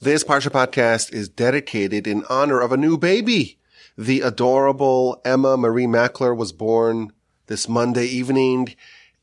This 0.00 0.22
Parsha 0.22 0.50
podcast 0.50 1.12
is 1.12 1.28
dedicated 1.28 2.06
in 2.06 2.24
honor 2.30 2.60
of 2.60 2.70
a 2.70 2.76
new 2.76 2.96
baby. 2.96 3.58
The 3.96 4.20
adorable 4.20 5.20
Emma 5.24 5.56
Marie 5.56 5.86
Maechler 5.86 6.36
was 6.36 6.52
born 6.52 7.12
this 7.46 7.68
Monday 7.68 8.06
evening. 8.06 8.76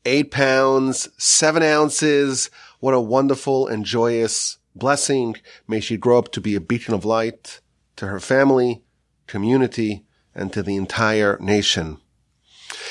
Eight 0.04 0.30
pounds, 0.30 1.08
seven 1.16 1.62
ounces. 1.62 2.50
What 2.80 2.92
a 2.92 3.00
wonderful 3.00 3.66
and 3.66 3.86
joyous 3.86 4.58
blessing. 4.74 5.36
May 5.66 5.80
she 5.80 5.96
grow 5.96 6.18
up 6.18 6.30
to 6.32 6.42
be 6.42 6.54
a 6.54 6.60
beacon 6.60 6.92
of 6.92 7.06
light 7.06 7.60
to 7.96 8.08
her 8.08 8.20
family, 8.20 8.82
community, 9.26 10.04
and 10.34 10.52
to 10.52 10.62
the 10.62 10.76
entire 10.76 11.38
nation. 11.40 11.98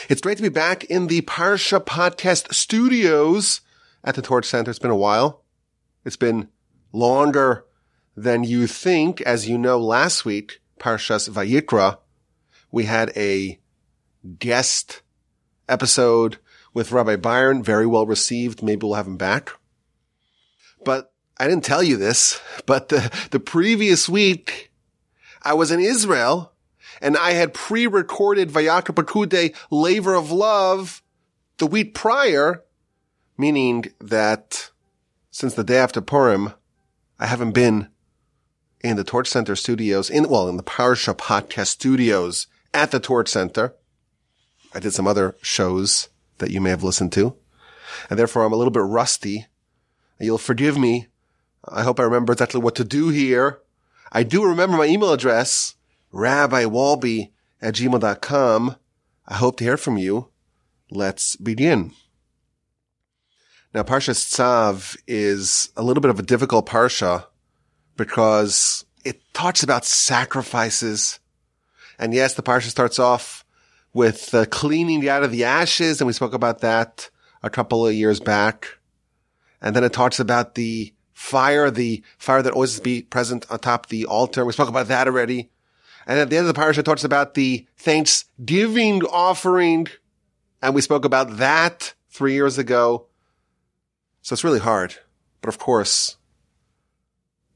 It's 0.09 0.21
great 0.21 0.37
to 0.37 0.43
be 0.43 0.49
back 0.49 0.85
in 0.85 1.05
the 1.07 1.21
Parsha 1.21 1.79
podcast 1.83 2.53
studios 2.53 3.61
at 4.03 4.15
the 4.15 4.23
Torch 4.23 4.45
Center. 4.45 4.71
It's 4.71 4.79
been 4.79 4.89
a 4.89 4.95
while. 4.95 5.43
It's 6.03 6.17
been 6.17 6.49
longer 6.95 7.65
than 8.15 8.43
you 8.43 8.67
think. 8.67 9.21
As 9.21 9.47
you 9.47 9.57
know, 9.57 9.77
last 9.77 10.25
week, 10.25 10.61
Parshas 10.79 11.29
Vayikra, 11.29 11.97
we 12.71 12.85
had 12.85 13.11
a 13.15 13.59
guest 14.39 15.01
episode 15.67 16.37
with 16.73 16.91
Rabbi 16.91 17.15
Byron, 17.15 17.63
very 17.63 17.85
well 17.85 18.05
received. 18.05 18.63
Maybe 18.63 18.85
we'll 18.85 18.95
have 18.95 19.07
him 19.07 19.17
back. 19.17 19.51
But 20.83 21.11
I 21.37 21.47
didn't 21.47 21.63
tell 21.63 21.83
you 21.83 21.97
this, 21.97 22.39
but 22.65 22.89
the, 22.89 23.11
the 23.31 23.39
previous 23.39 24.07
week, 24.09 24.71
I 25.41 25.53
was 25.53 25.71
in 25.71 25.79
Israel 25.79 26.53
and 27.01 27.17
I 27.17 27.31
had 27.31 27.53
pre-recorded 27.53 28.49
Vayakhel 28.49 28.95
Pekudei, 28.95 29.55
Laver 29.69 30.15
of 30.15 30.31
Love, 30.31 31.01
the 31.57 31.67
week 31.67 31.93
prior, 31.93 32.63
meaning 33.37 33.85
that 33.99 34.71
since 35.31 35.53
the 35.53 35.63
day 35.63 35.77
after 35.77 36.01
Purim, 36.01 36.53
I 37.19 37.27
haven't 37.27 37.51
been 37.51 37.89
in 38.81 38.97
the 38.97 39.03
Torch 39.03 39.27
Center 39.27 39.55
studios, 39.55 40.09
in, 40.09 40.29
well, 40.29 40.49
in 40.49 40.57
the 40.57 40.63
Parsha 40.63 41.15
podcast 41.15 41.67
studios 41.67 42.47
at 42.73 42.91
the 42.91 42.99
Torch 42.99 43.29
Center. 43.29 43.73
I 44.73 44.79
did 44.79 44.93
some 44.93 45.07
other 45.07 45.35
shows 45.41 46.09
that 46.39 46.51
you 46.51 46.59
may 46.59 46.69
have 46.69 46.83
listened 46.83 47.13
to, 47.13 47.35
and 48.09 48.19
therefore 48.19 48.43
I'm 48.43 48.53
a 48.53 48.57
little 48.57 48.71
bit 48.71 48.83
rusty. 48.83 49.47
You'll 50.19 50.37
forgive 50.37 50.77
me. 50.77 51.07
I 51.67 51.83
hope 51.83 51.99
I 51.99 52.03
remember 52.03 52.33
exactly 52.33 52.61
what 52.61 52.75
to 52.75 52.83
do 52.83 53.09
here. 53.09 53.59
I 54.11 54.23
do 54.23 54.43
remember 54.45 54.77
my 54.77 54.85
email 54.85 55.11
address, 55.11 55.75
rabbiwolbe 56.13 57.31
at 57.61 57.75
gmail.com. 57.75 58.75
I 59.27 59.33
hope 59.33 59.57
to 59.57 59.63
hear 59.63 59.77
from 59.77 59.97
you. 59.97 60.29
Let's 60.91 61.35
begin. 61.37 61.93
Now, 63.75 63.83
Parsha 63.83 64.11
Tzav 64.11 64.95
is 65.05 65.67
a 65.75 65.83
little 65.83 65.99
bit 65.99 66.09
of 66.09 66.17
a 66.17 66.23
difficult 66.23 66.65
Parsha 66.65 67.25
because 67.97 68.85
it 69.03 69.21
talks 69.33 69.63
about 69.63 69.83
sacrifices. 69.83 71.19
And 71.99 72.13
yes, 72.13 72.35
the 72.35 72.41
Parsha 72.41 72.69
starts 72.69 72.99
off 72.99 73.43
with 73.91 74.33
uh, 74.33 74.45
cleaning 74.45 75.09
out 75.09 75.23
of 75.23 75.31
the 75.31 75.43
ashes. 75.43 75.99
And 75.99 76.07
we 76.07 76.13
spoke 76.13 76.33
about 76.33 76.61
that 76.61 77.09
a 77.43 77.49
couple 77.49 77.85
of 77.85 77.93
years 77.93 78.21
back. 78.21 78.77
And 79.61 79.75
then 79.75 79.83
it 79.83 79.91
talks 79.91 80.21
about 80.21 80.55
the 80.55 80.93
fire, 81.11 81.69
the 81.69 82.01
fire 82.17 82.41
that 82.41 82.53
always 82.53 82.79
be 82.79 83.01
present 83.01 83.45
on 83.51 83.59
top 83.59 83.87
of 83.87 83.89
the 83.89 84.05
altar. 84.05 84.45
We 84.45 84.53
spoke 84.53 84.69
about 84.69 84.87
that 84.87 85.07
already. 85.07 85.49
And 86.07 86.17
at 86.17 86.29
the 86.29 86.37
end 86.37 86.47
of 86.47 86.55
the 86.55 86.57
parasha, 86.57 86.79
it 86.79 86.83
talks 86.83 87.03
about 87.03 87.33
the 87.33 87.67
thanksgiving 87.75 89.03
offering. 89.03 89.89
And 90.61 90.73
we 90.73 90.79
spoke 90.79 91.03
about 91.03 91.39
that 91.39 91.93
three 92.09 92.35
years 92.35 92.57
ago. 92.57 93.07
So 94.25 94.33
it's 94.33 94.43
really 94.43 94.59
hard. 94.59 94.95
But 95.41 95.49
of 95.49 95.59
course, 95.59 96.17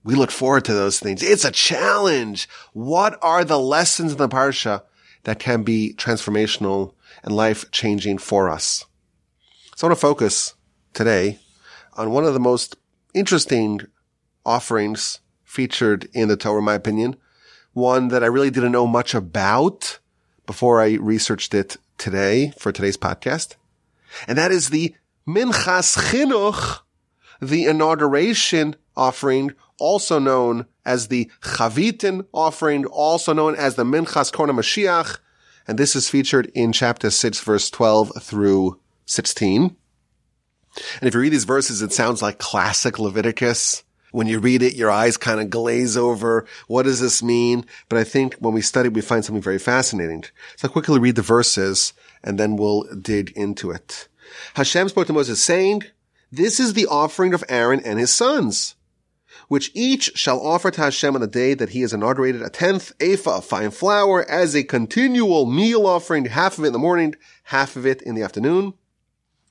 we 0.03 0.13
look 0.13 0.29
forward 0.29 0.65
to 0.65 0.73
those 0.75 0.99
things. 0.99 1.23
It's 1.23 1.43
a 1.43 1.49
challenge. 1.49 2.47
What 2.73 3.17
are 3.23 3.43
the 3.43 3.57
lessons 3.57 4.11
in 4.11 4.19
the 4.19 4.29
parsha 4.29 4.83
that 5.23 5.39
can 5.39 5.63
be 5.63 5.95
transformational 5.97 6.93
and 7.23 7.35
life 7.35 7.71
changing 7.71 8.19
for 8.19 8.51
us? 8.51 8.85
So 9.75 9.87
I 9.87 9.89
want 9.89 9.97
to 9.97 10.07
focus 10.07 10.53
today 10.93 11.39
on 11.97 12.11
one 12.11 12.23
of 12.23 12.35
the 12.35 12.39
most 12.39 12.75
interesting 13.15 13.81
offerings 14.45 15.21
featured 15.43 16.07
in 16.13 16.27
the 16.27 16.37
Torah, 16.37 16.59
in 16.59 16.65
my 16.65 16.75
opinion. 16.75 17.15
One 17.73 18.09
that 18.09 18.23
I 18.23 18.27
really 18.27 18.51
didn't 18.51 18.73
know 18.73 18.85
much 18.85 19.15
about 19.15 19.97
before 20.45 20.79
I 20.79 20.97
researched 21.01 21.55
it 21.55 21.77
today 21.97 22.53
for 22.59 22.71
today's 22.71 22.95
podcast. 22.95 23.55
And 24.27 24.37
that 24.37 24.51
is 24.51 24.69
the 24.69 24.93
Minchas 25.29 25.95
Chinuch, 26.09 26.79
the 27.39 27.65
inauguration 27.65 28.75
offering, 28.97 29.53
also 29.77 30.17
known 30.17 30.65
as 30.83 31.09
the 31.09 31.29
Chavitim 31.41 32.25
offering, 32.33 32.85
also 32.85 33.31
known 33.31 33.55
as 33.55 33.75
the 33.75 33.83
Minchas 33.83 34.33
Kohen 34.33 34.49
HaMashiach. 34.49 35.19
And 35.67 35.77
this 35.77 35.95
is 35.95 36.09
featured 36.09 36.51
in 36.55 36.71
chapter 36.71 37.11
6, 37.11 37.41
verse 37.41 37.69
12 37.69 38.23
through 38.23 38.79
16. 39.05 39.75
And 40.99 41.07
if 41.07 41.13
you 41.13 41.19
read 41.19 41.31
these 41.31 41.43
verses, 41.43 41.83
it 41.83 41.93
sounds 41.93 42.23
like 42.23 42.39
classic 42.39 42.97
Leviticus. 42.97 43.83
When 44.11 44.25
you 44.25 44.39
read 44.39 44.63
it, 44.63 44.73
your 44.73 44.89
eyes 44.89 45.17
kind 45.17 45.39
of 45.39 45.51
glaze 45.51 45.95
over. 45.95 46.47
What 46.65 46.83
does 46.83 47.01
this 47.01 47.21
mean? 47.21 47.67
But 47.87 47.99
I 47.99 48.03
think 48.03 48.33
when 48.39 48.55
we 48.55 48.61
study, 48.61 48.89
we 48.89 49.01
find 49.01 49.23
something 49.23 49.43
very 49.43 49.59
fascinating. 49.59 50.23
So 50.55 50.67
I'll 50.67 50.71
quickly 50.71 50.97
read 50.97 51.17
the 51.17 51.21
verses 51.21 51.93
and 52.23 52.39
then 52.39 52.55
we'll 52.55 52.85
dig 52.95 53.29
into 53.35 53.69
it. 53.69 54.07
Hashem 54.55 54.89
spoke 54.89 55.07
to 55.07 55.13
Moses 55.13 55.43
saying, 55.43 55.83
this 56.31 56.59
is 56.59 56.73
the 56.73 56.85
offering 56.85 57.33
of 57.33 57.43
Aaron 57.49 57.81
and 57.83 57.97
his 57.97 58.11
sons, 58.11 58.75
which 59.47 59.71
each 59.73 60.11
shall 60.15 60.39
offer 60.39 60.69
to 60.69 60.81
Hashem 60.81 61.15
on 61.15 61.21
the 61.21 61.27
day 61.27 61.55
that 61.55 61.69
he 61.69 61.81
has 61.81 61.91
inaugurated 61.91 62.43
a 62.43 62.49
tenth 62.49 62.91
ephah 62.99 63.37
of 63.37 63.45
fine 63.45 63.71
flour 63.71 64.23
as 64.29 64.55
a 64.55 64.63
continual 64.63 65.47
meal 65.47 65.87
offering, 65.87 66.25
half 66.25 66.59
of 66.59 66.65
it 66.65 66.67
in 66.67 66.73
the 66.73 66.79
morning, 66.79 67.15
half 67.45 67.75
of 67.75 67.85
it 67.85 68.03
in 68.03 68.13
the 68.13 68.21
afternoon. 68.21 68.75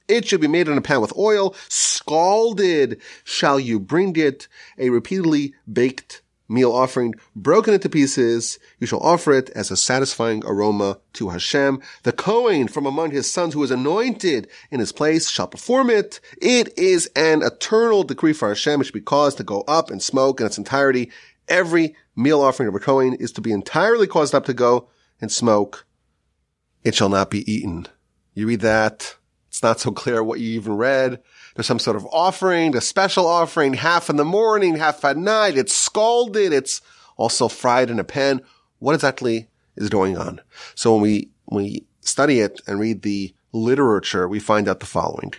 It 0.07 0.27
should 0.27 0.41
be 0.41 0.47
made 0.47 0.69
in 0.69 0.79
a 0.79 0.81
pan 0.81 1.01
with 1.01 1.17
oil. 1.19 1.55
Scalded 1.69 3.01
shall 3.25 3.59
you 3.59 3.81
bring 3.81 4.15
it, 4.17 4.47
a 4.79 4.91
repeatedly 4.91 5.55
baked 5.71 6.23
meal 6.49 6.73
offering, 6.73 7.15
broken 7.37 7.75
into 7.75 7.89
pieces. 7.89 8.59
You 8.81 8.87
shall 8.87 9.01
offer 9.01 9.33
it 9.33 9.51
as 9.51 9.71
a 9.71 9.77
satisfying 9.77 10.43
aroma 10.45 10.99
to 11.15 11.29
Hashem. 11.29 11.81
The 12.03 12.13
Kohen 12.13 12.69
from 12.69 12.87
among 12.87 13.11
his 13.11 13.31
sons 13.31 13.55
who 13.55 13.63
is 13.63 13.71
anointed 13.71 14.49
in 14.71 14.81
his 14.81 14.93
place 14.93 15.29
shall 15.29 15.47
perform 15.47 15.91
it. 15.91 16.21
It 16.41 16.77
is 16.79 17.11
an 17.15 17.43
eternal 17.43 18.03
decree 18.03 18.33
for 18.33 18.49
Hashem. 18.49 18.81
It 18.81 18.85
should 18.85 18.95
be 18.95 19.01
caused 19.01 19.37
to 19.37 19.45
go 19.45 19.63
up 19.69 19.91
and 19.91 20.03
smoke 20.03 20.41
in 20.41 20.47
its 20.47 20.59
entirety. 20.59 21.11
Every 21.49 21.95
meal 22.17 22.41
offering 22.41 22.69
of 22.69 22.75
a 22.75 22.81
Kohen 22.81 23.15
is 23.15 23.33
to 23.33 23.41
be 23.41 23.53
entirely 23.53 24.07
caused 24.07 24.35
up 24.35 24.45
to 24.47 24.55
go 24.55 24.89
and 25.21 25.31
smoke. 25.31 25.87
It 26.85 26.95
shall 26.95 27.09
not 27.09 27.31
be 27.31 27.51
eaten. 27.51 27.87
You 28.35 28.47
read 28.47 28.61
that. 28.61 29.17
It's 29.49 29.63
not 29.63 29.81
so 29.81 29.91
clear 29.91 30.23
what 30.23 30.41
you 30.41 30.55
even 30.55 30.77
read. 30.77 31.21
There's 31.59 31.67
some 31.67 31.81
sort 31.81 31.97
of 31.97 32.07
offering, 32.13 32.77
a 32.77 32.81
special 32.81 33.27
offering, 33.27 33.75
half 33.75 34.09
in 34.09 34.15
the 34.15 34.25
morning, 34.25 34.77
half 34.77 35.05
at 35.05 35.17
night. 35.17 35.59
It's 35.59 35.75
scalded. 35.75 36.53
It's 36.53 36.81
also 37.17 37.49
fried 37.49 37.91
in 37.91 37.99
a 37.99 38.05
pan. 38.05 38.43
What 38.79 38.95
exactly 38.95 39.49
is 39.75 39.89
going 39.89 40.17
on? 40.17 40.41
So 40.77 40.93
when 40.93 41.03
we, 41.03 41.31
when 41.47 41.65
we 41.65 41.85
study 42.01 42.39
it 42.39 42.61
and 42.69 42.79
read 42.79 43.03
the 43.03 43.35
literature, 43.53 44.29
we 44.29 44.39
find 44.39 44.69
out 44.69 44.79
the 44.79 44.87
following. 44.87 45.35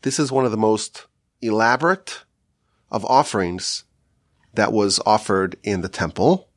This 0.00 0.18
is 0.18 0.32
one 0.32 0.46
of 0.46 0.52
the 0.52 0.56
most 0.56 1.04
elaborate 1.42 2.24
of 2.90 3.04
offerings 3.04 3.84
that 4.54 4.72
was 4.72 5.00
offered 5.04 5.56
in 5.62 5.82
the 5.82 5.90
temple. 5.90 6.48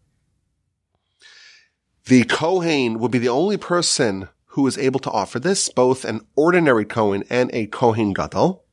The 2.06 2.24
Kohen 2.24 2.98
would 3.00 3.12
be 3.12 3.20
the 3.20 3.28
only 3.28 3.58
person 3.58 4.30
who 4.54 4.62
was 4.62 4.78
able 4.78 5.02
to 5.02 5.12
offer 5.12 5.38
this, 5.38 5.68
both 5.68 6.06
an 6.06 6.22
ordinary 6.38 6.86
Kohen 6.86 7.26
and 7.30 7.54
a 7.54 7.68
Kohen 7.68 8.14
Gadol. 8.14 8.64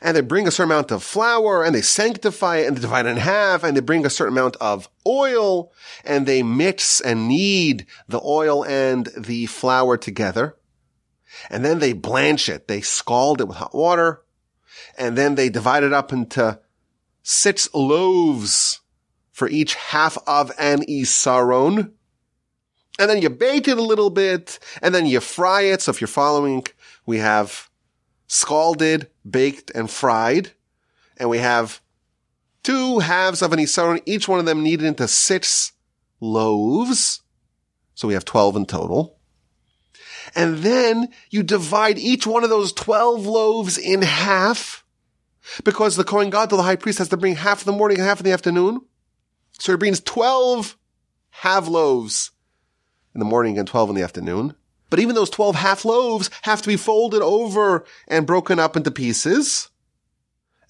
And 0.00 0.16
they 0.16 0.20
bring 0.20 0.46
a 0.46 0.50
certain 0.50 0.70
amount 0.70 0.90
of 0.90 1.02
flour 1.02 1.64
and 1.64 1.74
they 1.74 1.82
sanctify 1.82 2.58
it 2.58 2.66
and 2.66 2.76
they 2.76 2.80
divide 2.80 3.06
it 3.06 3.10
in 3.10 3.16
half 3.16 3.64
and 3.64 3.76
they 3.76 3.80
bring 3.80 4.04
a 4.04 4.10
certain 4.10 4.34
amount 4.34 4.56
of 4.56 4.88
oil 5.06 5.72
and 6.04 6.26
they 6.26 6.42
mix 6.42 7.00
and 7.00 7.28
knead 7.28 7.86
the 8.08 8.20
oil 8.22 8.64
and 8.64 9.06
the 9.16 9.46
flour 9.46 9.96
together. 9.96 10.56
And 11.50 11.64
then 11.64 11.78
they 11.78 11.92
blanch 11.92 12.48
it. 12.48 12.68
They 12.68 12.80
scald 12.80 13.40
it 13.40 13.48
with 13.48 13.56
hot 13.56 13.74
water 13.74 14.22
and 14.96 15.16
then 15.16 15.34
they 15.34 15.48
divide 15.48 15.84
it 15.84 15.92
up 15.92 16.12
into 16.12 16.60
six 17.22 17.72
loaves 17.74 18.80
for 19.32 19.48
each 19.48 19.74
half 19.74 20.18
of 20.26 20.52
an 20.58 20.82
isaron 20.82 21.92
and 22.98 23.08
then 23.08 23.22
you 23.22 23.30
bake 23.30 23.68
it 23.68 23.78
a 23.78 23.82
little 23.82 24.10
bit, 24.10 24.58
and 24.82 24.94
then 24.94 25.06
you 25.06 25.20
fry 25.20 25.62
it. 25.62 25.82
So 25.82 25.90
if 25.90 26.00
you're 26.00 26.08
following, 26.08 26.66
we 27.06 27.18
have 27.18 27.70
scalded, 28.26 29.08
baked, 29.28 29.70
and 29.74 29.90
fried, 29.90 30.52
and 31.16 31.28
we 31.28 31.38
have 31.38 31.80
two 32.62 33.00
halves 33.00 33.42
of 33.42 33.52
an 33.52 33.58
isaron, 33.58 34.02
each 34.06 34.28
one 34.28 34.38
of 34.38 34.46
them 34.46 34.62
kneaded 34.62 34.86
into 34.86 35.08
six 35.08 35.72
loaves. 36.20 37.22
So 37.94 38.08
we 38.08 38.14
have 38.14 38.24
12 38.24 38.56
in 38.56 38.66
total. 38.66 39.18
And 40.34 40.58
then 40.58 41.08
you 41.30 41.42
divide 41.42 41.98
each 41.98 42.26
one 42.26 42.44
of 42.44 42.50
those 42.50 42.72
12 42.72 43.26
loaves 43.26 43.76
in 43.78 44.02
half. 44.02 44.84
Because 45.64 45.96
the 45.96 46.04
Kohen 46.04 46.30
Gadol, 46.30 46.58
the 46.58 46.62
high 46.62 46.76
priest, 46.76 46.98
has 46.98 47.08
to 47.08 47.16
bring 47.16 47.34
half 47.34 47.62
in 47.62 47.72
the 47.72 47.76
morning 47.76 47.98
and 47.98 48.06
half 48.06 48.20
in 48.20 48.24
the 48.24 48.32
afternoon. 48.32 48.80
So 49.58 49.72
he 49.72 49.76
brings 49.76 50.00
12 50.00 50.78
half 51.30 51.66
loaves 51.66 52.30
in 53.14 53.18
the 53.18 53.24
morning 53.24 53.58
and 53.58 53.66
12 53.66 53.90
in 53.90 53.96
the 53.96 54.02
afternoon. 54.02 54.54
But 54.92 55.00
even 55.00 55.14
those 55.14 55.30
12 55.30 55.54
half 55.54 55.86
loaves 55.86 56.28
have 56.42 56.60
to 56.60 56.68
be 56.68 56.76
folded 56.76 57.22
over 57.22 57.86
and 58.08 58.26
broken 58.26 58.58
up 58.58 58.76
into 58.76 58.90
pieces. 58.90 59.70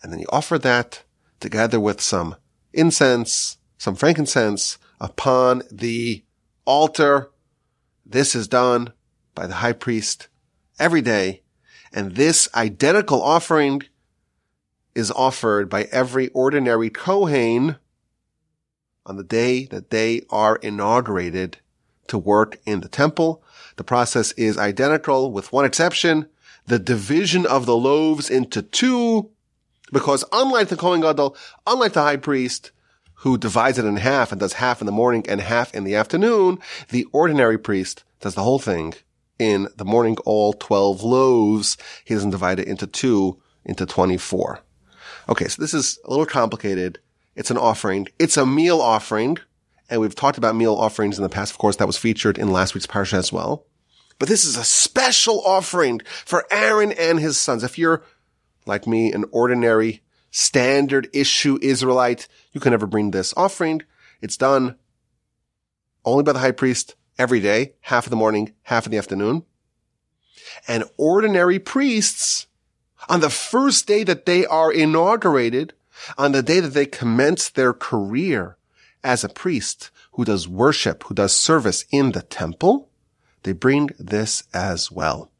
And 0.01 0.13
then 0.13 0.21
you 0.21 0.27
offer 0.29 0.59
that 0.61 1.03
together 1.41 1.81
with 1.81 2.01
some 2.01 2.37
incense, 2.73 3.59
some 3.79 3.97
frankincense 3.97 4.79
upon 5.01 5.65
the 5.73 6.23
altar. 6.65 7.33
This 8.07 8.37
is 8.37 8.47
done 8.47 8.93
by 9.35 9.49
the 9.49 9.55
high 9.55 9.73
priest 9.73 10.29
every 10.79 11.03
day. 11.03 11.43
And 11.93 12.15
this 12.15 12.49
identical 12.55 13.21
offering 13.21 13.83
is 14.95 15.11
offered 15.11 15.69
by 15.69 15.89
every 15.91 16.29
ordinary 16.29 16.91
Kohen 16.91 17.75
on 19.05 19.17
the 19.17 19.25
day 19.25 19.65
that 19.65 19.91
they 19.91 20.23
are 20.31 20.55
inaugurated 20.63 21.59
to 22.07 22.19
work 22.19 22.61
in 22.65 22.83
the 22.83 22.89
temple. 22.89 23.43
The 23.82 23.87
process 23.87 24.31
is 24.34 24.58
identical 24.58 25.32
with 25.32 25.52
one 25.52 25.64
exception, 25.64 26.29
the 26.69 26.79
division 26.79 27.44
of 27.44 27.67
the 27.67 27.76
loaves 27.76 28.31
into 28.31 28.62
two, 28.62 29.32
because 29.93 30.25
unlike 30.31 30.69
the 30.69 30.76
Kohen 30.76 31.00
Gadol, 31.00 31.37
unlike 31.67 31.94
the 31.94 32.02
high 32.02 32.17
priest, 32.17 32.70
who 33.14 33.37
divides 33.37 33.81
it 33.81 33.84
in 33.84 33.96
half 33.96 34.31
and 34.31 34.40
does 34.40 34.52
half 34.52 34.81
in 34.81 34.87
the 34.87 34.93
morning 34.93 35.25
and 35.29 35.40
half 35.40 35.75
in 35.75 35.82
the 35.82 35.96
afternoon, 35.96 36.61
the 36.90 37.06
ordinary 37.11 37.58
priest 37.58 38.05
does 38.20 38.37
the 38.37 38.44
whole 38.44 38.61
thing 38.61 38.94
in 39.40 39.67
the 39.76 39.84
morning, 39.84 40.17
all 40.25 40.52
12 40.52 41.02
loaves. 41.02 41.76
He 42.05 42.14
doesn't 42.14 42.31
divide 42.31 42.61
it 42.61 42.69
into 42.69 42.87
two, 42.87 43.43
into 43.64 43.84
24. 43.84 44.61
Okay, 45.29 45.49
so 45.49 45.61
this 45.61 45.75
is 45.75 45.99
a 46.05 46.11
little 46.11 46.25
complicated. 46.25 47.00
It's 47.34 47.50
an 47.50 47.58
offering. 47.58 48.06
It's 48.20 48.37
a 48.37 48.46
meal 48.46 48.81
offering. 48.81 49.38
And 49.90 50.00
we've 50.00 50.14
talked 50.14 50.38
about 50.38 50.55
meal 50.55 50.76
offerings 50.76 51.19
in 51.19 51.25
the 51.25 51.29
past. 51.29 51.50
Of 51.50 51.58
course, 51.58 51.76
that 51.76 51.87
was 51.88 51.99
featured 51.99 52.38
in 52.38 52.52
last 52.52 52.75
week's 52.75 52.87
parsha 52.87 53.14
as 53.14 53.32
well. 53.32 53.67
But 54.23 54.29
this 54.29 54.45
is 54.45 54.57
a 54.57 54.63
special 54.63 55.43
offering 55.45 56.01
for 56.25 56.47
Aaron 56.49 56.93
and 56.93 57.19
his 57.19 57.41
sons. 57.41 57.65
If 57.65 57.77
you're 57.77 58.05
like 58.67 58.87
me, 58.87 59.13
an 59.13 59.25
ordinary 59.33 60.01
standard 60.31 61.09
issue 61.13 61.59
Israelite, 61.61 62.29
you 62.53 62.61
can 62.61 62.71
never 62.71 62.87
bring 62.87 63.11
this 63.11 63.35
offering. 63.37 63.83
It's 64.21 64.37
done 64.37 64.77
only 66.05 66.23
by 66.23 66.35
the 66.35 66.39
high 66.39 66.53
priest 66.53 66.95
every 67.19 67.41
day, 67.41 67.73
half 67.81 68.07
in 68.07 68.11
the 68.11 68.17
morning, 68.17 68.53
half 68.63 68.87
in 68.87 68.93
the 68.93 68.99
afternoon. 68.99 69.45
And 70.69 70.85
ordinary 70.97 71.59
priests 71.59 72.47
on 73.09 73.23
the 73.23 73.29
first 73.29 73.89
day 73.89 74.05
that 74.05 74.25
they 74.25 74.47
are 74.47 74.73
inaugurated, 74.73 75.73
on 76.17 76.31
the 76.31 76.45
day 76.45 76.61
that 76.61 76.75
they 76.75 76.87
commence 76.87 77.49
their 77.49 77.73
career 77.73 78.57
as 79.03 79.25
a 79.25 79.29
priest 79.29 79.91
who 80.13 80.25
does 80.25 80.47
worship, 80.47 81.03
who 81.03 81.15
does 81.15 81.35
service 81.35 81.85
in 81.91 82.13
the 82.13 82.23
temple, 82.23 82.89
they 83.43 83.53
bring 83.53 83.91
this 83.99 84.44
as 84.55 84.91
well. 84.91 85.31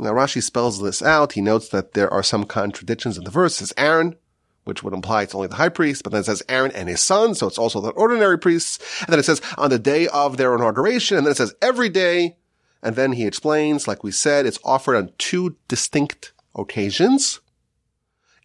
Now 0.00 0.12
Rashi 0.12 0.42
spells 0.42 0.80
this 0.80 1.02
out. 1.02 1.32
He 1.32 1.40
notes 1.40 1.68
that 1.70 1.94
there 1.94 2.12
are 2.12 2.22
some 2.22 2.44
contradictions 2.44 3.18
in 3.18 3.24
the 3.24 3.30
verse. 3.30 3.54
It 3.54 3.66
says 3.66 3.74
Aaron, 3.76 4.16
which 4.64 4.82
would 4.82 4.94
imply 4.94 5.22
it's 5.22 5.34
only 5.34 5.48
the 5.48 5.56
high 5.56 5.70
priest, 5.70 6.04
but 6.04 6.12
then 6.12 6.20
it 6.20 6.26
says 6.26 6.42
Aaron 6.48 6.70
and 6.72 6.88
his 6.88 7.00
son, 7.00 7.34
so 7.34 7.46
it's 7.46 7.58
also 7.58 7.80
the 7.80 7.90
ordinary 7.90 8.38
priests. 8.38 8.78
And 9.00 9.08
then 9.08 9.18
it 9.18 9.24
says 9.24 9.40
on 9.56 9.70
the 9.70 9.78
day 9.78 10.06
of 10.08 10.36
their 10.36 10.54
inauguration, 10.54 11.16
and 11.16 11.26
then 11.26 11.32
it 11.32 11.36
says 11.36 11.54
every 11.60 11.88
day. 11.88 12.36
And 12.80 12.94
then 12.94 13.12
he 13.12 13.26
explains, 13.26 13.88
like 13.88 14.04
we 14.04 14.12
said, 14.12 14.46
it's 14.46 14.60
offered 14.62 14.94
on 14.94 15.10
two 15.18 15.56
distinct 15.66 16.32
occasions. 16.54 17.40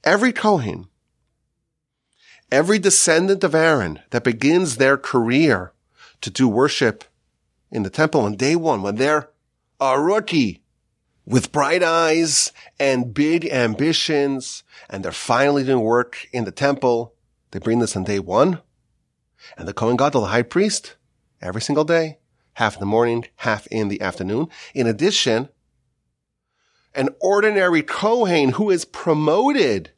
Every 0.04 0.34
Kohen, 0.34 0.88
every 2.52 2.80
descendant 2.80 3.44
of 3.44 3.54
Aaron 3.54 4.00
that 4.10 4.24
begins 4.24 4.78
their 4.78 4.98
career 4.98 5.74
to 6.22 6.32
do 6.32 6.48
worship 6.48 7.04
in 7.74 7.84
the 7.84 7.90
temple 7.90 8.22
on 8.22 8.36
day 8.36 8.56
one, 8.56 8.84
when 8.84 8.96
they're 8.96 9.32
a 9.82 10.00
rookie, 10.00 10.62
with 11.26 11.52
bright 11.52 11.82
eyes 11.82 12.52
and 12.80 13.14
big 13.14 13.46
ambitions, 13.46 14.64
and 14.90 15.04
they're 15.04 15.12
finally 15.12 15.64
doing 15.64 15.84
work 15.84 16.28
in 16.32 16.44
the 16.44 16.52
temple. 16.52 17.16
They 17.52 17.60
bring 17.60 17.80
this 17.80 17.96
on 17.96 18.04
day 18.04 18.20
one. 18.20 18.60
And 19.58 19.68
the 19.68 19.74
Kohen 19.74 19.98
Gadol, 19.98 20.22
the 20.22 20.28
high 20.28 20.44
priest, 20.44 20.98
every 21.42 21.62
single 21.62 21.84
day, 21.84 22.20
half 22.54 22.76
in 22.76 22.80
the 22.80 22.86
morning, 22.86 23.26
half 23.38 23.68
in 23.68 23.88
the 23.88 24.02
afternoon. 24.02 24.50
In 24.74 24.86
addition, 24.86 25.50
an 26.94 27.10
ordinary 27.22 27.82
Kohen 27.82 28.50
who 28.50 28.70
is 28.70 28.86
promoted 28.86 29.92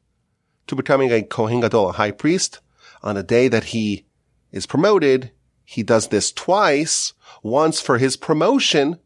to 0.67 0.75
becoming 0.75 1.11
a 1.11 1.23
Kohen 1.23 1.59
Gadol, 1.59 1.89
a 1.89 1.93
high 1.93 2.11
priest, 2.11 2.61
on 3.03 3.17
a 3.17 3.23
day 3.23 3.47
that 3.47 3.65
he 3.65 4.05
is 4.51 4.65
promoted, 4.65 5.31
he 5.63 5.83
does 5.83 6.07
this 6.07 6.31
twice, 6.31 7.13
once 7.43 7.81
for 7.81 7.97
his 7.97 8.17
promotion 8.17 8.99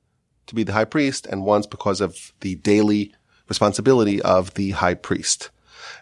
to 0.48 0.56
be 0.56 0.64
the 0.64 0.74
high 0.74 0.86
priest 0.86 1.26
and 1.28 1.46
once 1.46 1.68
because 1.68 2.02
of 2.02 2.34
the 2.42 2.56
daily 2.56 3.14
responsibility 3.48 4.22
of 4.22 4.54
the 4.56 4.72
high 4.72 4.94
priest. 4.94 5.50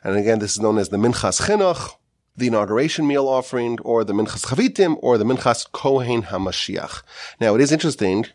And 0.03 0.15
again, 0.15 0.39
this 0.39 0.53
is 0.53 0.59
known 0.59 0.77
as 0.77 0.89
the 0.89 0.97
Minchas 0.97 1.47
Chinuch, 1.47 1.95
the 2.35 2.47
inauguration 2.47 3.07
meal 3.07 3.27
offering, 3.27 3.79
or 3.81 4.03
the 4.03 4.13
Minchas 4.13 4.45
Chavitim, 4.45 4.97
or 5.01 5.17
the 5.17 5.25
Minchas 5.25 5.71
Kohen 5.71 6.23
HaMashiach. 6.23 7.01
Now, 7.41 7.55
it 7.55 7.61
is 7.61 7.71
interesting, 7.71 8.25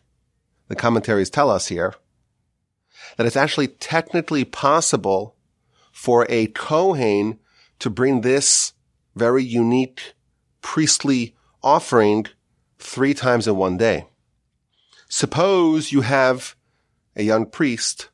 the 0.69 0.77
commentaries 0.77 1.31
tell 1.31 1.51
us 1.51 1.69
here, 1.69 1.95
that 3.17 3.27
it's 3.27 3.37
actually 3.37 3.69
technically 3.69 4.45
possible 4.45 5.37
for 5.93 6.27
a 6.29 6.47
Kohen 6.49 7.39
to 7.79 7.91
bring 7.91 8.21
this 8.21 8.73
very 9.15 9.45
unique 9.45 10.15
priestly 10.63 11.37
offering 11.63 12.27
three 12.83 13.15
times 13.15 13.47
in 13.47 13.57
one 13.57 13.77
day. 13.77 14.07
Suppose 15.09 15.93
you 15.93 16.01
have 16.03 16.57
a 17.17 17.23
young 17.23 17.47
priest 17.47 18.09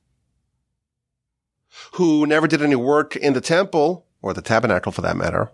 who 1.93 2.27
never 2.27 2.47
did 2.47 2.63
any 2.63 2.77
work 2.77 3.17
in 3.17 3.33
the 3.33 3.41
temple 3.41 4.07
or 4.21 4.35
the 4.35 4.43
tabernacle 4.43 4.93
for 4.93 5.03
that 5.03 5.17
matter. 5.17 5.51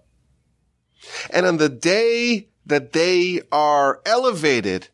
And 1.30 1.46
on 1.46 1.58
the 1.58 1.68
day 1.68 2.48
that 2.66 2.92
they 2.92 3.42
are 3.52 4.00
elevated 4.06 4.88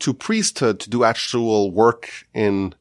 to 0.00 0.14
priesthood 0.14 0.80
to 0.80 0.90
do 0.90 1.04
actual 1.04 1.70
work 1.70 2.08
in 2.34 2.74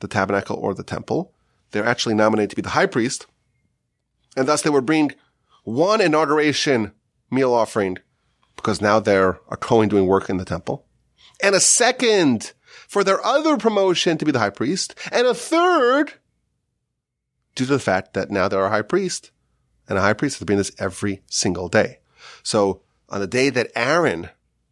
the 0.00 0.08
tabernacle 0.08 0.56
or 0.56 0.72
the 0.72 0.84
temple, 0.84 1.32
they're 1.72 1.84
actually 1.84 2.14
nominated 2.14 2.50
to 2.50 2.56
be 2.56 2.62
the 2.62 2.70
high 2.70 2.86
priest. 2.86 3.26
And 4.36 4.46
thus 4.48 4.62
they 4.62 4.70
would 4.70 4.86
bring 4.86 5.12
one 5.64 6.00
inauguration 6.00 6.92
meal 7.30 7.52
offering 7.52 7.98
because 8.62 8.80
now 8.80 9.00
they're 9.00 9.40
a 9.50 9.56
Cohen 9.56 9.88
doing 9.88 10.06
work 10.06 10.30
in 10.30 10.36
the 10.36 10.44
temple 10.44 10.86
and 11.42 11.54
a 11.54 11.60
second 11.60 12.52
for 12.86 13.02
their 13.02 13.24
other 13.24 13.56
promotion 13.56 14.16
to 14.16 14.24
be 14.24 14.32
the 14.32 14.38
high 14.38 14.50
priest, 14.50 14.94
and 15.10 15.26
a 15.26 15.34
third 15.34 16.14
due 17.54 17.66
to 17.66 17.72
the 17.72 17.78
fact 17.78 18.14
that 18.14 18.30
now 18.30 18.48
they're 18.48 18.64
a 18.64 18.70
high 18.70 18.82
priest, 18.82 19.30
and 19.88 19.98
a 19.98 20.02
high 20.02 20.12
priest 20.12 20.38
has 20.38 20.46
been 20.46 20.58
this 20.58 20.72
every 20.78 21.22
single 21.26 21.68
day. 21.68 21.98
So 22.42 22.82
on 23.08 23.20
the 23.20 23.26
day 23.26 23.50
that 23.50 23.72
Aaron 23.74 24.30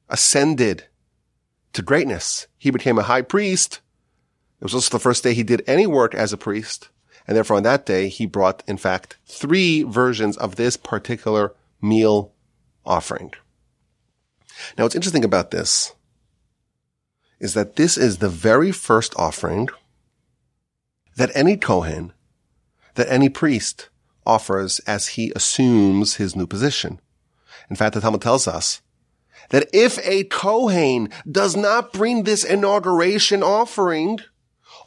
ascended 0.08 0.84
to 1.72 1.82
greatness, 1.82 2.46
he 2.56 2.70
became 2.70 2.98
a 2.98 3.02
high 3.02 3.22
priest. 3.22 3.80
It 4.60 4.64
was 4.64 4.74
also 4.74 4.96
the 4.96 5.02
first 5.02 5.24
day 5.24 5.34
he 5.34 5.42
did 5.42 5.64
any 5.66 5.86
work 5.86 6.14
as 6.14 6.32
a 6.32 6.38
priest. 6.38 6.88
And 7.26 7.36
therefore 7.36 7.58
on 7.58 7.62
that 7.64 7.86
day, 7.86 8.08
he 8.08 8.26
brought, 8.26 8.62
in 8.66 8.76
fact, 8.76 9.18
three 9.24 9.82
versions 9.82 10.36
of 10.36 10.56
this 10.56 10.76
particular 10.76 11.54
meal 11.80 12.32
offering. 12.84 13.32
Now, 14.76 14.84
what's 14.84 14.94
interesting 14.94 15.24
about 15.24 15.50
this 15.50 15.94
is 17.38 17.54
that 17.54 17.76
this 17.76 17.96
is 17.96 18.18
the 18.18 18.28
very 18.28 18.72
first 18.72 19.14
offering 19.16 19.68
that 21.16 21.30
any 21.34 21.56
Kohen, 21.56 22.12
that 22.94 23.10
any 23.10 23.28
priest 23.28 23.88
offers 24.26 24.78
as 24.80 25.08
he 25.08 25.32
assumes 25.34 26.16
his 26.16 26.36
new 26.36 26.46
position. 26.46 27.00
In 27.68 27.76
fact, 27.76 27.94
the 27.94 28.00
Talmud 28.00 28.22
tells 28.22 28.46
us 28.46 28.82
that 29.48 29.68
if 29.72 29.98
a 30.06 30.24
Kohen 30.24 31.08
does 31.30 31.56
not 31.56 31.92
bring 31.92 32.22
this 32.22 32.44
inauguration 32.44 33.42
offering, 33.42 34.20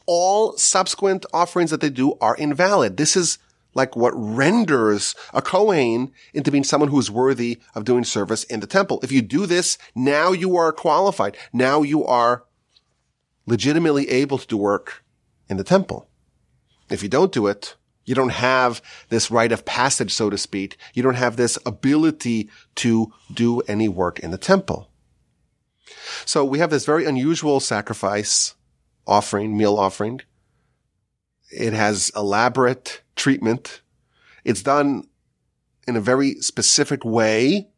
all 0.05 0.57
subsequent 0.57 1.25
offerings 1.33 1.71
that 1.71 1.81
they 1.81 1.89
do 1.89 2.17
are 2.21 2.35
invalid. 2.35 2.97
This 2.97 3.15
is 3.15 3.37
like 3.73 3.95
what 3.95 4.13
renders 4.15 5.15
a 5.33 5.41
Kohen 5.41 6.11
into 6.33 6.51
being 6.51 6.63
someone 6.63 6.89
who 6.89 6.99
is 6.99 7.11
worthy 7.11 7.59
of 7.75 7.85
doing 7.85 8.03
service 8.03 8.43
in 8.45 8.59
the 8.59 8.67
temple. 8.67 8.99
If 9.03 9.11
you 9.11 9.21
do 9.21 9.45
this, 9.45 9.77
now 9.95 10.31
you 10.31 10.55
are 10.57 10.71
qualified. 10.71 11.37
Now 11.51 11.81
you 11.81 12.05
are 12.05 12.43
legitimately 13.45 14.09
able 14.09 14.37
to 14.37 14.47
do 14.47 14.57
work 14.57 15.03
in 15.49 15.57
the 15.57 15.63
temple. 15.63 16.07
If 16.89 17.03
you 17.03 17.09
don't 17.09 17.31
do 17.31 17.47
it, 17.47 17.75
you 18.05 18.15
don't 18.15 18.29
have 18.29 18.81
this 19.09 19.31
rite 19.31 19.51
of 19.51 19.65
passage, 19.65 20.13
so 20.13 20.29
to 20.29 20.37
speak. 20.37 20.77
You 20.93 21.03
don't 21.03 21.15
have 21.15 21.37
this 21.37 21.57
ability 21.65 22.49
to 22.75 23.13
do 23.33 23.61
any 23.61 23.87
work 23.87 24.19
in 24.19 24.31
the 24.31 24.37
temple. 24.37 24.89
So 26.25 26.43
we 26.43 26.59
have 26.59 26.69
this 26.69 26.85
very 26.85 27.05
unusual 27.05 27.59
sacrifice 27.59 28.55
offering, 29.07 29.57
meal 29.57 29.77
offering. 29.77 30.21
It 31.55 31.74
has 31.74 32.12
elaborate 32.15 33.01
treatment. 33.15 33.81
It's 34.43 34.63
done 34.63 35.07
in 35.88 35.95
a 35.95 36.01
very 36.01 36.36
specific 36.41 37.05
way 37.05 37.69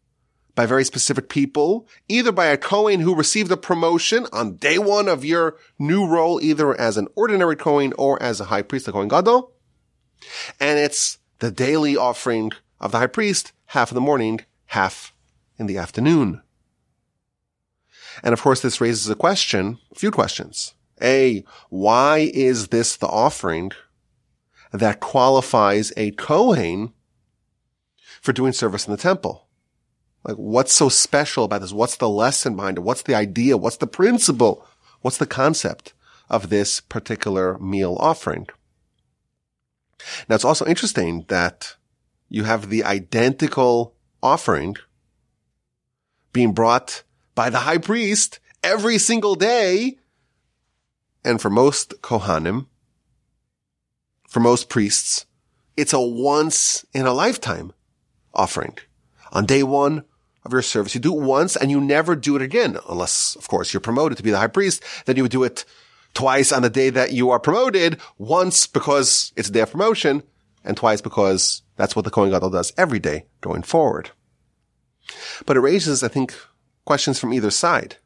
by 0.55 0.65
very 0.65 0.85
specific 0.85 1.27
people, 1.27 1.87
either 2.07 2.31
by 2.31 2.45
a 2.45 2.57
Kohen 2.57 3.01
who 3.01 3.13
received 3.13 3.51
a 3.51 3.57
promotion 3.57 4.25
on 4.31 4.55
day 4.55 4.77
one 4.77 5.09
of 5.09 5.25
your 5.25 5.57
new 5.77 6.07
role, 6.07 6.39
either 6.41 6.79
as 6.79 6.95
an 6.95 7.09
ordinary 7.15 7.57
Kohen 7.57 7.93
or 7.97 8.21
as 8.23 8.39
a 8.39 8.45
high 8.45 8.61
priest, 8.61 8.85
the 8.85 8.93
Kohen 8.93 9.09
Gadol. 9.09 9.51
And 10.59 10.79
it's 10.79 11.17
the 11.39 11.51
daily 11.51 11.97
offering 11.97 12.51
of 12.79 12.93
the 12.93 12.99
high 12.99 13.07
priest, 13.07 13.51
half 13.67 13.91
in 13.91 13.95
the 13.95 14.01
morning, 14.01 14.41
half 14.67 15.13
in 15.59 15.65
the 15.65 15.77
afternoon. 15.77 16.41
And 18.23 18.31
of 18.31 18.41
course, 18.41 18.61
this 18.61 18.79
raises 18.79 19.09
a 19.09 19.15
question, 19.15 19.79
a 19.91 19.95
few 19.95 20.09
questions. 20.09 20.73
A, 21.05 21.45
why 21.69 22.29
is 22.33 22.69
this 22.69 22.97
the 22.97 23.07
offering 23.07 23.71
that 24.71 24.99
qualifies 24.99 25.93
a 25.95 26.11
Kohen 26.11 26.93
for 28.21 28.33
doing 28.33 28.51
service 28.51 28.87
in 28.87 28.91
the 28.91 28.97
temple? 28.97 29.47
Like, 30.23 30.37
what's 30.37 30.73
so 30.73 30.89
special 30.89 31.43
about 31.43 31.61
this? 31.61 31.71
What's 31.71 31.97
the 31.97 32.09
lesson 32.09 32.55
behind 32.55 32.77
it? 32.77 32.81
What's 32.81 33.03
the 33.03 33.13
idea? 33.13 33.57
What's 33.57 33.77
the 33.77 33.87
principle? 33.87 34.67
What's 35.01 35.19
the 35.19 35.27
concept 35.27 35.93
of 36.29 36.49
this 36.49 36.81
particular 36.81 37.59
meal 37.59 37.95
offering? 37.99 38.47
Now, 40.27 40.35
it's 40.35 40.45
also 40.45 40.65
interesting 40.65 41.25
that 41.27 41.75
you 42.27 42.43
have 42.45 42.69
the 42.69 42.83
identical 42.83 43.93
offering 44.23 44.75
being 46.33 46.53
brought 46.53 47.03
by 47.35 47.49
the 47.49 47.59
high 47.59 47.77
priest 47.77 48.39
every 48.63 48.97
single 48.97 49.35
day. 49.35 49.99
And 51.25 51.41
for 51.41 51.49
most 51.49 52.01
Kohanim, 52.03 52.67
for 54.29 54.39
most 54.39 54.69
priests, 54.69 55.25
it's 55.75 55.91
a 55.91 55.99
once 55.99 56.85
in 56.93 57.07
a 57.07 57.13
lifetime 57.13 57.73
offering. 58.31 58.77
On 59.31 59.43
day 59.43 59.63
one 59.63 60.05
of 60.43 60.53
your 60.53 60.61
service, 60.61 60.93
you 60.93 61.01
do 61.01 61.17
it 61.17 61.23
once 61.23 61.55
and 61.55 61.71
you 61.71 61.81
never 61.81 62.15
do 62.15 62.35
it 62.35 62.43
again. 62.43 62.77
Unless, 62.87 63.35
of 63.37 63.47
course, 63.47 63.73
you're 63.73 63.81
promoted 63.81 64.17
to 64.17 64.23
be 64.23 64.29
the 64.29 64.37
high 64.37 64.45
priest. 64.45 64.83
Then 65.05 65.15
you 65.15 65.23
would 65.23 65.31
do 65.31 65.43
it 65.43 65.65
twice 66.13 66.51
on 66.51 66.61
the 66.61 66.69
day 66.69 66.91
that 66.91 67.11
you 67.11 67.31
are 67.31 67.39
promoted. 67.39 67.99
Once 68.19 68.67
because 68.67 69.33
it's 69.35 69.49
a 69.49 69.51
day 69.51 69.61
of 69.61 69.71
promotion 69.71 70.21
and 70.63 70.77
twice 70.77 71.01
because 71.01 71.63
that's 71.75 71.95
what 71.95 72.05
the 72.05 72.11
Kohen 72.11 72.29
Gadol 72.29 72.51
does 72.51 72.71
every 72.77 72.99
day 72.99 73.25
going 73.41 73.63
forward. 73.63 74.11
But 75.47 75.57
it 75.57 75.61
raises, 75.61 76.03
I 76.03 76.07
think, 76.07 76.35
questions 76.85 77.19
from 77.19 77.33
either 77.33 77.49
side. 77.49 77.97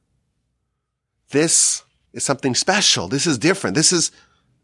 This 1.31 1.83
is 2.13 2.23
something 2.23 2.55
special. 2.55 3.07
This 3.07 3.27
is 3.27 3.37
different. 3.37 3.75
This 3.75 3.91
is, 3.91 4.11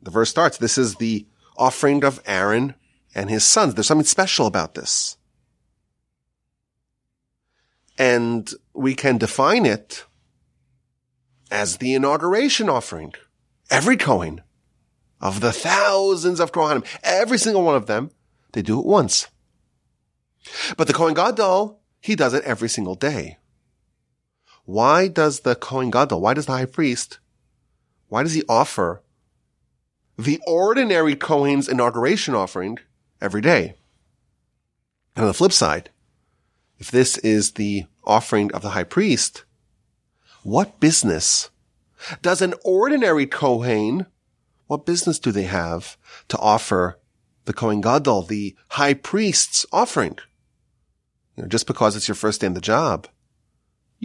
the 0.02 0.12
verse 0.12 0.30
starts, 0.30 0.58
this 0.58 0.78
is 0.78 0.96
the 0.96 1.26
offering 1.58 2.04
of 2.04 2.22
Aaron 2.26 2.76
and 3.14 3.30
his 3.30 3.44
sons. 3.44 3.74
There's 3.74 3.88
something 3.88 4.06
special 4.06 4.46
about 4.46 4.76
this. 4.76 5.18
And 7.98 8.52
we 8.74 8.94
can 8.94 9.18
define 9.18 9.66
it 9.66 10.06
as 11.50 11.78
the 11.78 11.94
inauguration 11.94 12.70
offering. 12.70 13.14
Every 13.70 13.98
Kohen 13.98 14.42
of 15.22 15.40
the 15.40 15.54
thousands 15.54 16.40
of 16.40 16.52
Kohanim, 16.52 16.86
every 17.04 17.38
single 17.38 17.64
one 17.64 17.76
of 17.76 17.86
them, 17.88 18.12
they 18.52 18.62
do 18.62 18.80
it 18.80 18.86
once. 18.86 19.28
But 20.78 20.88
the 20.88 20.94
Kohen 20.94 21.14
Gadol, 21.14 21.80
he 22.00 22.16
does 22.16 22.34
it 22.34 22.44
every 22.44 22.70
single 22.70 22.96
day. 22.96 23.38
Why 24.66 25.08
does 25.08 25.42
the 25.42 25.56
Kohen 25.56 25.90
Gadol, 25.90 26.22
why 26.22 26.34
does 26.34 26.48
the 26.48 26.52
high 26.52 26.66
priest, 26.66 27.20
why 28.08 28.24
does 28.24 28.34
he 28.34 28.44
offer 28.48 29.02
the 30.18 30.40
ordinary 30.48 31.16
Kohen's 31.16 31.68
inauguration 31.68 32.36
offering 32.36 32.80
every 33.22 33.42
day? 33.42 33.76
And 35.16 35.24
on 35.24 35.28
the 35.28 35.34
flip 35.34 35.52
side, 35.52 35.90
if 36.78 36.92
this 36.92 37.18
is 37.20 37.54
the 37.54 37.86
offering 38.04 38.54
of 38.54 38.62
the 38.62 38.72
high 38.72 38.84
priest, 38.84 39.44
what 40.44 40.80
business 40.80 41.50
does 42.22 42.42
an 42.42 42.54
ordinary 42.64 43.26
Kohen, 43.26 44.06
what 44.68 44.86
business 44.86 45.20
do 45.20 45.32
they 45.32 45.44
have 45.44 45.98
to 46.28 46.38
offer 46.38 47.00
the 47.46 47.54
Kohen 47.54 47.82
Gadol, 47.82 48.24
the 48.24 48.56
high 48.70 48.94
priest's 48.94 49.66
offering? 49.72 50.18
You 51.36 51.44
know, 51.44 51.50
just 51.50 51.68
because 51.68 51.96
it's 51.96 52.08
your 52.08 52.16
first 52.16 52.42
day 52.42 52.48
in 52.48 52.54
the 52.54 52.62
job. 52.62 53.08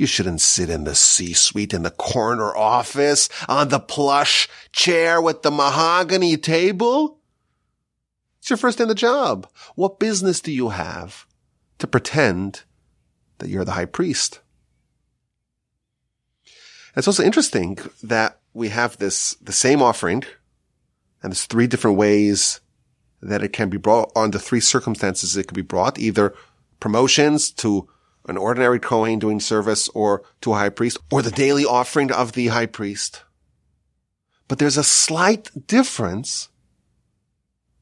You 0.00 0.06
shouldn't 0.06 0.40
sit 0.40 0.70
in 0.70 0.84
the 0.84 0.94
C-suite 0.94 1.74
in 1.74 1.82
the 1.82 1.90
corner 1.90 2.56
office 2.56 3.28
on 3.46 3.68
the 3.68 3.78
plush 3.78 4.48
chair 4.72 5.20
with 5.20 5.42
the 5.42 5.50
mahogany 5.50 6.38
table. 6.38 7.18
It's 8.38 8.48
your 8.48 8.56
first 8.56 8.78
day 8.78 8.84
in 8.84 8.88
the 8.88 8.94
job. 8.94 9.46
What 9.74 10.00
business 10.00 10.40
do 10.40 10.52
you 10.52 10.70
have 10.70 11.26
to 11.76 11.86
pretend 11.86 12.62
that 13.40 13.50
you're 13.50 13.66
the 13.66 13.72
high 13.72 13.84
priest? 13.84 14.40
It's 16.96 17.06
also 17.06 17.22
interesting 17.22 17.76
that 18.02 18.40
we 18.54 18.70
have 18.70 18.96
this, 18.96 19.34
the 19.34 19.52
same 19.52 19.82
offering 19.82 20.24
and 21.22 21.30
there's 21.30 21.44
three 21.44 21.66
different 21.66 21.98
ways 21.98 22.60
that 23.20 23.42
it 23.42 23.52
can 23.52 23.68
be 23.68 23.76
brought 23.76 24.10
under 24.16 24.38
three 24.38 24.60
circumstances. 24.60 25.36
It 25.36 25.46
could 25.46 25.54
be 25.54 25.60
brought 25.60 25.98
either 25.98 26.34
promotions 26.80 27.50
to 27.50 27.86
an 28.30 28.38
ordinary 28.38 28.78
Kohen 28.78 29.18
doing 29.18 29.40
service 29.40 29.88
or 29.90 30.22
to 30.40 30.52
a 30.52 30.56
high 30.56 30.70
priest 30.70 30.98
or 31.10 31.20
the 31.20 31.30
daily 31.30 31.64
offering 31.64 32.10
of 32.10 32.32
the 32.32 32.46
high 32.48 32.66
priest. 32.66 33.24
But 34.48 34.58
there's 34.58 34.78
a 34.78 34.84
slight 34.84 35.50
difference 35.66 36.48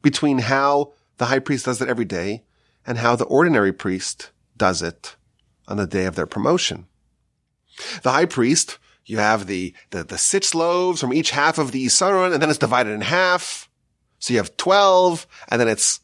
between 0.02 0.38
how 0.38 0.92
the 1.18 1.26
high 1.26 1.38
priest 1.38 1.66
does 1.66 1.80
it 1.80 1.88
every 1.88 2.04
day 2.04 2.44
and 2.86 2.98
how 2.98 3.14
the 3.16 3.24
ordinary 3.24 3.72
priest 3.72 4.30
does 4.56 4.82
it 4.82 5.16
on 5.66 5.76
the 5.76 5.86
day 5.86 6.06
of 6.06 6.14
their 6.14 6.26
promotion. 6.26 6.86
The 8.02 8.12
high 8.12 8.24
priest, 8.24 8.78
you 9.04 9.18
have 9.18 9.46
the, 9.46 9.74
the, 9.90 10.04
the 10.04 10.18
six 10.18 10.54
loaves 10.54 11.00
from 11.00 11.12
each 11.12 11.30
half 11.30 11.58
of 11.58 11.72
the 11.72 11.84
Isaron, 11.86 12.32
and 12.32 12.42
then 12.42 12.50
it's 12.50 12.58
divided 12.58 12.90
in 12.90 13.02
half. 13.02 13.68
So 14.18 14.32
you 14.32 14.38
have 14.38 14.56
12, 14.56 15.26
and 15.48 15.60
then 15.60 15.68
it's, 15.68 16.00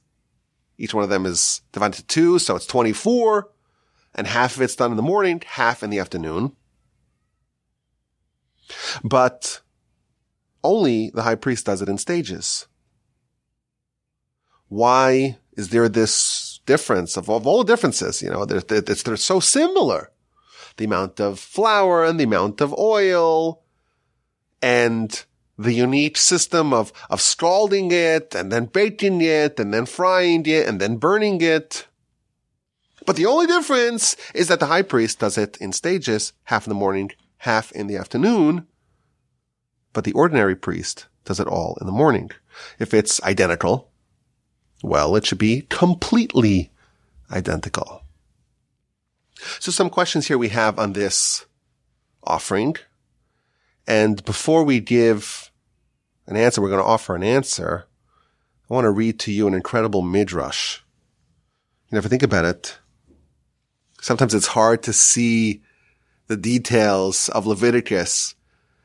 each 0.78 0.94
one 0.94 1.04
of 1.04 1.10
them 1.10 1.26
is 1.26 1.62
divided 1.72 1.96
to 1.96 2.06
two, 2.06 2.38
so 2.38 2.56
it's 2.56 2.66
24 2.66 3.48
and 4.14 4.26
half 4.26 4.56
of 4.56 4.62
it's 4.62 4.76
done 4.76 4.90
in 4.90 4.96
the 4.96 5.02
morning, 5.02 5.42
half 5.46 5.82
in 5.82 5.90
the 5.90 5.98
afternoon. 5.98 6.52
But 9.02 9.60
only 10.62 11.10
the 11.10 11.22
high 11.22 11.34
priest 11.34 11.66
does 11.66 11.82
it 11.82 11.88
in 11.88 11.98
stages. 11.98 12.66
Why 14.68 15.38
is 15.56 15.68
there 15.68 15.88
this 15.88 16.60
difference 16.66 17.16
of, 17.16 17.28
of 17.28 17.46
all 17.46 17.62
the 17.62 17.72
differences? 17.72 18.22
You 18.22 18.30
know, 18.30 18.44
they're, 18.44 18.60
they're, 18.60 18.80
they're 18.80 19.16
so 19.16 19.40
similar. 19.40 20.10
The 20.76 20.86
amount 20.86 21.20
of 21.20 21.38
flour 21.38 22.04
and 22.04 22.18
the 22.18 22.24
amount 22.24 22.60
of 22.60 22.76
oil 22.76 23.62
and 24.60 25.24
the 25.56 25.72
unique 25.72 26.16
system 26.16 26.72
of, 26.72 26.92
of 27.10 27.20
scalding 27.20 27.92
it 27.92 28.34
and 28.34 28.50
then 28.50 28.64
baking 28.64 29.20
it 29.20 29.60
and 29.60 29.72
then 29.72 29.86
frying 29.86 30.44
it 30.46 30.66
and 30.66 30.80
then 30.80 30.96
burning 30.96 31.40
it. 31.40 31.86
But 33.06 33.16
the 33.16 33.26
only 33.26 33.46
difference 33.46 34.16
is 34.34 34.48
that 34.48 34.60
the 34.60 34.66
high 34.66 34.82
priest 34.82 35.18
does 35.18 35.36
it 35.36 35.56
in 35.58 35.72
stages, 35.72 36.32
half 36.44 36.66
in 36.66 36.70
the 36.70 36.74
morning, 36.74 37.12
half 37.38 37.70
in 37.72 37.86
the 37.86 37.96
afternoon. 37.96 38.66
But 39.92 40.04
the 40.04 40.12
ordinary 40.12 40.56
priest 40.56 41.06
does 41.24 41.38
it 41.38 41.46
all 41.46 41.76
in 41.80 41.86
the 41.86 41.92
morning. 41.92 42.30
If 42.78 42.94
it's 42.94 43.22
identical, 43.22 43.90
well, 44.82 45.16
it 45.16 45.26
should 45.26 45.38
be 45.38 45.62
completely 45.62 46.70
identical. 47.30 48.02
So 49.58 49.70
some 49.70 49.90
questions 49.90 50.28
here 50.28 50.38
we 50.38 50.48
have 50.50 50.78
on 50.78 50.92
this 50.92 51.46
offering. 52.22 52.76
And 53.86 54.24
before 54.24 54.64
we 54.64 54.80
give 54.80 55.50
an 56.26 56.36
answer, 56.36 56.62
we're 56.62 56.70
going 56.70 56.82
to 56.82 56.88
offer 56.88 57.14
an 57.14 57.22
answer. 57.22 57.86
I 58.70 58.74
want 58.74 58.84
to 58.84 58.90
read 58.90 59.18
to 59.20 59.32
you 59.32 59.46
an 59.46 59.54
incredible 59.54 60.00
midrash. 60.00 60.80
You 61.90 61.96
know, 61.96 61.98
if 61.98 62.06
think 62.06 62.22
about 62.22 62.46
it, 62.46 62.78
sometimes 64.04 64.34
it's 64.34 64.48
hard 64.48 64.82
to 64.82 64.92
see 64.92 65.62
the 66.26 66.36
details 66.36 67.30
of 67.30 67.46
Leviticus 67.46 68.34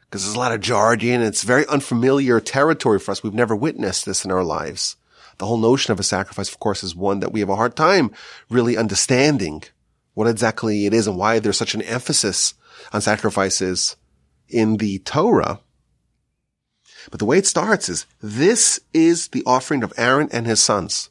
because 0.06 0.24
there's 0.24 0.36
a 0.36 0.40
lot 0.40 0.54
of 0.54 0.62
jargon. 0.62 1.22
It's 1.22 1.44
very 1.44 1.68
unfamiliar 1.68 2.40
territory 2.40 3.00
for 3.00 3.12
us. 3.12 3.22
We've 3.22 3.34
never 3.34 3.54
witnessed 3.54 4.06
this 4.06 4.24
in 4.24 4.32
our 4.32 4.46
lives. 4.46 4.96
The 5.38 5.46
whole 5.46 5.58
notion 5.58 5.92
of 5.92 6.00
a 6.00 6.04
sacrifice, 6.04 6.50
of 6.50 6.60
course, 6.60 6.86
is 6.86 6.96
one 6.96 7.20
that 7.20 7.34
we 7.34 7.42
have 7.42 7.50
a 7.50 7.58
hard 7.58 7.76
time 7.76 8.12
really 8.50 8.78
understanding 8.78 9.64
what 10.14 10.28
exactly 10.28 10.86
it 10.86 10.94
is 10.94 11.06
and 11.06 11.18
why 11.18 11.40
there's 11.40 11.58
such 11.58 11.76
an 11.76 11.82
emphasis 11.82 12.54
on 12.94 13.02
sacrifices 13.02 13.98
in 14.48 14.78
the 14.78 15.00
Torah. 15.00 15.60
But 17.12 17.20
the 17.20 17.26
way 17.26 17.40
it 17.40 17.46
starts 17.46 17.90
is 17.90 18.06
this 18.22 18.80
is 18.94 19.28
the 19.28 19.44
offering 19.46 19.84
of 19.84 19.94
Aaron 19.98 20.30
and 20.32 20.48
his 20.48 20.62
sons. 20.62 21.10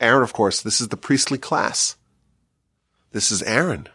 Aaron, 0.00 0.22
of 0.22 0.32
course, 0.32 0.62
this 0.62 0.80
is 0.80 0.88
the 0.88 0.96
priestly 0.96 1.36
class. 1.36 1.96
This 3.12 3.30
is 3.30 3.42
Aaron, 3.42 3.88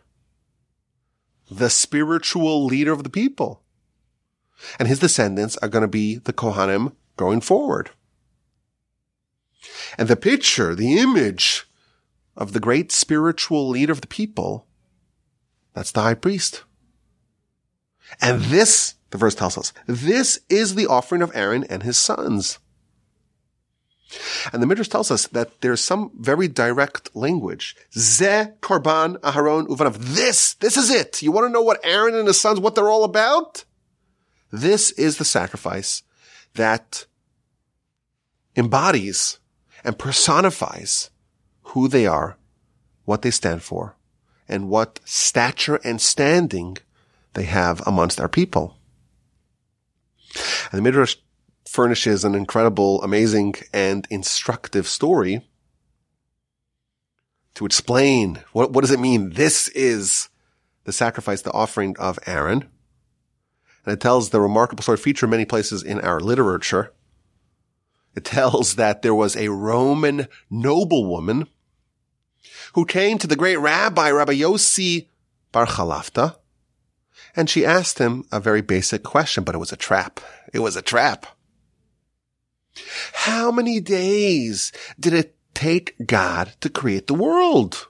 the 1.49 1.69
spiritual 1.69 2.65
leader 2.65 2.93
of 2.93 3.03
the 3.03 3.09
people. 3.09 3.63
And 4.79 4.87
his 4.87 4.99
descendants 4.99 5.57
are 5.57 5.69
going 5.69 5.83
to 5.83 5.87
be 5.87 6.17
the 6.17 6.33
Kohanim 6.33 6.93
going 7.15 7.41
forward. 7.41 7.91
And 9.97 10.07
the 10.07 10.15
picture, 10.15 10.75
the 10.75 10.97
image 10.99 11.67
of 12.35 12.53
the 12.53 12.59
great 12.59 12.91
spiritual 12.91 13.67
leader 13.67 13.91
of 13.91 14.01
the 14.01 14.07
people, 14.07 14.67
that's 15.73 15.91
the 15.91 16.01
high 16.01 16.13
priest. 16.13 16.63
And 18.21 18.41
this, 18.41 18.95
the 19.09 19.17
verse 19.17 19.35
tells 19.35 19.57
us, 19.57 19.73
this 19.87 20.39
is 20.49 20.75
the 20.75 20.87
offering 20.87 21.21
of 21.21 21.31
Aaron 21.35 21.63
and 21.65 21.83
his 21.83 21.97
sons. 21.97 22.59
And 24.53 24.61
the 24.61 24.67
Midrash 24.67 24.87
tells 24.87 25.11
us 25.11 25.27
that 25.27 25.61
there's 25.61 25.81
some 25.81 26.11
very 26.17 26.47
direct 26.47 27.15
language. 27.15 27.75
Ze 27.93 28.47
korban 28.61 29.17
Aharon 29.19 29.67
uvanav. 29.67 29.97
This, 29.97 30.53
this 30.55 30.77
is 30.77 30.89
it. 30.89 31.21
You 31.21 31.31
want 31.31 31.45
to 31.45 31.51
know 31.51 31.61
what 31.61 31.79
Aaron 31.83 32.15
and 32.15 32.27
his 32.27 32.39
sons, 32.39 32.59
what 32.59 32.75
they're 32.75 32.89
all 32.89 33.03
about? 33.03 33.65
This 34.51 34.91
is 34.91 35.17
the 35.17 35.25
sacrifice 35.25 36.03
that 36.55 37.05
embodies 38.55 39.39
and 39.83 39.99
personifies 39.99 41.09
who 41.61 41.87
they 41.87 42.07
are, 42.07 42.37
what 43.05 43.21
they 43.21 43.31
stand 43.31 43.61
for, 43.61 43.95
and 44.47 44.69
what 44.69 44.99
stature 45.03 45.79
and 45.83 46.01
standing 46.01 46.77
they 47.33 47.43
have 47.43 47.85
amongst 47.85 48.19
our 48.19 48.29
people. 48.29 48.77
And 50.71 50.79
the 50.79 50.81
Midrash 50.81 51.17
furnishes 51.67 52.23
an 52.23 52.33
incredible, 52.33 53.01
amazing, 53.03 53.55
and 53.73 54.07
instructive 54.09 54.87
story 54.87 55.41
to 57.55 57.65
explain 57.65 58.43
what, 58.53 58.71
what 58.71 58.81
does 58.81 58.91
it 58.91 58.99
mean? 58.99 59.31
This 59.31 59.67
is 59.69 60.29
the 60.83 60.93
sacrifice, 60.93 61.41
the 61.41 61.51
offering 61.51 61.95
of 61.97 62.19
Aaron. 62.25 62.69
And 63.85 63.93
it 63.93 63.99
tells 63.99 64.29
the 64.29 64.41
remarkable 64.41 64.83
story 64.83 64.97
featured 64.97 65.29
many 65.29 65.45
places 65.45 65.83
in 65.83 65.99
our 66.01 66.19
literature. 66.19 66.93
It 68.15 68.25
tells 68.25 68.75
that 68.75 69.01
there 69.01 69.15
was 69.15 69.35
a 69.35 69.49
Roman 69.49 70.27
noblewoman 70.49 71.47
who 72.73 72.85
came 72.85 73.17
to 73.17 73.27
the 73.27 73.35
great 73.35 73.57
rabbi, 73.57 74.11
Rabbi 74.11 74.33
Yossi 74.33 75.07
Bar 75.51 75.67
Chalafta, 75.67 76.37
and 77.35 77.49
she 77.49 77.65
asked 77.65 77.99
him 77.99 78.25
a 78.31 78.39
very 78.39 78.61
basic 78.61 79.03
question, 79.03 79.43
but 79.43 79.55
it 79.55 79.59
was 79.59 79.71
a 79.71 79.77
trap. 79.77 80.19
It 80.53 80.59
was 80.59 80.75
a 80.75 80.81
trap. 80.81 81.27
How 83.13 83.51
many 83.51 83.79
days 83.79 84.71
did 84.99 85.13
it 85.13 85.35
take 85.53 85.95
God 86.05 86.53
to 86.61 86.69
create 86.69 87.07
the 87.07 87.13
world? 87.13 87.87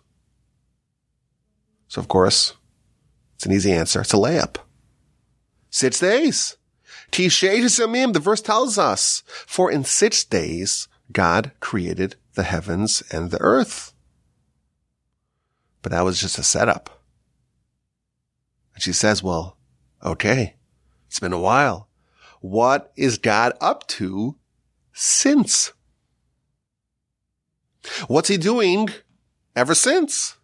So 1.88 2.00
of 2.00 2.08
course, 2.08 2.54
it's 3.36 3.46
an 3.46 3.52
easy 3.52 3.72
answer. 3.72 4.02
It's 4.02 4.14
a 4.14 4.18
layup. 4.18 4.58
Six 5.70 6.00
days. 6.00 6.58
The 7.12 8.20
verse 8.22 8.42
tells 8.42 8.78
us, 8.78 9.24
for 9.46 9.72
in 9.72 9.84
six 9.84 10.24
days, 10.24 10.88
God 11.12 11.52
created 11.60 12.16
the 12.34 12.44
heavens 12.44 13.02
and 13.12 13.32
the 13.32 13.40
earth. 13.42 13.94
But 15.82 15.92
that 15.92 16.04
was 16.04 16.20
just 16.20 16.38
a 16.38 16.44
setup. 16.44 17.02
And 18.74 18.84
she 18.84 18.92
says, 18.92 19.24
well, 19.24 19.58
okay, 20.04 20.56
it's 21.08 21.20
been 21.20 21.34
a 21.34 21.40
while. 21.40 21.90
What 22.42 22.92
is 22.96 23.18
God 23.18 23.54
up 23.62 23.88
to 23.88 24.36
since? 24.98 25.74
What's 28.08 28.30
he 28.30 28.38
doing 28.38 28.90
ever 29.56 29.76
since? 29.76 30.38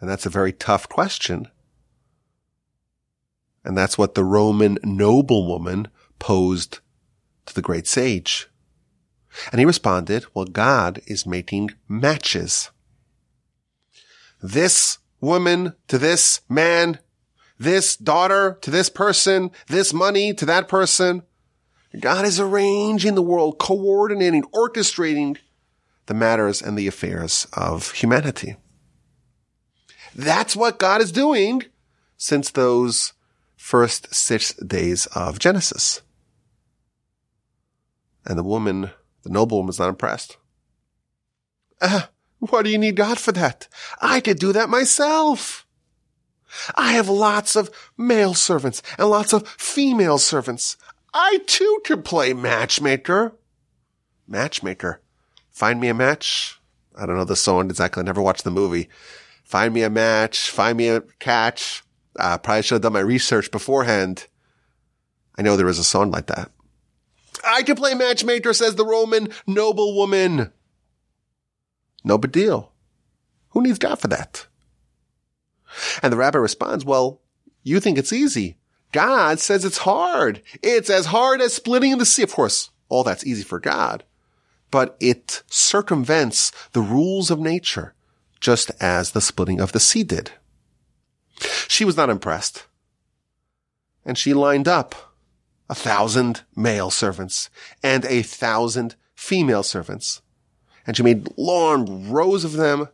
And 0.00 0.08
that's 0.08 0.26
a 0.26 0.30
very 0.30 0.52
tough 0.52 0.88
question. 0.88 1.48
And 3.64 3.78
that's 3.78 3.96
what 3.96 4.14
the 4.14 4.24
Roman 4.24 4.78
noblewoman 4.84 5.88
posed 6.18 6.80
to 7.46 7.54
the 7.54 7.62
great 7.62 7.86
sage. 7.86 8.48
And 9.50 9.58
he 9.58 9.64
responded, 9.64 10.26
well, 10.34 10.44
God 10.44 11.00
is 11.06 11.24
making 11.24 11.70
matches. 11.88 12.70
This 14.42 14.98
woman 15.20 15.74
to 15.88 15.98
this 15.98 16.42
man, 16.48 16.98
this 17.58 17.96
daughter 17.96 18.58
to 18.60 18.70
this 18.70 18.90
person, 18.90 19.50
this 19.68 19.94
money 19.94 20.34
to 20.34 20.44
that 20.44 20.68
person. 20.68 21.22
God 21.98 22.24
is 22.24 22.40
arranging 22.40 23.14
the 23.14 23.22
world, 23.22 23.58
coordinating, 23.58 24.42
orchestrating 24.44 25.36
the 26.06 26.14
matters 26.14 26.62
and 26.62 26.76
the 26.76 26.86
affairs 26.86 27.46
of 27.52 27.92
humanity. 27.92 28.56
That's 30.14 30.56
what 30.56 30.78
God 30.78 31.00
is 31.00 31.12
doing 31.12 31.62
since 32.16 32.50
those 32.50 33.12
first 33.56 34.14
six 34.14 34.54
days 34.54 35.06
of 35.06 35.38
Genesis. 35.38 36.02
And 38.24 38.38
the 38.38 38.42
woman, 38.42 38.90
the 39.22 39.30
noblewoman 39.30 39.70
is 39.70 39.78
not 39.78 39.88
impressed. 39.88 40.36
Uh, 41.80 42.02
what 42.38 42.64
do 42.64 42.70
you 42.70 42.78
need 42.78 42.96
God 42.96 43.18
for 43.18 43.32
that? 43.32 43.68
I 44.00 44.20
could 44.20 44.38
do 44.38 44.52
that 44.52 44.68
myself. 44.68 45.66
I 46.74 46.92
have 46.92 47.08
lots 47.08 47.56
of 47.56 47.70
male 47.96 48.34
servants 48.34 48.82
and 48.98 49.08
lots 49.08 49.32
of 49.32 49.48
female 49.48 50.18
servants. 50.18 50.76
I 51.14 51.40
too 51.46 51.80
can 51.84 52.02
play 52.02 52.32
matchmaker. 52.32 53.34
Matchmaker. 54.26 55.00
Find 55.50 55.80
me 55.80 55.88
a 55.88 55.94
match. 55.94 56.58
I 56.96 57.06
don't 57.06 57.16
know 57.16 57.24
the 57.24 57.36
song 57.36 57.66
exactly. 57.66 58.00
I 58.00 58.04
never 58.04 58.22
watched 58.22 58.44
the 58.44 58.50
movie. 58.50 58.88
Find 59.44 59.74
me 59.74 59.82
a 59.82 59.90
match. 59.90 60.50
Find 60.50 60.78
me 60.78 60.88
a 60.88 61.02
catch. 61.18 61.82
Uh, 62.18 62.38
probably 62.38 62.62
should 62.62 62.76
have 62.76 62.82
done 62.82 62.92
my 62.92 63.00
research 63.00 63.50
beforehand. 63.50 64.26
I 65.36 65.42
know 65.42 65.56
there 65.56 65.68
is 65.68 65.78
a 65.78 65.84
song 65.84 66.10
like 66.10 66.26
that. 66.26 66.50
I 67.44 67.62
can 67.62 67.76
play 67.76 67.94
matchmaker, 67.94 68.52
says 68.52 68.76
the 68.76 68.84
Roman 68.84 69.30
noblewoman. 69.46 70.52
No 72.04 72.18
big 72.18 72.32
deal. 72.32 72.72
Who 73.50 73.62
needs 73.62 73.78
God 73.78 73.98
for 73.98 74.08
that? 74.08 74.46
And 76.02 76.12
the 76.12 76.16
rabbi 76.16 76.38
responds, 76.38 76.84
well, 76.84 77.20
you 77.62 77.80
think 77.80 77.98
it's 77.98 78.12
easy. 78.12 78.56
God 78.92 79.40
says 79.40 79.64
it's 79.64 79.78
hard. 79.78 80.42
It's 80.62 80.90
as 80.90 81.06
hard 81.06 81.40
as 81.40 81.54
splitting 81.54 81.96
the 81.98 82.06
sea. 82.06 82.22
Of 82.22 82.32
course, 82.32 82.70
all 82.88 83.02
that's 83.02 83.26
easy 83.26 83.42
for 83.42 83.58
God, 83.58 84.04
but 84.70 84.96
it 85.00 85.42
circumvents 85.48 86.52
the 86.72 86.82
rules 86.82 87.30
of 87.30 87.40
nature, 87.40 87.94
just 88.40 88.70
as 88.80 89.12
the 89.12 89.20
splitting 89.20 89.60
of 89.60 89.72
the 89.72 89.80
sea 89.80 90.04
did. 90.04 90.32
She 91.68 91.84
was 91.84 91.96
not 91.96 92.10
impressed. 92.10 92.66
And 94.04 94.18
she 94.18 94.34
lined 94.34 94.68
up 94.68 95.14
a 95.70 95.74
thousand 95.74 96.42
male 96.54 96.90
servants 96.90 97.48
and 97.82 98.04
a 98.04 98.22
thousand 98.22 98.96
female 99.14 99.62
servants. 99.62 100.20
And 100.86 100.96
she 100.96 101.02
made 101.02 101.28
long 101.38 102.10
rows 102.10 102.44
of 102.44 102.52
them. 102.52 102.88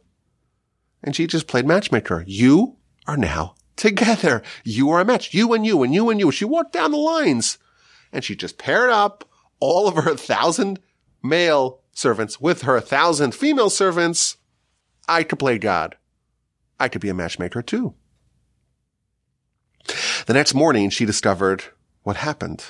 And 1.02 1.16
she 1.16 1.26
just 1.26 1.46
played 1.46 1.66
matchmaker. 1.66 2.24
You 2.26 2.76
are 3.06 3.16
now 3.16 3.54
together. 3.78 4.42
You 4.64 4.90
are 4.90 5.00
a 5.00 5.04
match. 5.04 5.32
You 5.32 5.54
and 5.54 5.64
you 5.64 5.82
and 5.82 5.94
you 5.94 6.10
and 6.10 6.20
you. 6.20 6.30
She 6.30 6.44
walked 6.44 6.72
down 6.72 6.90
the 6.90 6.98
lines 6.98 7.56
and 8.12 8.22
she 8.22 8.36
just 8.36 8.58
paired 8.58 8.90
up 8.90 9.24
all 9.60 9.88
of 9.88 9.94
her 9.94 10.14
thousand 10.14 10.80
male 11.22 11.80
servants 11.92 12.40
with 12.40 12.62
her 12.62 12.80
thousand 12.80 13.34
female 13.34 13.70
servants. 13.70 14.36
I 15.08 15.22
could 15.22 15.38
play 15.38 15.58
God. 15.58 15.96
I 16.78 16.88
could 16.88 17.00
be 17.00 17.08
a 17.08 17.14
matchmaker 17.14 17.62
too. 17.62 17.94
The 20.26 20.34
next 20.34 20.52
morning, 20.52 20.90
she 20.90 21.06
discovered 21.06 21.64
what 22.02 22.16
happened. 22.16 22.64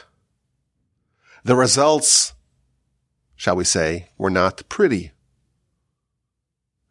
The 1.42 1.56
results, 1.56 2.34
shall 3.34 3.56
we 3.56 3.64
say, 3.64 4.10
were 4.16 4.30
not 4.30 4.68
pretty. 4.68 5.12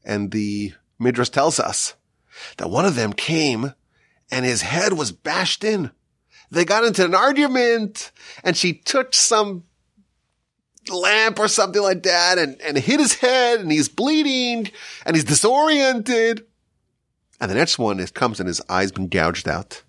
And 0.04 0.32
the 0.32 0.74
Midrash 1.00 1.30
tells 1.30 1.60
us 1.60 1.96
that 2.58 2.70
one 2.70 2.86
of 2.86 2.96
them 2.96 3.14
came 3.14 3.74
and 4.32 4.46
his 4.46 4.62
head 4.62 4.94
was 4.94 5.12
bashed 5.12 5.64
in. 5.64 5.92
They 6.50 6.66
got 6.66 6.86
into 6.86 7.04
an 7.06 7.16
argument 7.16 8.12
and 8.44 8.56
she 8.56 8.74
took 8.74 9.14
some 9.14 9.64
lamp 10.90 11.40
or 11.40 11.48
something 11.48 11.82
like 11.82 12.04
that 12.04 12.38
and, 12.38 12.60
and 12.62 12.78
hit 12.78 13.00
his 13.00 13.16
head 13.16 13.60
and 13.60 13.72
he's 13.72 13.90
bleeding 13.90 14.72
and 15.06 15.16
he's 15.16 15.26
disoriented. 15.26 16.46
And 17.40 17.52
the 17.52 17.56
next 17.56 17.78
one 17.78 18.00
is, 18.00 18.12
comes 18.12 18.40
and 18.40 18.48
his 18.48 18.62
eyes 18.70 18.92
been 18.92 19.10
gouged 19.10 19.48
out. 19.48 19.84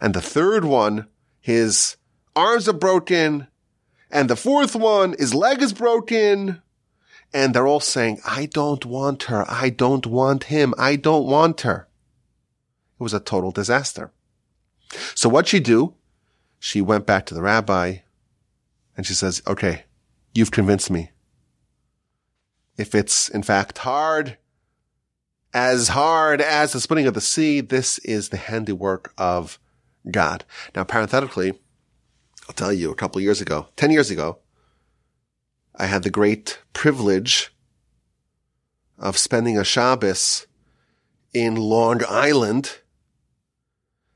And 0.00 0.14
the 0.14 0.22
third 0.22 0.64
one, 0.64 1.06
his 1.40 1.96
arms 2.34 2.68
are 2.68 2.72
broken. 2.72 3.48
And 4.10 4.28
the 4.28 4.36
fourth 4.36 4.74
one, 4.74 5.14
his 5.18 5.34
leg 5.34 5.62
is 5.62 5.72
broken. 5.72 6.62
And 7.34 7.54
they're 7.54 7.66
all 7.66 7.80
saying, 7.80 8.20
I 8.26 8.46
don't 8.46 8.84
want 8.84 9.24
her. 9.24 9.44
I 9.48 9.70
don't 9.70 10.06
want 10.06 10.44
him. 10.44 10.74
I 10.76 10.96
don't 10.96 11.26
want 11.26 11.62
her. 11.62 11.88
It 13.02 13.10
was 13.10 13.14
a 13.14 13.18
total 13.18 13.50
disaster. 13.50 14.12
So 15.16 15.28
what'd 15.28 15.48
she 15.48 15.58
do? 15.58 15.94
She 16.60 16.80
went 16.80 17.04
back 17.04 17.26
to 17.26 17.34
the 17.34 17.42
rabbi 17.42 17.96
and 18.96 19.04
she 19.04 19.12
says, 19.12 19.42
okay, 19.44 19.86
you've 20.34 20.52
convinced 20.52 20.88
me. 20.88 21.10
If 22.78 22.94
it's 22.94 23.28
in 23.28 23.42
fact 23.42 23.78
hard, 23.78 24.38
as 25.52 25.88
hard 25.88 26.40
as 26.40 26.72
the 26.72 26.80
splitting 26.80 27.08
of 27.08 27.14
the 27.14 27.20
sea, 27.20 27.60
this 27.60 27.98
is 27.98 28.28
the 28.28 28.36
handiwork 28.36 29.12
of 29.18 29.58
God. 30.08 30.44
Now, 30.76 30.84
parenthetically, 30.84 31.54
I'll 32.48 32.54
tell 32.54 32.72
you 32.72 32.92
a 32.92 32.94
couple 32.94 33.20
years 33.20 33.40
ago, 33.40 33.66
10 33.74 33.90
years 33.90 34.12
ago, 34.12 34.38
I 35.74 35.86
had 35.86 36.04
the 36.04 36.10
great 36.10 36.60
privilege 36.72 37.52
of 38.96 39.18
spending 39.18 39.58
a 39.58 39.64
Shabbos 39.64 40.46
in 41.34 41.56
Long 41.56 42.02
Island. 42.08 42.78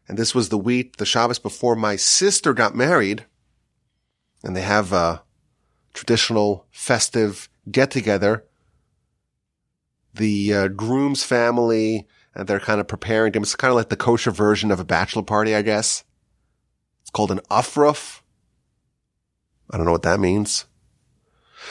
And 0.08 0.16
this 0.16 0.34
was 0.34 0.48
the 0.48 0.58
week, 0.58 0.96
the 0.96 1.06
Shabbos 1.06 1.38
before 1.38 1.74
my 1.74 1.96
sister 1.96 2.54
got 2.54 2.74
married. 2.74 3.26
And 4.44 4.54
they 4.54 4.62
have 4.62 4.92
a 4.92 5.22
traditional 5.94 6.66
festive 6.70 7.48
get 7.70 7.90
together. 7.90 8.44
The 10.14 10.54
uh, 10.54 10.68
groom's 10.68 11.24
family, 11.24 12.06
and 12.34 12.46
they're 12.46 12.60
kind 12.60 12.80
of 12.80 12.86
preparing 12.86 13.32
him. 13.32 13.42
It's 13.42 13.56
kind 13.56 13.70
of 13.70 13.76
like 13.76 13.88
the 13.88 13.96
kosher 13.96 14.30
version 14.30 14.70
of 14.70 14.78
a 14.78 14.84
bachelor 14.84 15.22
party, 15.22 15.54
I 15.54 15.62
guess. 15.62 16.04
It's 17.02 17.10
called 17.10 17.30
an 17.30 17.40
ufruf. 17.50 18.20
I 19.70 19.76
don't 19.76 19.86
know 19.86 19.92
what 19.92 20.02
that 20.02 20.20
means. 20.20 20.66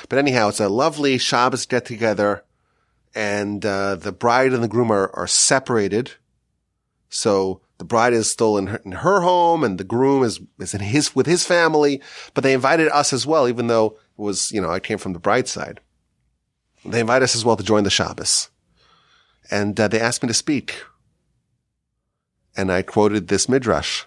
But 0.10 0.20
anyhow, 0.20 0.50
it's 0.50 0.60
a 0.60 0.68
lovely 0.68 1.18
Shabbos 1.18 1.66
get 1.66 1.86
together 1.86 2.44
and, 3.14 3.66
uh, 3.66 3.96
the 3.96 4.12
bride 4.12 4.52
and 4.52 4.62
the 4.62 4.68
groom 4.68 4.92
are, 4.92 5.10
are 5.16 5.28
separated. 5.28 6.12
So 7.10 7.62
the 7.78 7.86
bride 7.86 8.14
is 8.14 8.30
still 8.30 8.58
in 8.58 8.68
her, 8.68 8.82
in 8.86 8.92
her 8.94 9.22
home 9.22 9.64
and 9.64 9.78
the 9.78 9.84
groom 9.84 10.24
is, 10.24 10.40
is 10.60 10.74
in 10.74 10.82
his, 10.82 11.16
with 11.16 11.26
his 11.26 11.46
family, 11.46 12.02
but 12.34 12.44
they 12.44 12.54
invited 12.54 12.88
us 12.90 13.12
as 13.12 13.28
well, 13.28 13.48
even 13.48 13.68
though 13.68 13.88
it 13.88 14.22
was, 14.22 14.52
you 14.52 14.62
know, 14.62 14.70
I 14.70 14.80
came 14.80 14.98
from 14.98 15.14
the 15.14 15.20
bride's 15.20 15.52
side. 15.52 15.82
They 16.86 17.00
invited 17.00 17.26
us 17.26 17.36
as 17.36 17.44
well 17.44 17.58
to 17.58 17.64
join 17.64 17.84
the 17.84 17.90
Shabbos. 17.90 18.50
And 19.52 19.80
uh, 19.80 19.88
they 19.88 20.00
asked 20.00 20.24
me 20.24 20.28
to 20.28 20.34
speak. 20.34 20.84
And 22.56 22.72
I 22.72 22.82
quoted 22.82 23.28
this 23.28 23.50
midrash. 23.50 24.06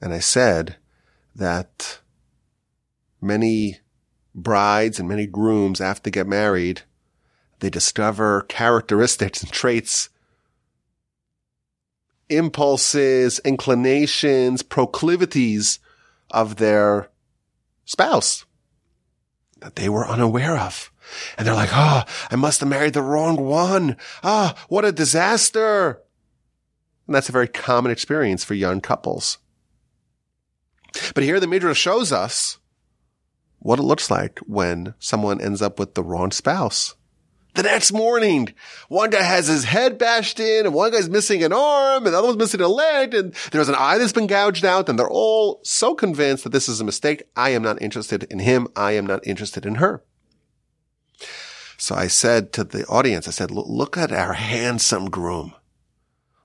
And 0.00 0.12
I 0.12 0.20
said 0.20 0.76
that 1.34 2.00
many 3.20 3.78
brides 4.34 4.98
and 4.98 5.08
many 5.08 5.26
grooms 5.26 5.80
after 5.80 6.02
they 6.02 6.10
get 6.10 6.26
married, 6.26 6.82
they 7.60 7.70
discover 7.70 8.42
characteristics 8.48 9.42
and 9.42 9.52
traits, 9.52 10.08
impulses, 12.36 13.38
inclinations, 13.40 14.62
proclivities 14.62 15.78
of 16.30 16.56
their 16.56 17.10
spouse 17.84 18.44
that 19.60 19.76
they 19.76 19.88
were 19.88 20.06
unaware 20.06 20.56
of. 20.58 20.90
And 21.36 21.46
they're 21.46 21.54
like, 21.54 21.70
oh, 21.72 22.02
I 22.30 22.36
must 22.36 22.60
have 22.60 22.68
married 22.68 22.94
the 22.94 23.02
wrong 23.02 23.36
one. 23.36 23.96
Ah, 24.22 24.54
oh, 24.56 24.64
what 24.68 24.84
a 24.84 24.92
disaster. 24.92 26.00
And 27.06 27.14
that's 27.14 27.28
a 27.28 27.32
very 27.32 27.48
common 27.48 27.92
experience 27.92 28.44
for 28.44 28.54
young 28.54 28.80
couples. 28.80 29.38
But 31.14 31.24
here 31.24 31.40
the 31.40 31.46
Midrash 31.46 31.78
shows 31.78 32.12
us 32.12 32.58
what 33.58 33.78
it 33.78 33.82
looks 33.82 34.10
like 34.10 34.38
when 34.40 34.94
someone 34.98 35.40
ends 35.40 35.62
up 35.62 35.78
with 35.78 35.94
the 35.94 36.02
wrong 36.02 36.30
spouse. 36.30 36.94
The 37.54 37.62
next 37.62 37.92
morning, 37.92 38.54
one 38.88 39.10
guy 39.10 39.22
has 39.22 39.46
his 39.46 39.64
head 39.64 39.98
bashed 39.98 40.40
in 40.40 40.64
and 40.64 40.74
one 40.74 40.90
guy's 40.90 41.10
missing 41.10 41.44
an 41.44 41.52
arm 41.52 42.06
and 42.06 42.14
the 42.14 42.18
other 42.18 42.28
one's 42.28 42.38
missing 42.38 42.62
a 42.62 42.68
leg 42.68 43.12
and 43.12 43.34
there's 43.50 43.68
an 43.68 43.74
eye 43.74 43.98
that's 43.98 44.12
been 44.12 44.26
gouged 44.26 44.64
out 44.64 44.88
and 44.88 44.98
they're 44.98 45.10
all 45.10 45.60
so 45.62 45.94
convinced 45.94 46.44
that 46.44 46.50
this 46.50 46.68
is 46.68 46.80
a 46.80 46.84
mistake. 46.84 47.24
I 47.36 47.50
am 47.50 47.62
not 47.62 47.82
interested 47.82 48.24
in 48.24 48.38
him. 48.38 48.68
I 48.74 48.92
am 48.92 49.06
not 49.06 49.26
interested 49.26 49.66
in 49.66 49.76
her. 49.76 50.02
So 51.76 51.94
I 51.94 52.06
said 52.06 52.54
to 52.54 52.64
the 52.64 52.86
audience, 52.86 53.28
I 53.28 53.32
said, 53.32 53.50
look 53.50 53.98
at 53.98 54.12
our 54.12 54.32
handsome 54.32 55.10
groom. 55.10 55.52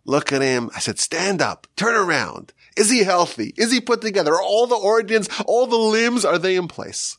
Look 0.03 0.33
at 0.33 0.41
him. 0.41 0.69
I 0.75 0.79
said, 0.79 0.99
stand 0.99 1.41
up, 1.41 1.67
turn 1.75 1.95
around. 1.95 2.53
Is 2.75 2.89
he 2.89 3.03
healthy? 3.03 3.53
Is 3.55 3.71
he 3.71 3.79
put 3.79 4.01
together? 4.01 4.33
Are 4.33 4.41
all 4.41 4.67
the 4.67 4.75
organs, 4.75 5.29
all 5.45 5.67
the 5.67 5.77
limbs, 5.77 6.25
are 6.25 6.37
they 6.37 6.55
in 6.55 6.67
place? 6.67 7.17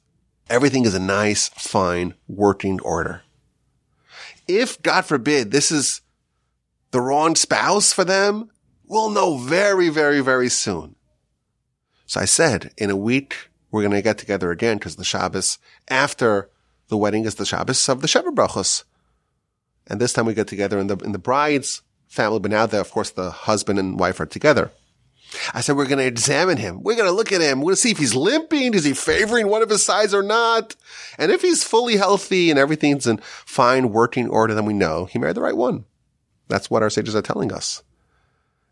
Everything 0.51 0.85
is 0.85 0.95
a 0.95 1.01
nice, 1.01 1.49
fine, 1.49 2.15
working 2.27 2.81
order. 2.81 3.23
If, 4.49 4.81
God 4.83 5.05
forbid, 5.05 5.51
this 5.51 5.71
is 5.71 6.01
the 6.91 7.01
wrong 7.01 7.37
spouse 7.37 7.93
for 7.93 8.05
them, 8.05 8.51
we'll 8.87 9.11
know 9.11 9.37
very, 9.37 9.91
very, 9.91 10.21
very 10.21 10.49
soon. 10.49 10.97
So 12.07 12.21
I 12.21 12.25
said, 12.25 12.73
in 12.79 12.91
a 12.91 12.97
week, 12.97 13.51
we're 13.71 13.83
going 13.83 13.93
to 13.93 14.03
get 14.03 14.17
together 14.17 14.51
again 14.51 14.79
because 14.79 14.97
the 14.97 15.05
Shabbos 15.05 15.59
after 15.89 16.49
the 16.89 16.97
wedding 16.97 17.27
is 17.27 17.35
the 17.35 17.45
Shabbos 17.45 17.87
of 17.89 18.01
the 18.01 18.09
Sheva 18.09 18.35
Brachos. 18.35 18.85
And 19.87 20.01
this 20.01 20.15
time 20.15 20.25
we 20.25 20.35
get 20.35 20.49
together 20.49 20.79
in 20.79 20.87
the, 20.87 20.97
in 20.97 21.13
the 21.13 21.19
bride's 21.19 21.83
family, 22.07 22.39
but 22.39 22.51
now 22.51 22.65
that, 22.65 22.81
of 22.81 22.91
course, 22.91 23.11
the 23.11 23.31
husband 23.31 23.79
and 23.79 23.99
wife 23.99 24.21
are 24.21 24.27
together. 24.27 24.71
I 25.53 25.61
said, 25.61 25.77
we're 25.77 25.87
going 25.87 25.99
to 25.99 26.07
examine 26.07 26.57
him. 26.57 26.83
We're 26.83 26.97
going 26.97 27.09
to 27.09 27.15
look 27.15 27.33
at 27.33 27.41
him. 27.41 27.61
We're 27.61 27.67
going 27.67 27.77
to 27.77 27.81
see 27.81 27.91
if 27.91 27.99
he's 27.99 28.15
limping. 28.15 28.75
Is 28.75 28.85
he 28.85 28.95
favoring 28.95 29.49
one 29.49 29.63
of 29.63 29.71
his 29.71 29.85
sides 29.85 30.15
or 30.15 30.23
not? 30.23 30.77
And 31.19 31.31
if 31.31 31.43
he's 31.43 31.65
fully 31.65 31.97
healthy 31.97 32.51
and 32.51 32.59
everything's 32.59 33.07
in 33.07 33.19
fine 33.19 33.91
working 33.91 34.29
order, 34.29 34.55
then 34.55 34.65
we 34.65 34.75
know 34.75 35.05
he 35.07 35.19
married 35.19 35.37
the 35.37 35.43
right 35.43 35.57
one. 35.57 35.85
That's 36.49 36.71
what 36.71 36.83
our 36.83 36.91
sages 36.91 37.15
are 37.15 37.23
telling 37.23 37.53
us. 37.53 37.83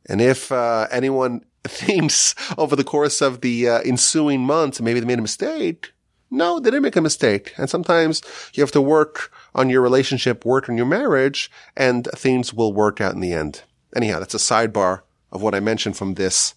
And 0.08 0.20
if 0.20 0.50
uh, 0.50 0.86
anyone 0.90 1.44
thinks 1.64 2.34
over 2.56 2.76
the 2.76 2.84
course 2.84 3.20
of 3.20 3.40
the 3.40 3.68
uh, 3.68 3.80
ensuing 3.84 4.40
months, 4.40 4.80
maybe 4.80 5.00
they 5.00 5.06
made 5.06 5.18
a 5.18 5.22
mistake, 5.22 5.92
no, 6.30 6.58
they 6.58 6.70
didn't 6.70 6.82
make 6.82 6.96
a 6.96 7.00
mistake. 7.00 7.54
And 7.56 7.70
sometimes 7.70 8.22
you 8.54 8.62
have 8.62 8.72
to 8.72 8.80
work 8.80 9.32
on 9.54 9.70
your 9.70 9.80
relationship, 9.80 10.44
work 10.44 10.68
on 10.68 10.76
your 10.76 10.86
marriage, 10.86 11.50
and 11.76 12.08
things 12.14 12.52
will 12.52 12.72
work 12.72 13.00
out 13.00 13.14
in 13.14 13.20
the 13.20 13.32
end. 13.32 13.62
Anyhow, 13.94 14.18
that's 14.18 14.34
a 14.34 14.38
sidebar 14.38 15.02
of 15.30 15.42
what 15.42 15.54
I 15.54 15.60
mentioned 15.60 15.96
from 15.96 16.14
this 16.14 16.54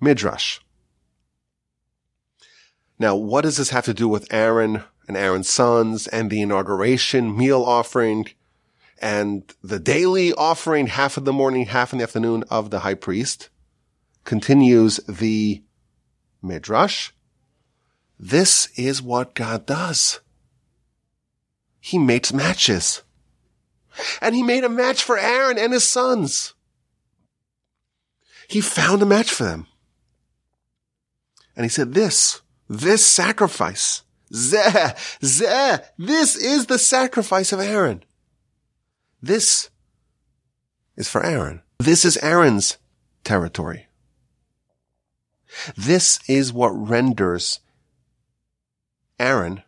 midrash. 0.00 0.60
Now, 2.98 3.14
what 3.14 3.42
does 3.42 3.56
this 3.56 3.70
have 3.70 3.84
to 3.84 3.94
do 3.94 4.08
with 4.08 4.32
Aaron 4.32 4.82
and 5.06 5.16
Aaron's 5.16 5.48
sons 5.48 6.06
and 6.08 6.30
the 6.30 6.42
inauguration 6.42 7.36
meal 7.36 7.62
offering 7.62 8.26
and 9.00 9.54
the 9.62 9.78
daily 9.78 10.32
offering, 10.32 10.88
half 10.88 11.16
in 11.16 11.24
the 11.24 11.32
morning, 11.32 11.66
half 11.66 11.92
in 11.92 11.98
the 11.98 12.02
afternoon 12.02 12.44
of 12.50 12.70
the 12.70 12.80
high 12.80 12.94
priest? 12.94 13.50
Continues 14.24 14.96
the 15.08 15.62
midrash. 16.42 17.10
This 18.18 18.68
is 18.76 19.00
what 19.00 19.34
God 19.34 19.64
does. 19.64 20.20
He 21.78 21.98
makes 21.98 22.32
matches. 22.32 23.02
And 24.20 24.34
he 24.34 24.42
made 24.42 24.64
a 24.64 24.68
match 24.68 25.02
for 25.02 25.16
Aaron 25.16 25.58
and 25.58 25.72
his 25.72 25.84
sons. 25.84 26.54
He 28.48 28.60
found 28.62 29.02
a 29.02 29.06
match 29.06 29.30
for 29.30 29.44
them. 29.44 29.66
And 31.54 31.64
he 31.64 31.68
said, 31.68 31.92
this, 31.92 32.40
this 32.68 33.04
sacrifice, 33.04 34.02
zeh, 34.32 34.96
zeh, 35.20 35.84
this 35.98 36.34
is 36.34 36.66
the 36.66 36.78
sacrifice 36.78 37.52
of 37.52 37.60
Aaron. 37.60 38.02
This 39.20 39.68
is 40.96 41.08
for 41.08 41.24
Aaron. 41.24 41.62
This 41.78 42.04
is 42.04 42.16
Aaron's 42.18 42.78
territory. 43.22 43.86
This 45.76 46.18
is 46.26 46.52
what 46.52 46.70
renders 46.70 47.60
Aaron 49.18 49.62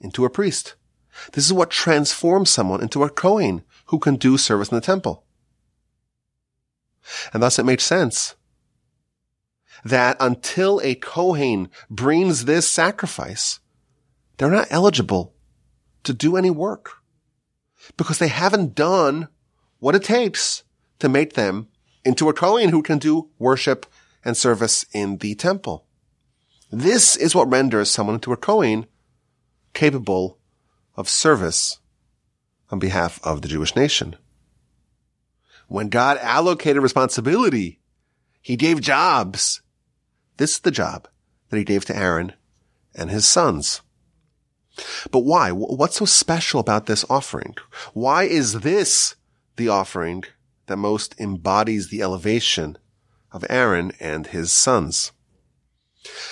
into 0.00 0.24
a 0.24 0.30
priest. 0.30 0.76
This 1.32 1.44
is 1.44 1.52
what 1.52 1.70
transforms 1.70 2.48
someone 2.48 2.80
into 2.80 3.02
a 3.02 3.10
Kohen 3.10 3.64
who 3.86 3.98
can 3.98 4.16
do 4.16 4.38
service 4.38 4.70
in 4.70 4.76
the 4.76 4.80
temple. 4.80 5.24
And 7.32 7.42
thus 7.42 7.58
it 7.58 7.64
makes 7.64 7.84
sense 7.84 8.34
that 9.84 10.16
until 10.20 10.80
a 10.82 10.94
Kohen 10.94 11.68
brings 11.88 12.44
this 12.44 12.68
sacrifice, 12.68 13.60
they're 14.36 14.50
not 14.50 14.68
eligible 14.70 15.34
to 16.04 16.12
do 16.12 16.36
any 16.36 16.50
work 16.50 17.02
because 17.96 18.18
they 18.18 18.28
haven't 18.28 18.74
done 18.74 19.28
what 19.78 19.94
it 19.94 20.02
takes 20.02 20.64
to 20.98 21.08
make 21.08 21.34
them 21.34 21.68
into 22.04 22.28
a 22.28 22.34
Kohen 22.34 22.70
who 22.70 22.82
can 22.82 22.98
do 22.98 23.30
worship 23.38 23.86
and 24.24 24.36
service 24.36 24.84
in 24.92 25.18
the 25.18 25.34
temple. 25.34 25.86
This 26.70 27.16
is 27.16 27.34
what 27.34 27.50
renders 27.50 27.90
someone 27.90 28.16
into 28.16 28.32
a 28.32 28.36
Kohen 28.36 28.86
capable 29.74 30.38
of 30.96 31.08
service 31.08 31.78
on 32.70 32.78
behalf 32.78 33.20
of 33.24 33.42
the 33.42 33.48
Jewish 33.48 33.74
nation. 33.74 34.16
When 35.68 35.90
God 35.90 36.18
allocated 36.18 36.82
responsibility, 36.82 37.80
he 38.40 38.56
gave 38.56 38.80
jobs. 38.80 39.62
This 40.38 40.54
is 40.54 40.60
the 40.60 40.70
job 40.70 41.08
that 41.50 41.58
he 41.58 41.64
gave 41.64 41.84
to 41.86 41.96
Aaron 41.96 42.32
and 42.94 43.10
his 43.10 43.26
sons. 43.26 43.82
But 45.10 45.20
why? 45.20 45.50
What's 45.50 45.96
so 45.96 46.04
special 46.04 46.60
about 46.60 46.86
this 46.86 47.04
offering? 47.10 47.54
Why 47.92 48.24
is 48.24 48.60
this 48.60 49.16
the 49.56 49.68
offering 49.68 50.24
that 50.66 50.76
most 50.76 51.18
embodies 51.20 51.88
the 51.88 52.02
elevation 52.02 52.78
of 53.30 53.44
Aaron 53.50 53.92
and 54.00 54.28
his 54.28 54.52
sons? 54.52 55.12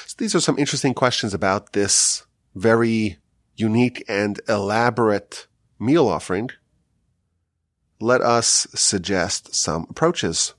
So 0.07 0.14
these 0.16 0.35
are 0.35 0.40
some 0.40 0.59
interesting 0.59 0.94
questions 0.94 1.35
about 1.35 1.72
this 1.72 2.25
very 2.55 3.18
unique 3.57 4.05
and 4.09 4.40
elaborate 4.49 5.46
meal 5.79 6.09
offering. 6.09 6.51
Let 7.98 8.20
us 8.20 8.66
suggest 8.74 9.54
some 9.54 9.87
approaches. 9.88 10.54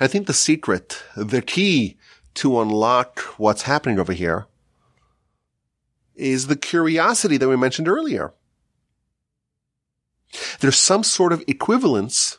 I 0.00 0.06
think 0.06 0.26
the 0.26 0.32
secret, 0.32 1.02
the 1.16 1.42
key 1.42 1.96
to 2.34 2.60
unlock 2.60 3.20
what's 3.38 3.62
happening 3.62 3.98
over 3.98 4.12
here 4.12 4.46
is 6.14 6.46
the 6.46 6.56
curiosity 6.56 7.36
that 7.36 7.48
we 7.48 7.56
mentioned 7.56 7.88
earlier. 7.88 8.32
There's 10.60 10.76
some 10.76 11.02
sort 11.02 11.32
of 11.32 11.42
equivalence 11.46 12.38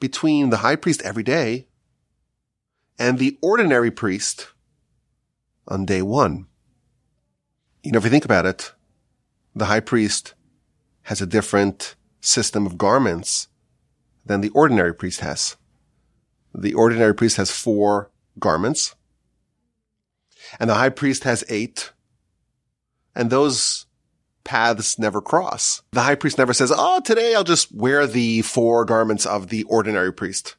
between 0.00 0.50
the 0.50 0.58
high 0.58 0.76
priest 0.76 1.02
every 1.02 1.22
day 1.22 1.66
and 2.98 3.18
the 3.18 3.38
ordinary 3.42 3.90
priest 3.90 4.48
on 5.68 5.84
day 5.84 6.02
one. 6.02 6.46
You 7.82 7.92
know, 7.92 7.98
if 7.98 8.04
you 8.04 8.10
think 8.10 8.24
about 8.24 8.46
it, 8.46 8.72
the 9.54 9.66
high 9.66 9.80
priest 9.80 10.34
has 11.04 11.20
a 11.20 11.26
different 11.26 11.94
system 12.20 12.66
of 12.66 12.78
garments 12.78 13.48
than 14.24 14.40
the 14.40 14.50
ordinary 14.50 14.94
priest 14.94 15.20
has. 15.20 15.56
The 16.54 16.74
ordinary 16.74 17.14
priest 17.14 17.36
has 17.38 17.50
four 17.50 18.10
garments 18.38 18.94
and 20.60 20.68
the 20.68 20.74
high 20.74 20.90
priest 20.90 21.24
has 21.24 21.44
eight 21.48 21.92
and 23.14 23.30
those 23.30 23.86
paths 24.44 24.98
never 24.98 25.20
cross. 25.20 25.82
The 25.92 26.02
high 26.02 26.14
priest 26.14 26.38
never 26.38 26.52
says, 26.52 26.72
Oh, 26.74 27.00
today 27.00 27.34
I'll 27.34 27.44
just 27.44 27.74
wear 27.74 28.06
the 28.06 28.42
four 28.42 28.84
garments 28.84 29.26
of 29.26 29.48
the 29.48 29.64
ordinary 29.64 30.12
priest. 30.12 30.56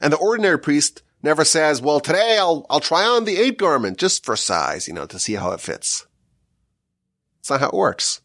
And 0.00 0.12
the 0.12 0.18
ordinary 0.18 0.58
priest 0.58 1.02
never 1.22 1.44
says, 1.44 1.80
well, 1.80 2.00
today 2.00 2.36
I'll, 2.38 2.66
I'll 2.68 2.80
try 2.80 3.04
on 3.04 3.24
the 3.24 3.36
eight 3.38 3.58
garment 3.58 3.98
just 3.98 4.24
for 4.24 4.36
size, 4.36 4.88
you 4.88 4.94
know, 4.94 5.06
to 5.06 5.18
see 5.18 5.34
how 5.34 5.52
it 5.52 5.60
fits. 5.60 6.06
It's 7.40 7.50
not 7.50 7.60
how 7.60 7.68
it 7.68 7.74
works. 7.74 8.21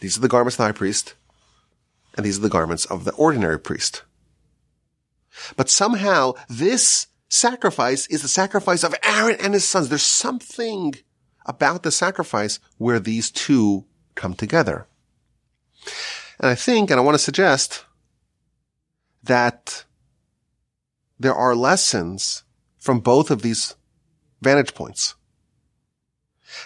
These 0.00 0.16
are 0.16 0.20
the 0.20 0.28
garments 0.28 0.54
of 0.54 0.58
the 0.58 0.64
high 0.64 0.72
priest, 0.72 1.14
and 2.16 2.24
these 2.24 2.38
are 2.38 2.42
the 2.42 2.48
garments 2.48 2.84
of 2.86 3.04
the 3.04 3.12
ordinary 3.12 3.58
priest. 3.58 4.02
But 5.56 5.70
somehow 5.70 6.34
this 6.48 7.06
sacrifice 7.28 8.06
is 8.08 8.22
the 8.22 8.28
sacrifice 8.28 8.82
of 8.82 8.94
Aaron 9.02 9.36
and 9.40 9.54
his 9.54 9.68
sons. 9.68 9.88
There's 9.88 10.02
something 10.02 10.94
about 11.46 11.82
the 11.82 11.92
sacrifice 11.92 12.58
where 12.78 12.98
these 12.98 13.30
two 13.30 13.84
come 14.14 14.34
together. 14.34 14.86
And 16.38 16.50
I 16.50 16.54
think, 16.54 16.90
and 16.90 16.98
I 16.98 17.02
want 17.02 17.14
to 17.14 17.22
suggest 17.22 17.84
that 19.22 19.84
there 21.18 21.34
are 21.34 21.54
lessons 21.54 22.44
from 22.78 23.00
both 23.00 23.30
of 23.30 23.42
these 23.42 23.76
vantage 24.40 24.74
points. 24.74 25.14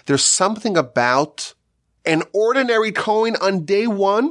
There's 0.07 0.25
something 0.25 0.77
about 0.77 1.55
an 2.05 2.23
ordinary 2.33 2.93
Kohen 2.93 3.37
on 3.41 3.65
day 3.65 3.87
one. 3.87 4.31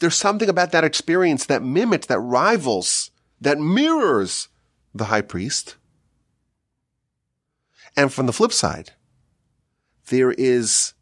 There's 0.00 0.16
something 0.16 0.48
about 0.48 0.72
that 0.72 0.84
experience 0.84 1.46
that 1.46 1.62
mimics, 1.62 2.06
that 2.06 2.18
rivals, 2.18 3.10
that 3.40 3.58
mirrors 3.58 4.48
the 4.94 5.04
high 5.04 5.22
priest. 5.22 5.76
And 7.96 8.12
from 8.12 8.26
the 8.26 8.32
flip 8.32 8.52
side, 8.52 8.92
there 10.08 10.32
is 10.32 10.94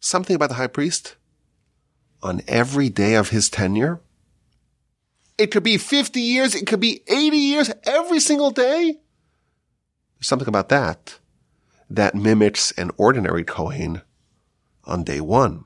something 0.00 0.34
about 0.34 0.48
the 0.48 0.56
high 0.56 0.66
priest 0.68 1.16
on 2.22 2.40
every 2.46 2.88
day 2.88 3.14
of 3.14 3.30
his 3.30 3.50
tenure. 3.50 4.00
It 5.38 5.48
could 5.48 5.62
be 5.62 5.76
50 5.76 6.20
years. 6.20 6.54
It 6.54 6.66
could 6.66 6.80
be 6.80 7.02
80 7.08 7.36
years 7.36 7.70
every 7.84 8.20
single 8.20 8.50
day. 8.50 8.98
There's 10.16 10.28
something 10.28 10.48
about 10.48 10.68
that 10.68 11.18
that 11.90 12.14
mimics 12.14 12.72
an 12.72 12.90
ordinary 12.96 13.44
Kohen 13.44 14.02
on 14.84 15.04
day 15.04 15.20
one. 15.20 15.64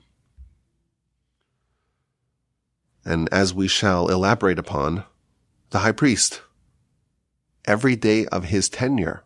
And 3.05 3.29
as 3.33 3.55
we 3.55 3.69
shall 3.69 4.09
elaborate 4.09 4.59
upon, 4.59 5.05
the 5.71 5.81
high 5.81 5.93
priest, 5.93 6.43
every 7.65 7.97
day 7.97 8.27
of 8.27 8.45
his 8.45 8.69
tenure, 8.69 9.23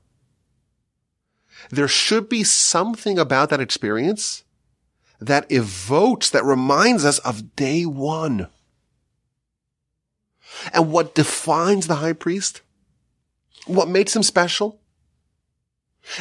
there 1.70 1.88
should 1.88 2.28
be 2.28 2.44
something 2.44 3.18
about 3.18 3.50
that 3.50 3.60
experience 3.60 4.44
that 5.20 5.50
evokes, 5.50 6.30
that 6.30 6.44
reminds 6.44 7.04
us 7.04 7.18
of 7.20 7.54
day 7.54 7.84
one. 7.84 8.48
And 10.72 10.90
what 10.90 11.14
defines 11.14 11.86
the 11.86 11.96
high 11.96 12.14
priest, 12.14 12.62
what 13.66 13.88
makes 13.88 14.16
him 14.16 14.22
special, 14.22 14.80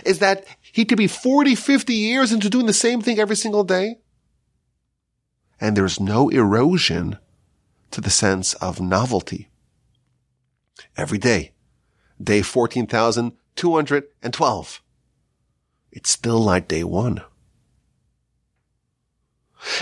is 0.06 0.20
that 0.20 0.46
he 0.80 0.86
could 0.86 0.98
be 0.98 1.08
40, 1.08 1.56
50 1.56 1.94
years 1.94 2.32
into 2.32 2.50
doing 2.50 2.66
the 2.66 2.72
same 2.72 3.02
thing 3.02 3.20
every 3.20 3.36
single 3.36 3.66
day. 3.66 3.98
And 5.60 5.76
there's 5.76 6.00
no 6.00 6.30
erosion 6.30 7.18
to 7.92 8.00
the 8.00 8.10
sense 8.10 8.54
of 8.54 8.80
novelty. 8.80 9.50
Every 10.96 11.18
day, 11.18 11.52
day 12.24 12.42
14,212 12.42 14.82
it's 15.92 16.12
still 16.12 16.40
like 16.40 16.70
day 16.70 16.86
one. 16.86 17.24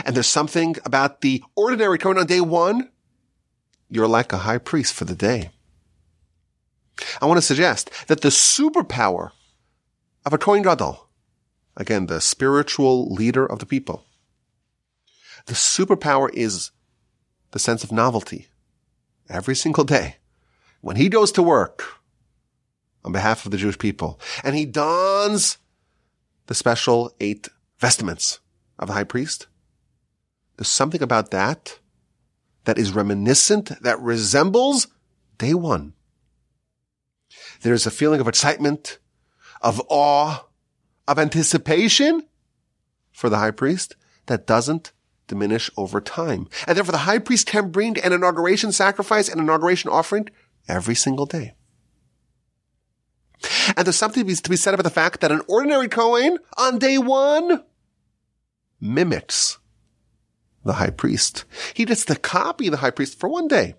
And 0.03 0.15
there's 0.15 0.25
something 0.25 0.77
about 0.83 1.21
the 1.21 1.43
ordinary 1.55 1.99
Kohen 1.99 2.17
on 2.17 2.25
day 2.25 2.41
one. 2.41 2.89
You're 3.87 4.07
like 4.07 4.33
a 4.33 4.37
high 4.37 4.57
priest 4.57 4.95
for 4.95 5.05
the 5.05 5.13
day. 5.13 5.51
I 7.21 7.27
want 7.27 7.37
to 7.37 7.43
suggest 7.43 7.91
that 8.07 8.21
the 8.21 8.29
superpower 8.29 9.29
of 10.27 10.33
a 10.33 10.37
Kohen 10.37 10.61
Gadol, 10.61 11.07
again, 11.77 12.07
the 12.07 12.19
spiritual 12.19 13.09
leader 13.13 13.45
of 13.45 13.59
the 13.59 13.65
people, 13.65 14.03
the 15.45 15.53
superpower 15.53 16.29
is 16.33 16.71
the 17.51 17.59
sense 17.59 17.81
of 17.81 17.93
novelty 17.93 18.47
every 19.29 19.55
single 19.55 19.85
day. 19.85 20.17
When 20.81 20.97
he 20.97 21.07
goes 21.07 21.31
to 21.31 21.41
work 21.41 22.01
on 23.05 23.13
behalf 23.13 23.45
of 23.45 23.51
the 23.51 23.57
Jewish 23.57 23.79
people 23.79 24.19
and 24.43 24.53
he 24.53 24.65
dons 24.65 25.59
the 26.47 26.55
special 26.55 27.15
eight 27.21 27.47
vestments 27.79 28.41
of 28.77 28.89
the 28.89 28.95
high 28.95 29.05
priest. 29.05 29.47
There's 30.57 30.67
something 30.67 31.01
about 31.01 31.31
that 31.31 31.79
that 32.65 32.77
is 32.77 32.91
reminiscent, 32.91 33.81
that 33.81 34.01
resembles 34.01 34.87
day 35.37 35.53
one. 35.53 35.93
There's 37.61 37.87
a 37.87 37.91
feeling 37.91 38.19
of 38.19 38.27
excitement, 38.27 38.99
of 39.61 39.81
awe, 39.89 40.45
of 41.07 41.19
anticipation 41.19 42.25
for 43.11 43.29
the 43.29 43.37
high 43.37 43.51
priest 43.51 43.95
that 44.27 44.47
doesn't 44.47 44.91
diminish 45.27 45.69
over 45.77 45.99
time. 45.99 46.47
And 46.67 46.77
therefore 46.77 46.93
the 46.93 46.99
high 46.99 47.19
priest 47.19 47.47
can 47.47 47.69
bring 47.69 47.99
an 47.99 48.13
inauguration 48.13 48.71
sacrifice 48.71 49.29
and 49.29 49.39
inauguration 49.39 49.89
offering 49.89 50.29
every 50.67 50.95
single 50.95 51.25
day. 51.25 51.53
And 53.75 53.85
there's 53.85 53.95
something 53.95 54.25
to 54.25 54.49
be 54.49 54.55
said 54.55 54.73
about 54.73 54.83
the 54.83 54.89
fact 54.89 55.21
that 55.21 55.31
an 55.31 55.41
ordinary 55.47 55.87
Kohen 55.87 56.39
on 56.57 56.79
day 56.79 56.97
one 56.97 57.63
mimics 58.79 59.59
the 60.63 60.73
high 60.73 60.89
priest. 60.89 61.45
He 61.73 61.85
gets 61.85 62.05
to 62.05 62.15
copy 62.15 62.69
the 62.69 62.77
high 62.77 62.91
priest 62.91 63.19
for 63.19 63.29
one 63.29 63.47
day. 63.47 63.75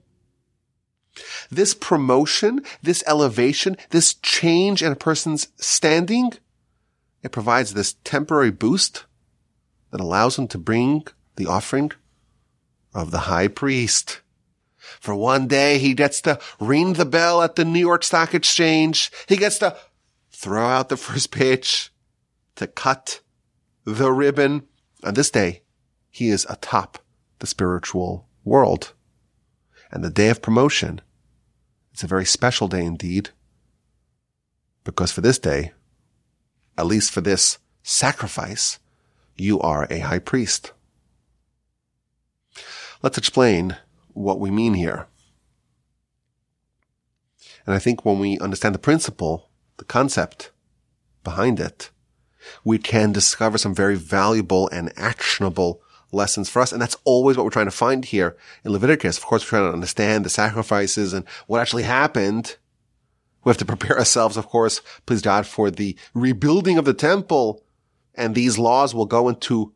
This 1.51 1.75
promotion, 1.75 2.63
this 2.83 3.03
elevation, 3.07 3.77
this 3.91 4.15
change 4.15 4.83
in 4.83 4.93
a 4.93 4.97
person's 4.97 5.49
standing, 5.57 6.33
it 7.23 7.33
provides 7.33 7.75
this 7.75 7.95
temporary 8.05 8.51
boost 8.51 9.05
that 9.91 10.01
allows 10.01 10.39
him 10.39 10.49
to 10.49 10.59
bring 10.59 11.07
the 11.37 11.47
offering 11.47 11.93
of 12.95 13.11
the 13.11 13.19
high 13.21 13.49
priest. 13.49 14.21
For 15.01 15.15
one 15.15 15.47
day, 15.47 15.79
he 15.79 15.95
gets 15.95 16.21
to 16.23 16.39
ring 16.61 16.95
the 16.95 17.05
bell 17.05 17.43
at 17.43 17.57
the 17.57 17.65
New 17.65 17.81
York 17.81 18.03
Stock 18.03 18.35
Exchange. 18.35 19.11
He 19.29 19.37
gets 19.37 19.59
to 19.59 19.77
throw 20.31 20.67
out 20.67 20.89
the 20.89 20.97
first 20.97 21.31
pitch, 21.31 21.91
to 22.57 22.67
cut 22.67 23.21
the 23.85 24.11
ribbon. 24.13 24.67
On 25.05 25.15
this 25.15 25.31
day, 25.31 25.63
he 26.11 26.31
is 26.31 26.47
atop 26.49 26.99
the 27.39 27.47
spiritual 27.47 28.27
world. 28.45 28.95
And 29.91 30.03
the 30.03 30.11
day 30.11 30.29
of 30.29 30.43
promotion, 30.43 31.01
it's 31.99 32.05
a 32.05 32.07
very 32.07 32.25
special 32.25 32.69
day 32.69 32.85
indeed. 32.85 33.31
Because 34.85 35.11
for 35.11 35.21
this 35.21 35.37
day, 35.37 35.73
at 36.77 36.87
least 36.87 37.11
for 37.11 37.21
this 37.21 37.59
sacrifice, 37.83 38.79
you 39.37 39.59
are 39.59 39.89
a 39.91 39.99
high 39.99 40.21
priest. 40.21 40.71
Let's 43.03 43.19
explain 43.19 43.79
what 44.13 44.39
we 44.39 44.49
mean 44.49 44.75
here. 44.75 45.09
And 47.67 47.75
I 47.75 47.81
think 47.81 48.05
when 48.05 48.21
we 48.21 48.39
understand 48.39 48.77
the 48.77 48.79
principle, 48.79 49.51
the 49.79 49.85
concept 49.85 50.53
behind 51.25 51.59
it, 51.59 51.91
we 52.63 52.79
can 52.79 53.11
discover 53.11 53.59
some 53.59 53.75
very 53.75 53.97
valuable 53.97 54.69
and 54.69 54.93
actionable 54.97 55.83
lessons 56.13 56.49
for 56.49 56.61
us. 56.63 56.73
And 56.73 56.81
that's 56.81 56.97
always 57.05 57.37
what 57.37 57.45
we're 57.45 57.51
trying 57.51 57.67
to 57.67 57.71
find 57.71 58.05
here 58.05 58.37
in 58.65 58.73
Leviticus. 58.73 59.19
Of 59.19 59.27
course, 59.27 59.43
we're 59.45 59.59
trying 59.59 59.71
to 59.71 59.75
understand 59.75 60.25
the 60.25 60.31
sacrifices 60.31 61.13
and 61.13 61.27
what 61.47 61.61
actually 61.61 61.83
happened. 61.83 62.57
We 63.45 63.51
have 63.51 63.59
to 63.59 63.65
prepare 63.65 63.99
ourselves, 63.99 64.37
of 64.37 64.49
course, 64.49 64.81
please 65.07 65.23
God, 65.23 65.47
for 65.47 65.71
the 65.71 65.97
rebuilding 66.15 66.79
of 66.79 66.85
the 66.85 66.95
temple. 66.95 67.63
And 68.15 68.35
these 68.35 68.59
laws 68.59 68.95
will 68.95 69.07
go 69.07 69.29
into 69.29 69.73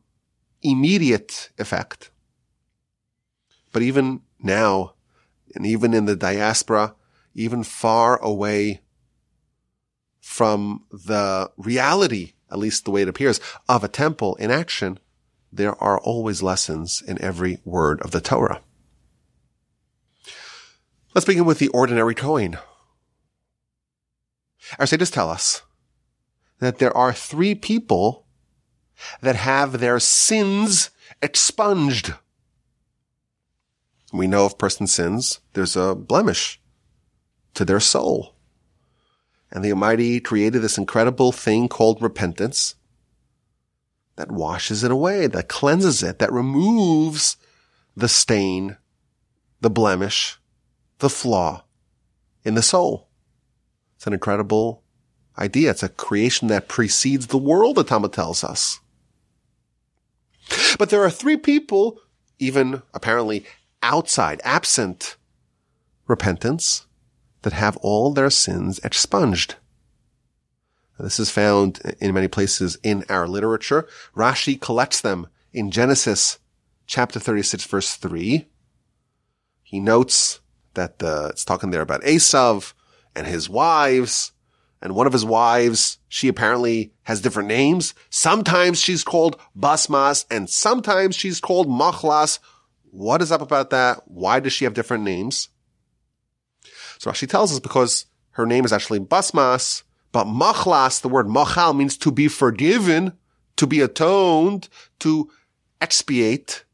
immediate 0.62 1.50
effect. 1.58 2.10
But 3.72 3.82
even 3.82 4.22
now, 4.40 4.94
and 5.54 5.64
even 5.64 5.94
in 5.94 6.06
the 6.06 6.16
diaspora, 6.16 6.94
even 7.34 7.62
far 7.62 8.20
away 8.22 8.80
from 10.20 10.84
the 10.90 11.50
reality 11.56 12.32
at 12.52 12.58
least 12.58 12.84
the 12.84 12.90
way 12.90 13.02
it 13.02 13.08
appears, 13.08 13.40
of 13.68 13.82
a 13.82 13.88
temple 13.88 14.36
in 14.36 14.50
action, 14.50 14.98
there 15.52 15.80
are 15.82 16.00
always 16.00 16.42
lessons 16.42 17.02
in 17.06 17.20
every 17.22 17.58
word 17.64 18.00
of 18.00 18.10
the 18.10 18.20
Torah. 18.20 18.62
Let's 21.14 21.26
begin 21.26 21.44
with 21.44 21.58
the 21.58 21.68
ordinary 21.68 22.14
Kohen. 22.14 22.56
Our 24.78 24.86
sages 24.86 25.10
tell 25.10 25.28
us 25.28 25.62
that 26.60 26.78
there 26.78 26.96
are 26.96 27.12
three 27.12 27.54
people 27.54 28.26
that 29.20 29.36
have 29.36 29.80
their 29.80 30.00
sins 30.00 30.90
expunged. 31.20 32.14
We 34.12 34.26
know 34.26 34.46
if 34.46 34.56
person 34.56 34.86
sins, 34.86 35.40
there's 35.52 35.76
a 35.76 35.94
blemish 35.94 36.60
to 37.54 37.64
their 37.64 37.80
soul. 37.80 38.36
And 39.50 39.62
the 39.62 39.72
Almighty 39.72 40.18
created 40.20 40.62
this 40.62 40.78
incredible 40.78 41.32
thing 41.32 41.68
called 41.68 42.00
repentance 42.00 42.76
that 44.22 44.30
washes 44.30 44.84
it 44.84 44.90
away, 44.92 45.26
that 45.26 45.48
cleanses 45.48 46.00
it, 46.00 46.20
that 46.20 46.32
removes 46.32 47.36
the 47.96 48.08
stain, 48.08 48.76
the 49.60 49.68
blemish, 49.68 50.38
the 51.00 51.10
flaw 51.10 51.64
in 52.44 52.54
the 52.54 52.62
soul. 52.62 53.08
It's 53.96 54.06
an 54.06 54.12
incredible 54.12 54.84
idea. 55.36 55.70
It's 55.70 55.82
a 55.82 55.88
creation 55.88 56.46
that 56.48 56.68
precedes 56.68 57.26
the 57.26 57.36
world, 57.36 57.74
the 57.74 57.82
Talmud 57.82 58.12
tells 58.12 58.44
us. 58.44 58.78
But 60.78 60.90
there 60.90 61.02
are 61.02 61.10
three 61.10 61.36
people, 61.36 61.98
even 62.38 62.82
apparently 62.94 63.44
outside, 63.82 64.40
absent 64.44 65.16
repentance, 66.06 66.86
that 67.42 67.54
have 67.54 67.76
all 67.78 68.12
their 68.12 68.30
sins 68.30 68.78
expunged. 68.84 69.56
This 70.98 71.18
is 71.18 71.30
found 71.30 71.80
in 72.00 72.14
many 72.14 72.28
places 72.28 72.78
in 72.82 73.04
our 73.08 73.26
literature. 73.26 73.88
Rashi 74.16 74.60
collects 74.60 75.00
them 75.00 75.26
in 75.52 75.70
Genesis 75.70 76.38
chapter 76.86 77.18
36 77.18 77.64
verse 77.64 77.96
3. 77.96 78.46
He 79.62 79.80
notes 79.80 80.40
that 80.74 80.98
the, 80.98 81.28
it's 81.30 81.44
talking 81.44 81.70
there 81.70 81.80
about 81.80 82.02
Esav 82.02 82.74
and 83.14 83.26
his 83.26 83.48
wives. 83.48 84.32
And 84.80 84.94
one 84.94 85.06
of 85.06 85.12
his 85.12 85.24
wives, 85.24 85.98
she 86.08 86.28
apparently 86.28 86.92
has 87.04 87.20
different 87.20 87.48
names. 87.48 87.94
Sometimes 88.10 88.80
she's 88.80 89.04
called 89.04 89.40
Basmas 89.56 90.24
and 90.30 90.50
sometimes 90.50 91.14
she's 91.14 91.40
called 91.40 91.68
Machlas. 91.68 92.38
What 92.90 93.22
is 93.22 93.32
up 93.32 93.40
about 93.42 93.70
that? 93.70 94.02
Why 94.06 94.40
does 94.40 94.52
she 94.52 94.64
have 94.64 94.74
different 94.74 95.04
names? 95.04 95.48
So 96.98 97.10
Rashi 97.10 97.28
tells 97.28 97.52
us 97.52 97.60
because 97.60 98.06
her 98.32 98.46
name 98.46 98.64
is 98.64 98.72
actually 98.72 99.00
Basmas, 99.00 99.82
but 100.12 100.26
Machlas, 100.26 101.00
the 101.00 101.08
word 101.08 101.28
Machal 101.28 101.74
means 101.74 101.96
to 101.98 102.12
be 102.12 102.28
forgiven, 102.28 103.14
to 103.56 103.66
be 103.66 103.80
atoned, 103.80 104.68
to 105.00 105.30
expiate. 105.80 106.64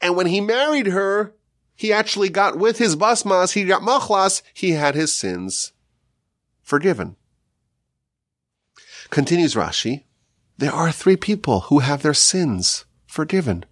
And 0.00 0.16
when 0.16 0.26
he 0.26 0.40
married 0.40 0.88
her, 0.88 1.34
he 1.74 1.92
actually 1.92 2.28
got 2.28 2.56
with 2.56 2.78
his 2.78 2.96
basmas, 2.96 3.52
he 3.52 3.64
got 3.64 3.82
machlas, 3.82 4.42
he 4.52 4.72
had 4.72 4.94
his 4.94 5.12
sins 5.12 5.72
forgiven. 6.62 7.16
Continues 9.10 9.54
Rashi, 9.54 10.04
there 10.56 10.72
are 10.72 10.92
three 10.92 11.16
people 11.16 11.60
who 11.62 11.80
have 11.80 12.02
their 12.02 12.14
sins 12.14 12.84
forgiven. 13.06 13.64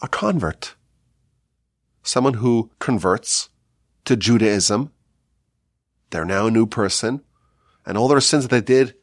A 0.00 0.08
convert. 0.08 0.74
Someone 2.02 2.34
who 2.34 2.70
converts 2.78 3.50
to 4.04 4.16
Judaism. 4.16 4.91
They're 6.12 6.24
now 6.26 6.46
a 6.46 6.50
new 6.50 6.66
person 6.66 7.22
and 7.86 7.96
all 7.96 8.06
their 8.06 8.20
sins 8.20 8.46
that 8.46 8.50
they 8.50 8.60
did 8.60 8.94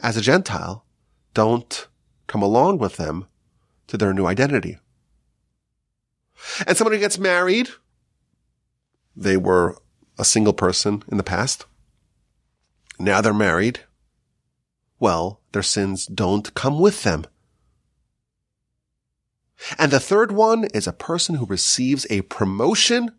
as 0.00 0.16
a 0.16 0.20
Gentile 0.20 0.84
don't 1.32 1.88
come 2.26 2.42
along 2.42 2.78
with 2.78 2.98
them 2.98 3.26
to 3.86 3.96
their 3.96 4.12
new 4.12 4.26
identity. 4.26 4.78
And 6.66 6.76
someone 6.76 6.92
who 6.92 7.00
gets 7.00 7.18
married, 7.18 7.70
they 9.16 9.38
were 9.38 9.78
a 10.18 10.24
single 10.24 10.52
person 10.52 11.02
in 11.10 11.16
the 11.16 11.22
past. 11.22 11.64
Now 12.98 13.22
they're 13.22 13.32
married. 13.32 13.80
Well, 15.00 15.40
their 15.52 15.62
sins 15.62 16.04
don't 16.06 16.52
come 16.52 16.78
with 16.78 17.04
them. 17.04 17.24
And 19.78 19.90
the 19.90 19.98
third 19.98 20.30
one 20.30 20.64
is 20.74 20.86
a 20.86 20.92
person 20.92 21.36
who 21.36 21.46
receives 21.46 22.06
a 22.10 22.20
promotion 22.22 23.12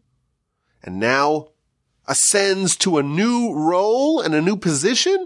and 0.84 1.00
now 1.00 1.50
ascends 2.08 2.76
to 2.78 2.98
a 2.98 3.04
new 3.04 3.54
role 3.54 4.22
and 4.22 4.34
a 4.34 4.42
new 4.42 4.56
position. 4.56 5.26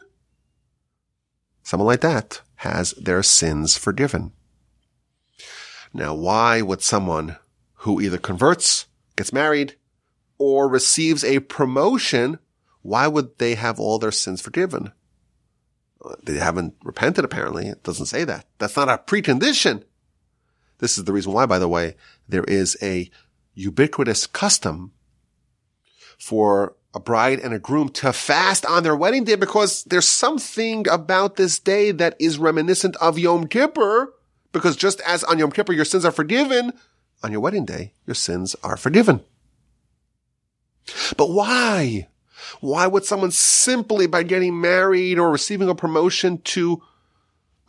Someone 1.64 1.88
like 1.88 2.02
that 2.02 2.42
has 2.56 2.92
their 2.92 3.24
sins 3.24 3.78
forgiven. 3.78 4.32
Now, 5.94 6.14
why 6.14 6.62
would 6.62 6.82
someone 6.82 7.38
who 7.74 8.02
either 8.02 8.18
converts, 8.18 8.86
gets 9.16 9.34
married, 9.34 9.76
or 10.38 10.68
receives 10.68 11.24
a 11.24 11.40
promotion, 11.40 12.40
why 12.82 13.08
would 13.08 13.38
they 13.38 13.56
have 13.56 13.80
all 13.80 14.00
their 14.00 14.12
sins 14.12 14.42
forgiven? 14.42 14.92
They 16.24 16.38
haven't 16.38 16.76
repented, 16.84 17.26
apparently. 17.26 17.68
It 17.68 17.84
doesn't 17.84 18.06
say 18.06 18.24
that. 18.24 18.46
That's 18.58 18.78
not 18.78 18.90
a 18.90 18.98
precondition. 18.98 19.84
This 20.78 20.98
is 20.98 21.04
the 21.04 21.14
reason 21.14 21.34
why, 21.34 21.46
by 21.46 21.60
the 21.60 21.68
way, 21.68 21.96
there 22.28 22.46
is 22.46 22.78
a 22.82 23.10
ubiquitous 23.54 24.26
custom 24.26 24.94
for 26.20 26.76
a 26.94 27.00
bride 27.00 27.40
and 27.40 27.54
a 27.54 27.60
groom 27.60 27.90
to 27.90 28.14
fast 28.14 28.66
on 28.66 28.84
their 28.84 28.96
wedding 28.96 29.24
day 29.24 29.36
because 29.36 29.84
there's 29.86 30.08
something 30.08 30.88
about 30.88 31.36
this 31.36 31.60
day 31.60 31.92
that 31.92 32.16
is 32.20 32.38
reminiscent 32.38 32.96
of 32.98 33.18
Yom 33.18 33.48
Kippur. 33.48 34.14
Because 34.52 34.76
just 34.76 35.00
as 35.02 35.24
on 35.24 35.40
Yom 35.40 35.52
Kippur 35.52 35.74
your 35.74 35.86
sins 35.86 36.06
are 36.06 36.12
forgiven, 36.12 36.74
on 37.24 37.32
your 37.32 37.42
wedding 37.42 37.66
day, 37.66 37.94
your 38.06 38.16
sins 38.16 38.56
are 38.64 38.78
forgiven. 38.78 39.22
But 41.18 41.30
why? 41.30 42.08
Why 42.62 42.88
would 42.88 43.06
someone 43.06 43.32
simply 43.32 44.08
by 44.08 44.24
getting 44.24 44.60
married 44.60 45.20
or 45.20 45.32
receiving 45.32 45.70
a 45.70 45.76
promotion 45.76 46.40
to 46.40 46.82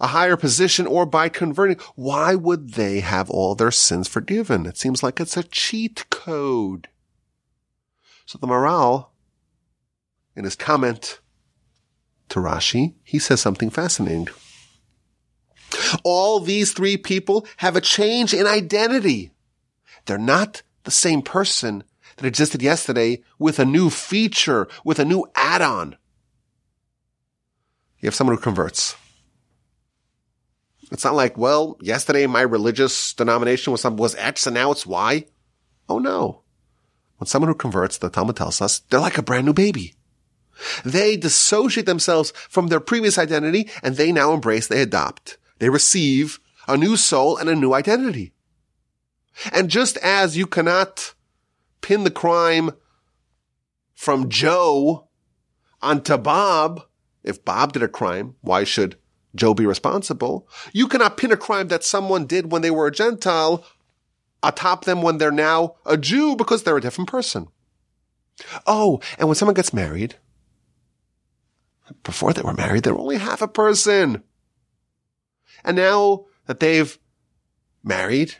a 0.00 0.08
higher 0.08 0.36
position 0.36 0.86
or 0.86 1.04
by 1.04 1.28
converting, 1.28 1.78
why 1.94 2.34
would 2.34 2.70
they 2.70 3.00
have 3.00 3.28
all 3.28 3.54
their 3.54 3.70
sins 3.70 4.08
forgiven? 4.08 4.64
It 4.64 4.78
seems 4.78 5.02
like 5.02 5.20
it's 5.20 5.36
a 5.36 5.42
cheat 5.42 6.08
code. 6.08 6.88
So 8.30 8.38
the 8.38 8.46
Maharal, 8.46 9.08
in 10.36 10.44
his 10.44 10.54
comment 10.54 11.18
to 12.28 12.38
Rashi, 12.38 12.94
he 13.02 13.18
says 13.18 13.40
something 13.40 13.70
fascinating. 13.70 14.28
All 16.04 16.38
these 16.38 16.72
three 16.72 16.96
people 16.96 17.44
have 17.56 17.74
a 17.74 17.80
change 17.80 18.32
in 18.32 18.46
identity. 18.46 19.32
They're 20.06 20.16
not 20.16 20.62
the 20.84 20.92
same 20.92 21.22
person 21.22 21.82
that 22.18 22.24
existed 22.24 22.62
yesterday 22.62 23.24
with 23.40 23.58
a 23.58 23.64
new 23.64 23.90
feature, 23.90 24.68
with 24.84 25.00
a 25.00 25.04
new 25.04 25.26
add-on. 25.34 25.96
You 27.98 28.06
have 28.06 28.14
someone 28.14 28.36
who 28.36 28.42
converts. 28.44 28.94
It's 30.92 31.02
not 31.02 31.16
like, 31.16 31.36
well, 31.36 31.78
yesterday 31.80 32.28
my 32.28 32.42
religious 32.42 33.12
denomination 33.12 33.72
was, 33.72 33.80
some 33.80 33.96
was 33.96 34.14
X 34.14 34.46
and 34.46 34.54
now 34.54 34.70
it's 34.70 34.86
Y. 34.86 35.26
Oh 35.88 35.98
no. 35.98 36.44
When 37.20 37.26
someone 37.26 37.48
who 37.48 37.54
converts, 37.54 37.98
the 37.98 38.08
Talmud 38.08 38.36
tells 38.36 38.62
us, 38.62 38.78
they're 38.78 38.98
like 38.98 39.18
a 39.18 39.22
brand 39.22 39.44
new 39.44 39.52
baby. 39.52 39.92
They 40.86 41.18
dissociate 41.18 41.84
themselves 41.84 42.32
from 42.48 42.68
their 42.68 42.80
previous 42.80 43.18
identity 43.18 43.68
and 43.82 43.96
they 43.96 44.10
now 44.10 44.32
embrace, 44.32 44.66
they 44.66 44.80
adopt, 44.80 45.36
they 45.58 45.68
receive 45.68 46.40
a 46.66 46.78
new 46.78 46.96
soul 46.96 47.36
and 47.36 47.50
a 47.50 47.54
new 47.54 47.74
identity. 47.74 48.32
And 49.52 49.68
just 49.68 49.98
as 49.98 50.38
you 50.38 50.46
cannot 50.46 51.12
pin 51.82 52.04
the 52.04 52.10
crime 52.10 52.70
from 53.92 54.30
Joe 54.30 55.08
onto 55.82 56.16
Bob, 56.16 56.86
if 57.22 57.44
Bob 57.44 57.74
did 57.74 57.82
a 57.82 57.88
crime, 57.88 58.36
why 58.40 58.64
should 58.64 58.96
Joe 59.34 59.52
be 59.52 59.66
responsible? 59.66 60.48
You 60.72 60.88
cannot 60.88 61.18
pin 61.18 61.32
a 61.32 61.36
crime 61.36 61.68
that 61.68 61.84
someone 61.84 62.24
did 62.24 62.50
when 62.50 62.62
they 62.62 62.70
were 62.70 62.86
a 62.86 62.92
Gentile 62.92 63.62
atop 64.42 64.84
them 64.84 65.02
when 65.02 65.18
they're 65.18 65.30
now 65.30 65.76
a 65.86 65.96
Jew 65.96 66.36
because 66.36 66.62
they're 66.62 66.76
a 66.76 66.80
different 66.80 67.10
person. 67.10 67.48
Oh, 68.66 69.00
and 69.18 69.28
when 69.28 69.34
someone 69.34 69.54
gets 69.54 69.72
married, 69.72 70.16
before 72.02 72.32
they 72.32 72.42
were 72.42 72.54
married, 72.54 72.84
they 72.84 72.92
were 72.92 73.00
only 73.00 73.18
half 73.18 73.42
a 73.42 73.48
person. 73.48 74.22
And 75.64 75.76
now 75.76 76.26
that 76.46 76.60
they've 76.60 76.98
married, 77.82 78.36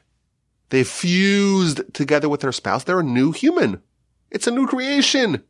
they've 0.71 0.89
fused 0.89 1.83
together 1.93 2.29
with 2.29 2.41
their 2.41 2.53
spouse. 2.53 2.85
They're 2.85 3.01
a 3.01 3.05
new 3.05 3.33
human. 3.33 3.83
It's 4.31 4.47
a 4.47 4.53
new 4.53 4.67
creation. 4.67 5.43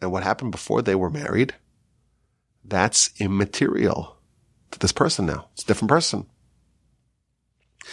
And 0.00 0.10
what 0.10 0.22
happened 0.22 0.50
before 0.50 0.82
they 0.82 0.94
were 0.94 1.10
married? 1.10 1.54
That's 2.64 3.10
immaterial 3.18 4.16
to 4.70 4.78
this 4.78 4.92
person 4.92 5.26
now. 5.26 5.48
It's 5.52 5.62
a 5.62 5.66
different 5.66 5.90
person. 5.90 6.26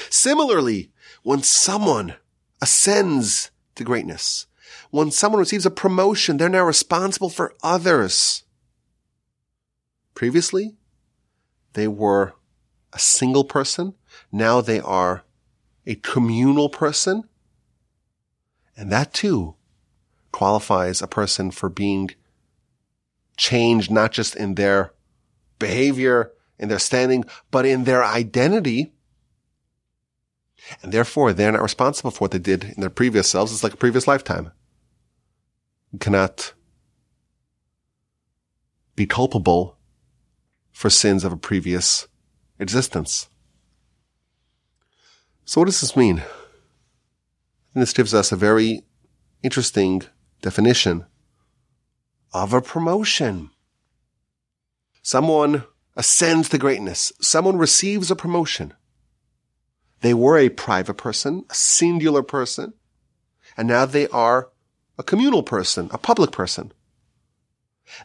Similarly, 0.09 0.91
when 1.23 1.43
someone 1.43 2.15
ascends 2.61 3.51
to 3.75 3.83
greatness, 3.83 4.47
when 4.89 5.11
someone 5.11 5.39
receives 5.39 5.65
a 5.65 5.71
promotion, 5.71 6.37
they're 6.37 6.49
now 6.49 6.63
responsible 6.63 7.29
for 7.29 7.53
others. 7.63 8.43
Previously, 10.13 10.75
they 11.73 11.87
were 11.87 12.33
a 12.93 12.99
single 12.99 13.43
person. 13.43 13.95
Now 14.31 14.61
they 14.61 14.79
are 14.79 15.23
a 15.85 15.95
communal 15.95 16.69
person. 16.69 17.23
And 18.75 18.91
that 18.91 19.13
too 19.13 19.55
qualifies 20.31 21.01
a 21.01 21.07
person 21.07 21.51
for 21.51 21.69
being 21.69 22.11
changed, 23.37 23.91
not 23.91 24.11
just 24.11 24.35
in 24.35 24.55
their 24.55 24.93
behavior, 25.59 26.31
in 26.59 26.69
their 26.69 26.79
standing, 26.79 27.25
but 27.49 27.65
in 27.65 27.83
their 27.83 28.03
identity. 28.03 28.93
And 30.81 30.91
therefore, 30.91 31.33
they're 31.33 31.51
not 31.51 31.61
responsible 31.61 32.11
for 32.11 32.19
what 32.19 32.31
they 32.31 32.39
did 32.39 32.63
in 32.63 32.81
their 32.81 32.89
previous 32.89 33.29
selves. 33.29 33.51
It's 33.51 33.63
like 33.63 33.73
a 33.73 33.77
previous 33.77 34.07
lifetime. 34.07 34.51
You 35.91 35.99
cannot 35.99 36.53
be 38.95 39.05
culpable 39.05 39.77
for 40.71 40.89
sins 40.89 41.23
of 41.23 41.33
a 41.33 41.37
previous 41.37 42.07
existence. 42.59 43.27
So 45.45 45.61
what 45.61 45.65
does 45.65 45.81
this 45.81 45.97
mean? 45.97 46.23
And 47.73 47.81
this 47.81 47.93
gives 47.93 48.13
us 48.13 48.31
a 48.31 48.35
very 48.35 48.83
interesting 49.43 50.03
definition 50.41 51.05
of 52.33 52.53
a 52.53 52.61
promotion. 52.61 53.49
Someone 55.01 55.63
ascends 55.95 56.49
to 56.49 56.57
greatness. 56.57 57.11
Someone 57.21 57.57
receives 57.57 58.11
a 58.11 58.15
promotion. 58.15 58.73
They 60.01 60.13
were 60.13 60.37
a 60.37 60.49
private 60.49 60.95
person, 60.95 61.45
a 61.49 61.55
singular 61.55 62.23
person, 62.23 62.73
and 63.55 63.67
now 63.67 63.85
they 63.85 64.07
are 64.07 64.49
a 64.97 65.03
communal 65.03 65.43
person, 65.43 65.89
a 65.91 65.97
public 65.97 66.31
person. 66.31 66.71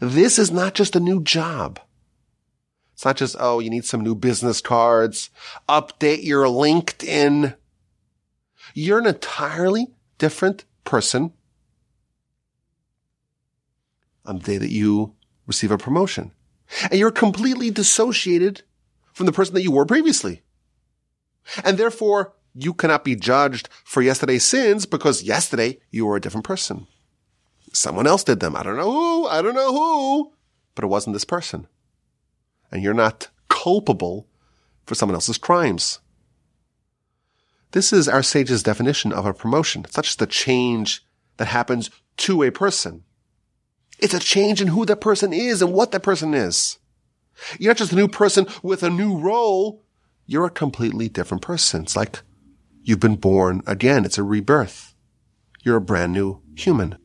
This 0.01 0.39
is 0.39 0.51
not 0.51 0.75
just 0.75 0.97
a 0.97 1.01
new 1.01 1.23
job. 1.23 1.81
It's 2.93 3.05
not 3.05 3.17
just, 3.17 3.37
oh, 3.39 3.61
you 3.61 3.71
need 3.71 3.85
some 3.85 4.03
new 4.03 4.15
business 4.15 4.61
cards, 4.61 5.31
update 5.69 6.25
your 6.25 6.45
LinkedIn. 6.47 7.55
You're 8.75 8.99
an 8.99 9.07
entirely 9.07 9.89
different 10.19 10.65
person 10.85 11.33
on 14.25 14.39
the 14.39 14.45
day 14.45 14.59
that 14.59 14.71
you 14.71 15.15
receive 15.47 15.71
a 15.71 15.79
promotion. 15.79 16.33
And 16.91 16.99
you're 16.99 17.11
completely 17.11 17.71
dissociated 17.71 18.63
from 19.13 19.27
the 19.27 19.33
person 19.33 19.55
that 19.55 19.63
you 19.63 19.73
were 19.73 19.87
previously. 19.87 20.43
And 21.65 21.79
therefore, 21.79 22.35
you 22.55 22.75
cannot 22.75 23.05
be 23.05 23.17
judged 23.17 23.69
for 23.85 24.03
yesterday's 24.03 24.45
sins 24.45 24.87
because 24.87 25.23
yesterday 25.23 25.79
you 25.91 26.07
were 26.07 26.17
a 26.17 26.21
different 26.21 26.47
person. 26.47 26.87
Someone 27.73 28.07
else 28.07 28.25
did 28.25 28.41
them. 28.41 28.57
I 28.57 28.63
don't 28.63 28.77
know 28.77 28.91
who. 28.91 29.27
I 29.27 29.43
don't 29.43 29.55
know 29.55 29.73
who. 29.73 30.33
But 30.75 30.85
it 30.85 30.89
wasn't 30.89 31.15
this 31.15 31.25
person 31.25 31.69
and 32.71 32.83
you're 32.83 32.95
not 32.95 33.29
culpable 33.49 34.29
for 34.85 34.95
someone 34.95 35.15
else's 35.15 35.39
crimes. 35.39 36.01
This 37.73 37.93
is 37.93 38.09
our 38.09 38.23
sage's 38.23 38.63
definition 38.63 39.13
of 39.13 39.27
a 39.27 39.35
promotion. 39.35 39.83
It's 39.85 39.97
not 39.97 40.05
just 40.05 40.23
a 40.23 40.27
change 40.27 41.05
that 41.37 41.47
happens 41.47 41.91
to 42.19 42.43
a 42.43 42.51
person. 42.51 43.05
It's 43.99 44.15
a 44.15 44.19
change 44.19 44.61
in 44.61 44.69
who 44.69 44.85
that 44.87 45.01
person 45.01 45.33
is 45.33 45.63
and 45.63 45.73
what 45.73 45.91
that 45.93 46.03
person 46.03 46.35
is. 46.35 46.79
You're 47.59 47.71
not 47.71 47.79
just 47.79 47.93
a 47.93 47.97
new 47.97 48.09
person 48.09 48.47
with 48.63 48.83
a 48.83 48.91
new 48.91 49.19
role. 49.19 49.83
You're 50.27 50.47
a 50.47 50.51
completely 50.51 51.09
different 51.09 51.43
person. 51.43 51.83
It's 51.83 51.97
like 51.97 52.21
you've 52.83 53.01
been 53.01 53.17
born 53.17 53.63
again. 53.67 54.05
It's 54.05 54.19
a 54.19 54.23
rebirth. 54.23 54.95
You're 55.63 55.77
a 55.77 55.81
brand 55.81 56.13
new 56.13 56.43
human. 56.57 56.99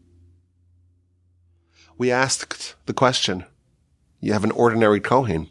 We 1.98 2.12
asked 2.12 2.76
the 2.88 2.94
question, 2.94 3.46
you 4.20 4.34
have 4.34 4.44
an 4.44 4.52
ordinary 4.52 5.00
Kohen. 5.00 5.50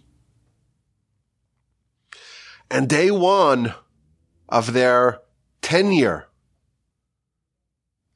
And 2.71 2.89
day 2.89 3.11
one 3.11 3.75
of 4.49 4.73
their 4.73 5.21
tenure 5.63 6.27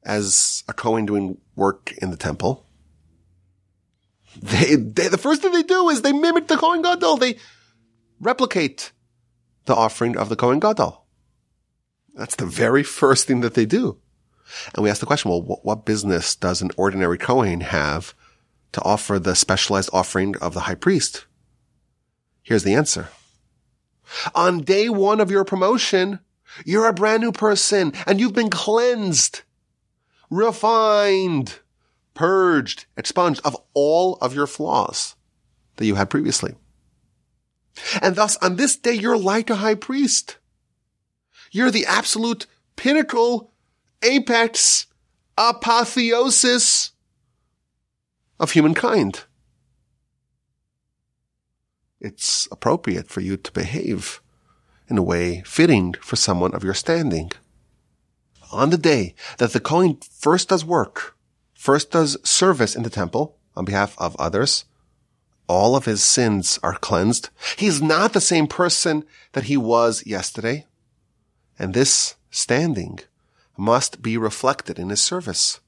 as 0.03 0.63
a 0.67 0.73
Kohen 0.73 1.05
doing 1.05 1.37
work 1.55 1.93
in 2.01 2.11
the 2.11 2.17
temple, 2.17 2.65
they, 4.41 4.75
they, 4.75 5.07
the 5.07 5.17
first 5.17 5.41
thing 5.41 5.51
they 5.51 5.63
do 5.63 5.89
is 5.89 6.01
they 6.01 6.11
mimic 6.11 6.47
the 6.47 6.57
Kohen 6.57 6.81
Gadol. 6.81 7.17
They 7.17 7.37
replicate 8.19 8.91
the 9.65 9.75
offering 9.75 10.17
of 10.17 10.29
the 10.29 10.35
Kohen 10.35 10.59
Gadol. 10.59 11.05
That's 12.13 12.35
the 12.35 12.45
very 12.45 12.83
first 12.83 13.27
thing 13.27 13.41
that 13.41 13.55
they 13.55 13.65
do. 13.65 13.97
And 14.73 14.83
we 14.83 14.89
ask 14.89 14.99
the 14.99 15.05
question, 15.05 15.31
well, 15.31 15.41
what, 15.41 15.65
what 15.65 15.85
business 15.85 16.35
does 16.35 16.61
an 16.61 16.71
ordinary 16.77 17.17
Kohen 17.17 17.61
have 17.61 18.13
to 18.71 18.81
offer 18.83 19.19
the 19.19 19.35
specialized 19.35 19.89
offering 19.91 20.35
of 20.37 20.53
the 20.53 20.61
high 20.61 20.75
priest? 20.75 21.25
Here's 22.43 22.63
the 22.63 22.73
answer. 22.73 23.09
On 24.35 24.61
day 24.61 24.87
one 24.87 25.19
of 25.19 25.31
your 25.31 25.43
promotion, 25.43 26.19
you're 26.63 26.87
a 26.87 26.93
brand 26.93 27.21
new 27.21 27.31
person 27.31 27.91
and 28.05 28.19
you've 28.19 28.33
been 28.33 28.51
cleansed, 28.51 29.41
refined, 30.29 31.59
purged, 32.13 32.85
expunged 32.95 33.41
of 33.43 33.57
all 33.73 34.15
of 34.17 34.35
your 34.35 34.47
flaws 34.47 35.15
that 35.77 35.85
you 35.85 35.95
had 35.95 36.09
previously. 36.09 36.55
And 38.01 38.15
thus 38.15 38.37
on 38.37 38.55
this 38.55 38.75
day, 38.75 38.93
you're 38.93 39.17
like 39.17 39.49
a 39.49 39.55
high 39.55 39.75
priest. 39.75 40.37
You're 41.51 41.71
the 41.71 41.85
absolute 41.85 42.47
pinnacle, 42.75 43.51
apex, 44.01 44.87
apotheosis 45.37 46.91
of 48.39 48.51
humankind. 48.51 49.23
It's 51.99 52.47
appropriate 52.51 53.09
for 53.09 53.21
you 53.21 53.37
to 53.37 53.51
behave 53.51 54.21
in 54.87 54.97
a 54.97 55.03
way 55.03 55.41
fitting 55.45 55.93
for 56.01 56.15
someone 56.15 56.53
of 56.53 56.63
your 56.63 56.73
standing. 56.73 57.31
On 58.51 58.69
the 58.69 58.77
day 58.77 59.15
that 59.37 59.53
the 59.53 59.59
Kohen 59.59 59.97
first 60.11 60.49
does 60.49 60.63
work, 60.63 61.17
first 61.53 61.91
does 61.91 62.17
service 62.23 62.75
in 62.75 62.83
the 62.83 62.89
temple 62.89 63.37
on 63.55 63.65
behalf 63.65 63.95
of 63.97 64.15
others, 64.17 64.65
all 65.47 65.75
of 65.75 65.85
his 65.85 66.03
sins 66.03 66.59
are 66.63 66.77
cleansed. 66.77 67.29
He's 67.57 67.81
not 67.81 68.13
the 68.13 68.21
same 68.21 68.47
person 68.47 69.03
that 69.33 69.45
he 69.45 69.57
was 69.57 70.05
yesterday. 70.05 70.65
And 71.57 71.73
this 71.73 72.15
standing 72.31 72.99
must 73.57 74.01
be 74.01 74.17
reflected 74.17 74.79
in 74.79 74.89
his 74.89 75.01
service. 75.01 75.59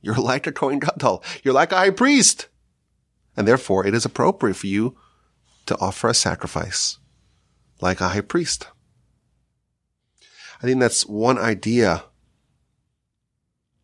You're 0.00 0.14
like 0.20 0.46
a 0.46 0.52
Kohen 0.52 0.78
Gadol. 0.78 1.22
You're 1.42 1.54
like 1.54 1.72
a 1.72 1.76
high 1.76 1.90
priest. 1.90 2.48
And 3.36 3.48
therefore 3.48 3.86
it 3.86 3.94
is 3.94 4.04
appropriate 4.04 4.54
for 4.54 4.68
you 4.68 4.96
to 5.66 5.78
offer 5.78 6.08
a 6.08 6.14
sacrifice 6.14 6.98
like 7.80 8.00
a 8.00 8.08
high 8.08 8.20
priest. 8.20 8.68
I 10.62 10.66
think 10.66 10.80
that's 10.80 11.04
one 11.04 11.38
idea 11.38 12.04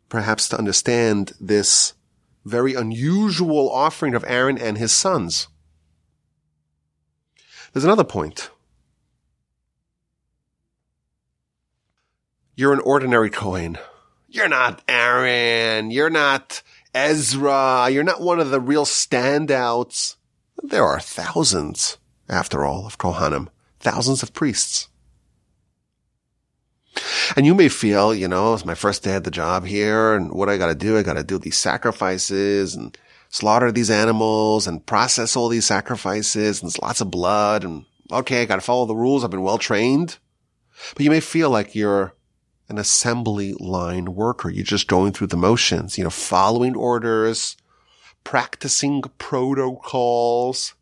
perhaps 0.08 0.48
to 0.48 0.58
understand 0.58 1.32
this 1.40 1.94
very 2.44 2.74
unusual 2.74 3.70
offering 3.70 4.14
of 4.14 4.24
Aaron 4.26 4.58
and 4.58 4.78
his 4.78 4.92
sons. 4.92 5.48
There's 7.72 7.84
another 7.84 8.04
point. 8.04 8.50
You're 12.54 12.74
an 12.74 12.80
ordinary 12.80 13.30
Kohen. 13.30 13.78
You're 14.28 14.48
not 14.48 14.82
Aaron. 14.86 15.90
You're 15.90 16.10
not 16.10 16.62
Ezra. 16.94 17.88
You're 17.90 18.04
not 18.04 18.20
one 18.20 18.38
of 18.38 18.50
the 18.50 18.60
real 18.60 18.84
standouts. 18.84 20.16
There 20.62 20.84
are 20.84 21.00
thousands, 21.00 21.96
after 22.28 22.64
all, 22.64 22.86
of 22.86 22.98
Kohanim, 22.98 23.48
thousands 23.78 24.22
of 24.22 24.34
priests. 24.34 24.89
And 27.36 27.46
you 27.46 27.54
may 27.54 27.68
feel, 27.68 28.14
you 28.14 28.28
know, 28.28 28.54
it's 28.54 28.64
my 28.64 28.74
first 28.74 29.02
day 29.02 29.14
at 29.14 29.24
the 29.24 29.30
job 29.30 29.64
here 29.64 30.14
and 30.14 30.32
what 30.32 30.48
I 30.48 30.56
gotta 30.56 30.74
do, 30.74 30.98
I 30.98 31.02
gotta 31.02 31.24
do 31.24 31.38
these 31.38 31.58
sacrifices 31.58 32.74
and 32.74 32.96
slaughter 33.28 33.70
these 33.70 33.90
animals 33.90 34.66
and 34.66 34.84
process 34.84 35.36
all 35.36 35.48
these 35.48 35.66
sacrifices 35.66 36.60
and 36.60 36.70
there's 36.70 36.82
lots 36.82 37.00
of 37.00 37.10
blood 37.10 37.64
and 37.64 37.84
okay, 38.10 38.42
I 38.42 38.44
gotta 38.44 38.60
follow 38.60 38.86
the 38.86 38.96
rules. 38.96 39.24
I've 39.24 39.30
been 39.30 39.42
well 39.42 39.58
trained. 39.58 40.18
But 40.94 41.04
you 41.04 41.10
may 41.10 41.20
feel 41.20 41.50
like 41.50 41.74
you're 41.74 42.14
an 42.68 42.78
assembly 42.78 43.54
line 43.58 44.14
worker. 44.14 44.48
You're 44.48 44.64
just 44.64 44.86
going 44.86 45.12
through 45.12 45.26
the 45.26 45.36
motions, 45.36 45.98
you 45.98 46.04
know, 46.04 46.10
following 46.10 46.76
orders, 46.76 47.56
practicing 48.24 49.02
protocols. 49.18 50.74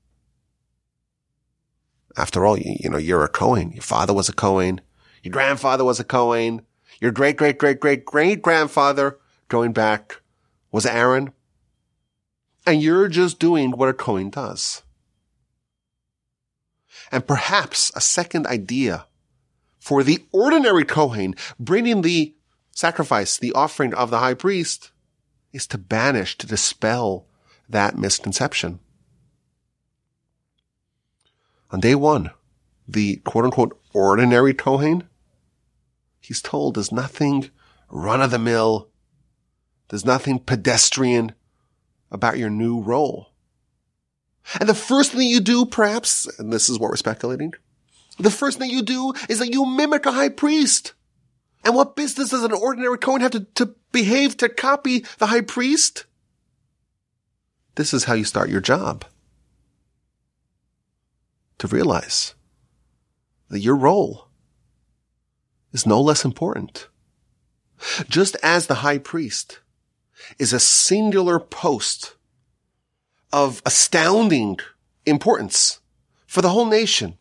After 2.16 2.44
all, 2.44 2.58
you, 2.58 2.76
you 2.80 2.90
know, 2.90 2.98
you're 2.98 3.24
a 3.24 3.28
Kohen. 3.28 3.72
Your 3.72 3.82
father 3.82 4.12
was 4.12 4.28
a 4.28 4.34
Kohen. 4.34 4.80
Your 5.28 5.34
grandfather 5.34 5.84
was 5.84 6.00
a 6.00 6.04
Kohen. 6.04 6.62
Your 7.02 7.10
great, 7.10 7.36
great, 7.36 7.58
great, 7.58 7.80
great, 7.80 8.06
great 8.06 8.40
grandfather 8.40 9.18
going 9.48 9.74
back 9.74 10.22
was 10.72 10.86
Aaron. 10.86 11.34
And 12.66 12.80
you're 12.80 13.08
just 13.08 13.38
doing 13.38 13.72
what 13.72 13.90
a 13.90 13.92
Kohen 13.92 14.30
does. 14.30 14.84
And 17.12 17.26
perhaps 17.26 17.92
a 17.94 18.00
second 18.00 18.46
idea 18.46 19.04
for 19.78 20.02
the 20.02 20.24
ordinary 20.32 20.84
Kohen 20.86 21.34
bringing 21.60 22.00
the 22.00 22.34
sacrifice, 22.70 23.36
the 23.36 23.52
offering 23.52 23.92
of 23.92 24.08
the 24.08 24.20
high 24.20 24.32
priest 24.32 24.92
is 25.52 25.66
to 25.66 25.76
banish, 25.76 26.38
to 26.38 26.46
dispel 26.46 27.26
that 27.68 27.98
misconception. 27.98 28.78
On 31.70 31.80
day 31.80 31.94
one, 31.94 32.30
the 32.88 33.16
quote 33.16 33.44
unquote 33.44 33.78
ordinary 33.92 34.54
Kohen, 34.54 35.07
he's 36.28 36.42
told 36.42 36.74
there's 36.74 36.92
nothing 36.92 37.50
run 37.88 38.20
of 38.20 38.30
the 38.30 38.38
mill. 38.38 38.90
There's 39.88 40.04
nothing 40.04 40.38
pedestrian 40.38 41.32
about 42.10 42.36
your 42.36 42.50
new 42.50 42.82
role. 42.82 43.32
And 44.60 44.68
the 44.68 44.74
first 44.74 45.12
thing 45.12 45.26
you 45.26 45.40
do, 45.40 45.64
perhaps, 45.64 46.26
and 46.38 46.52
this 46.52 46.68
is 46.68 46.78
what 46.78 46.90
we're 46.90 46.96
speculating, 46.96 47.54
the 48.18 48.30
first 48.30 48.58
thing 48.58 48.70
you 48.70 48.82
do 48.82 49.14
is 49.30 49.38
that 49.38 49.52
you 49.52 49.64
mimic 49.64 50.04
a 50.04 50.12
high 50.12 50.28
priest. 50.28 50.92
And 51.64 51.74
what 51.74 51.96
business 51.96 52.30
does 52.30 52.44
an 52.44 52.52
ordinary 52.52 52.98
Kohen 52.98 53.22
have 53.22 53.30
to, 53.32 53.40
to 53.54 53.74
behave 53.90 54.36
to 54.38 54.50
copy 54.50 55.06
the 55.16 55.26
high 55.26 55.40
priest? 55.40 56.04
This 57.76 57.94
is 57.94 58.04
how 58.04 58.12
you 58.12 58.24
start 58.24 58.50
your 58.50 58.60
job. 58.60 59.06
To 61.58 61.68
realize 61.68 62.34
that 63.48 63.60
your 63.60 63.76
role 63.76 64.27
is 65.72 65.86
no 65.86 66.00
less 66.00 66.24
important. 66.24 66.88
Just 68.08 68.36
as 68.42 68.66
the 68.66 68.76
high 68.76 68.98
priest 68.98 69.60
is 70.38 70.52
a 70.52 70.60
singular 70.60 71.38
post 71.38 72.16
of 73.32 73.62
astounding 73.64 74.58
importance 75.06 75.80
for 76.26 76.42
the 76.42 76.50
whole 76.50 76.66
nation. 76.66 77.18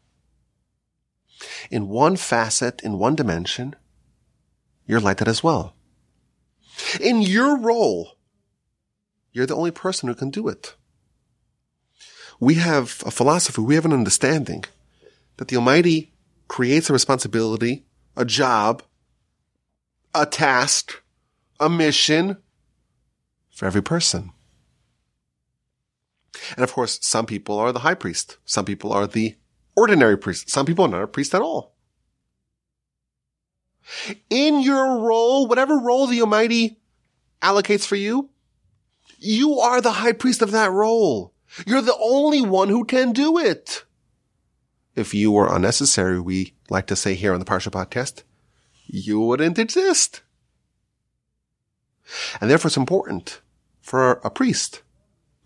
In 1.70 1.90
one 1.90 2.16
facet, 2.16 2.82
in 2.82 2.98
one 2.98 3.16
dimension, 3.16 3.76
you're 4.86 5.00
like 5.00 5.18
that 5.18 5.28
as 5.28 5.44
well. 5.44 5.76
In 7.00 7.22
your 7.22 7.58
role, 7.58 8.18
you're 9.32 9.46
the 9.46 9.56
only 9.56 9.72
person 9.72 10.08
who 10.08 10.16
can 10.16 10.30
do 10.30 10.48
it. 10.48 10.76
We 12.40 12.56
have 12.56 13.04
a 13.06 13.12
philosophy, 13.12 13.62
we 13.62 13.76
have 13.76 13.86
an 13.86 13.94
understanding 13.94 14.64
that 15.38 15.48
the 15.48 15.56
Almighty 15.56 16.14
creates 16.48 16.90
a 16.90 16.94
responsibility, 16.94 17.87
a 18.18 18.26
job, 18.26 18.84
a 20.14 20.26
task, 20.26 21.04
a 21.60 21.70
mission 21.70 22.38
for 23.52 23.66
every 23.66 23.84
person. 23.84 24.32
And 26.56 26.64
of 26.64 26.74
course, 26.74 27.00
some 27.02 27.26
people 27.26 27.58
are 27.60 27.72
the 27.72 27.80
high 27.80 27.94
priest. 27.94 28.38
Some 28.44 28.66
people 28.66 28.92
are 28.92 29.08
the 29.08 29.36
ordinary 29.76 30.18
priest. 30.18 30.50
Some 30.50 30.66
people 30.66 30.86
are 30.86 30.90
not 30.90 31.04
a 31.04 31.08
priest 31.08 31.34
at 31.34 31.42
all. 31.42 31.76
In 34.30 34.62
your 34.62 35.00
role, 35.00 35.48
whatever 35.48 35.78
role 35.78 36.08
the 36.08 36.22
Almighty 36.22 36.80
allocates 37.42 37.86
for 37.86 37.96
you, 37.96 38.30
you 39.20 39.60
are 39.60 39.80
the 39.80 39.94
high 39.94 40.12
priest 40.12 40.42
of 40.42 40.52
that 40.52 40.72
role. 40.72 41.34
You're 41.66 41.82
the 41.82 41.98
only 42.02 42.42
one 42.42 42.70
who 42.70 42.84
can 42.84 43.14
do 43.14 43.38
it. 43.38 43.86
If 44.96 45.14
you 45.14 45.32
were 45.32 45.54
unnecessary, 45.54 46.20
we 46.20 46.57
like 46.70 46.88
to 46.88 46.96
say 46.96 47.16
here 47.16 47.34
on 47.34 47.40
the 47.40 47.46
Parsha 47.46 47.70
podcast, 47.70 48.24
you 48.86 49.20
wouldn't 49.20 49.60
exist. 49.60 50.22
And 52.40 52.50
therefore 52.50 52.70
it's 52.70 52.78
important 52.78 53.42
for 53.82 54.14
a 54.24 54.30
priest 54.30 54.82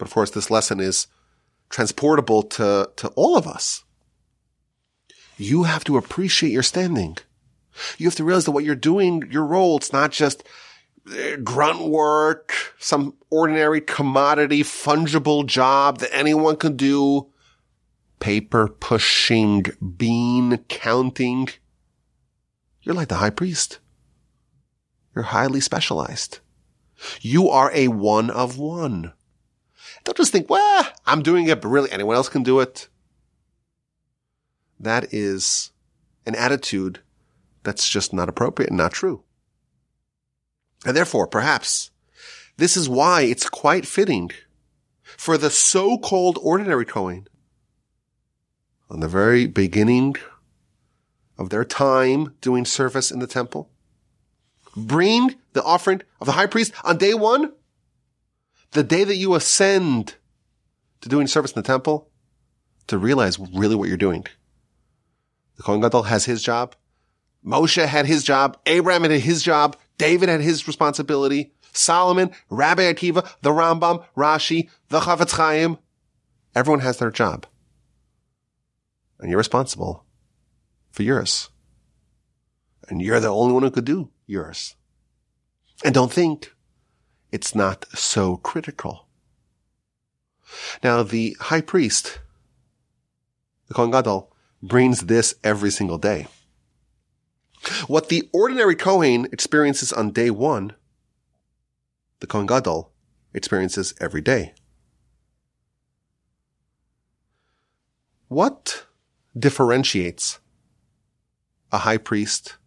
but 0.01 0.07
of 0.07 0.15
course, 0.15 0.31
this 0.31 0.49
lesson 0.49 0.79
is 0.79 1.05
transportable 1.69 2.41
to, 2.41 2.89
to 2.95 3.09
all 3.09 3.37
of 3.37 3.45
us. 3.45 3.83
You 5.37 5.65
have 5.65 5.83
to 5.83 5.95
appreciate 5.95 6.51
your 6.51 6.63
standing. 6.63 7.19
You 7.99 8.07
have 8.07 8.15
to 8.15 8.23
realize 8.23 8.45
that 8.45 8.51
what 8.51 8.63
you're 8.63 8.73
doing, 8.73 9.29
your 9.29 9.45
role, 9.45 9.77
it's 9.77 9.93
not 9.93 10.11
just 10.11 10.43
eh, 11.15 11.35
grunt 11.43 11.87
work, 11.87 12.51
some 12.79 13.13
ordinary 13.29 13.79
commodity, 13.79 14.63
fungible 14.63 15.45
job 15.45 15.99
that 15.99 16.15
anyone 16.15 16.55
can 16.55 16.75
do, 16.75 17.27
paper 18.21 18.69
pushing, 18.69 19.65
bean 19.97 20.59
counting. 20.69 21.49
You're 22.81 22.95
like 22.95 23.09
the 23.09 23.15
high 23.15 23.31
priest. 23.31 23.79
You're 25.13 25.25
highly 25.25 25.59
specialized. 25.59 26.39
You 27.19 27.49
are 27.49 27.69
a 27.73 27.89
one 27.89 28.29
of 28.29 28.57
one. 28.57 29.11
Don't 30.05 30.15
just 30.15 30.31
think, 30.31 30.49
well, 30.49 30.87
I'm 31.05 31.21
doing 31.21 31.47
it, 31.47 31.61
but 31.61 31.67
really 31.67 31.91
anyone 31.91 32.15
else 32.15 32.29
can 32.29 32.43
do 32.43 32.61
it. 32.61 32.87
That 34.79 35.13
is 35.13 35.71
an 36.25 36.35
attitude 36.35 36.99
that's 37.63 37.89
just 37.89 38.13
not 38.13 38.29
appropriate 38.29 38.69
and 38.69 38.77
not 38.77 38.93
true. 38.93 39.23
And 40.85 40.95
therefore, 40.95 41.27
perhaps 41.27 41.91
this 42.57 42.77
is 42.77 42.87
why 42.87 43.21
it's 43.23 43.49
quite 43.49 43.85
fitting 43.85 44.31
for 45.17 45.37
the 45.37 45.49
so-called 45.49 46.39
ordinary 46.41 46.85
Kohen 46.85 47.27
on 48.91 48.99
the 48.99 49.07
very 49.07 49.47
beginning 49.47 50.15
of 51.37 51.49
their 51.49 51.65
time 51.65 52.35
doing 52.41 52.65
service 52.65 53.09
in 53.09 53.19
the 53.19 53.25
temple, 53.25 53.71
bring 54.75 55.35
the 55.53 55.63
offering 55.63 56.01
of 56.19 56.27
the 56.27 56.33
high 56.33 56.45
priest 56.45 56.73
on 56.83 56.97
day 56.97 57.13
one 57.13 57.51
the 58.71 58.83
day 58.83 59.03
that 59.03 59.15
you 59.15 59.35
ascend 59.35 60.15
to 61.01 61.09
doing 61.09 61.27
service 61.27 61.51
in 61.51 61.61
the 61.61 61.67
temple, 61.67 62.09
to 62.87 62.97
realize 62.97 63.39
really 63.39 63.75
what 63.75 63.87
you're 63.87 63.97
doing. 63.97 64.25
The 65.57 65.63
Kohen 65.63 65.81
Gadol 65.81 66.03
has 66.03 66.25
his 66.25 66.41
job. 66.41 66.75
Moshe 67.45 67.85
had 67.85 68.05
his 68.05 68.23
job. 68.23 68.57
Abraham 68.65 69.03
had 69.03 69.11
his 69.11 69.43
job. 69.43 69.75
David 69.97 70.29
had 70.29 70.41
his 70.41 70.67
responsibility. 70.67 71.51
Solomon, 71.73 72.31
Rabbi 72.49 72.83
Akiva, 72.93 73.29
the 73.41 73.49
Rambam, 73.49 74.05
Rashi, 74.15 74.69
the 74.89 75.01
Chafetz 75.01 75.31
Chaim. 75.31 75.77
Everyone 76.55 76.81
has 76.81 76.97
their 76.97 77.11
job. 77.11 77.45
And 79.21 79.29
you're 79.29 79.37
responsible 79.37 80.03
for 80.91 81.03
yours. 81.03 81.49
And 82.89 83.01
you're 83.01 83.19
the 83.19 83.29
only 83.29 83.53
one 83.53 83.63
who 83.63 83.71
could 83.71 83.85
do 83.85 84.09
yours. 84.25 84.75
And 85.85 85.93
don't 85.93 86.11
think 86.11 86.53
it's 87.31 87.55
not 87.55 87.85
so 87.93 88.37
critical. 88.37 89.07
Now, 90.83 91.03
the 91.03 91.37
high 91.39 91.61
priest, 91.61 92.19
the 93.67 93.73
Kohen 93.73 93.91
Gadol, 93.91 94.35
brings 94.61 95.01
this 95.01 95.35
every 95.43 95.71
single 95.71 95.97
day. 95.97 96.27
What 97.87 98.09
the 98.09 98.27
ordinary 98.33 98.75
Kohen 98.75 99.27
experiences 99.31 99.93
on 99.93 100.11
day 100.11 100.31
one, 100.31 100.73
the 102.19 102.27
Kohen 102.27 102.47
Gadol 102.47 102.91
experiences 103.33 103.93
every 104.01 104.21
day. 104.21 104.53
What 108.27 108.85
differentiates 109.37 110.39
a 111.71 111.79
high 111.79 111.97
priest 111.97 112.57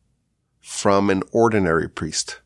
from 0.60 1.10
an 1.10 1.22
ordinary 1.32 1.88
priest? 1.88 2.40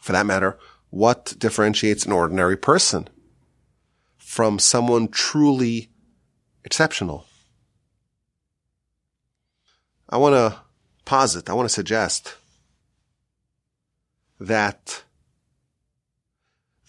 For 0.00 0.12
that 0.12 0.26
matter, 0.26 0.58
what 0.88 1.34
differentiates 1.38 2.06
an 2.06 2.12
ordinary 2.12 2.56
person 2.56 3.08
from 4.16 4.58
someone 4.58 5.08
truly 5.08 5.90
exceptional? 6.64 7.26
I 10.08 10.16
want 10.16 10.34
to 10.34 10.60
posit, 11.04 11.48
I 11.48 11.52
want 11.52 11.68
to 11.68 11.74
suggest 11.74 12.34
that 14.40 15.04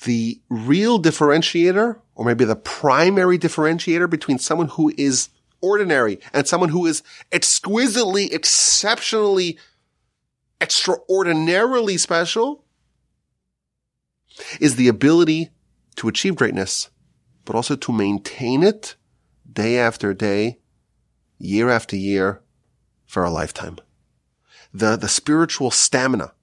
the 0.04 0.42
real 0.50 1.00
differentiator, 1.00 2.00
or 2.16 2.26
maybe 2.26 2.46
the 2.46 2.56
primary 2.56 3.38
differentiator 3.38 4.10
between 4.10 4.40
someone 4.40 4.70
who 4.70 4.92
is 4.98 5.30
ordinary 5.62 6.20
and 6.34 6.48
someone 6.48 6.70
who 6.70 6.86
is 6.86 7.04
exquisitely, 7.32 8.34
exceptionally, 8.34 9.58
extraordinarily 10.60 11.98
special 11.98 12.64
is 14.60 14.76
the 14.76 14.88
ability 14.88 15.50
to 15.96 16.08
achieve 16.08 16.36
greatness, 16.36 16.90
but 17.46 17.56
also 17.56 17.76
to 17.76 17.92
maintain 17.92 18.64
it 18.64 18.96
day 19.52 19.78
after 19.78 20.14
day, 20.14 20.60
year 21.38 21.70
after 21.70 21.96
year 21.96 22.42
for 23.06 23.24
a 23.24 23.30
lifetime. 23.30 23.78
The, 24.74 24.96
the 24.96 25.10
spiritual 25.10 25.72
stamina 25.72 26.34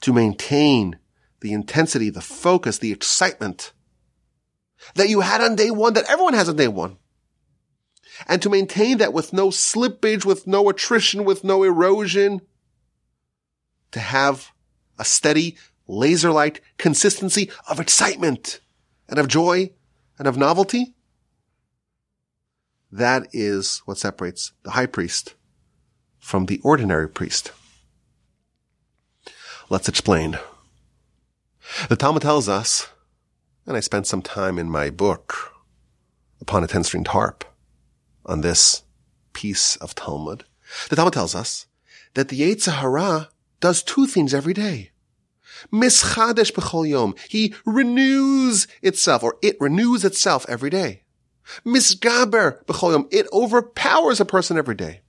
to 0.00 0.12
maintain 0.12 0.98
the 1.40 1.52
intensity, 1.52 2.08
the 2.08 2.22
focus, 2.22 2.78
the 2.78 2.92
excitement 2.92 3.72
that 4.94 5.08
you 5.08 5.20
had 5.20 5.42
on 5.42 5.56
day 5.56 5.70
one, 5.70 5.92
that 5.94 6.08
everyone 6.10 6.34
has 6.34 6.48
on 6.48 6.56
day 6.56 6.68
one. 6.68 6.96
And 8.26 8.40
to 8.42 8.50
maintain 8.50 8.98
that 8.98 9.12
with 9.12 9.32
no 9.32 9.48
slippage, 9.48 10.24
with 10.24 10.46
no 10.46 10.68
attrition, 10.68 11.24
with 11.24 11.44
no 11.44 11.62
erosion, 11.62 12.40
to 13.90 14.00
have 14.00 14.52
a 14.98 15.04
steady 15.04 15.56
laser-like 15.86 16.62
consistency 16.78 17.50
of 17.68 17.80
excitement 17.80 18.60
and 19.08 19.18
of 19.18 19.28
joy 19.28 19.70
and 20.18 20.26
of 20.26 20.36
novelty. 20.36 20.94
That 22.90 23.26
is 23.32 23.82
what 23.84 23.98
separates 23.98 24.52
the 24.62 24.70
high 24.70 24.86
priest 24.86 25.34
from 26.18 26.46
the 26.46 26.60
ordinary 26.62 27.08
priest. 27.08 27.50
Let's 29.68 29.88
explain. 29.88 30.38
The 31.88 31.96
Talmud 31.96 32.22
tells 32.22 32.48
us, 32.48 32.88
and 33.66 33.76
I 33.76 33.80
spent 33.80 34.06
some 34.06 34.22
time 34.22 34.58
in 34.58 34.70
my 34.70 34.90
book 34.90 35.52
upon 36.40 36.62
a 36.62 36.66
ten-stringed 36.66 37.08
harp 37.08 37.44
on 38.26 38.40
this 38.40 38.82
piece 39.32 39.76
of 39.76 39.94
Talmud. 39.94 40.44
The 40.88 40.96
Talmud 40.96 41.14
tells 41.14 41.34
us 41.34 41.66
that 42.14 42.28
the 42.28 42.40
Yetzer 42.40 42.72
Hara 42.72 43.28
does 43.60 43.82
two 43.82 44.06
things 44.06 44.32
every 44.34 44.54
day. 44.54 44.90
Mischadesh 45.72 46.52
b'chol 46.52 46.88
yom. 46.88 47.14
He 47.28 47.54
renews 47.64 48.66
itself, 48.82 49.22
or 49.22 49.36
it 49.42 49.56
renews 49.60 50.04
itself 50.04 50.44
every 50.48 50.70
day. 50.70 51.02
Misgaber 51.64 52.64
b'chol 52.64 52.92
yom. 52.92 53.08
It 53.10 53.26
overpowers 53.32 54.20
a 54.20 54.24
person 54.24 54.58
every 54.58 54.74
day. 54.74 55.00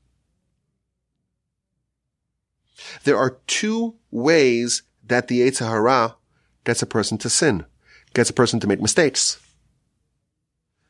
There 3.04 3.18
are 3.18 3.38
two 3.48 3.96
ways 4.12 4.84
that 5.06 5.28
the 5.28 5.42
Yetzer 5.42 5.68
Hara 5.68 6.16
gets 6.64 6.82
a 6.82 6.88
person 6.88 7.18
to 7.20 7.30
sin, 7.30 7.66
gets 8.14 8.30
a 8.30 8.34
person 8.34 8.60
to 8.60 8.68
make 8.68 8.82
mistakes. 8.82 9.40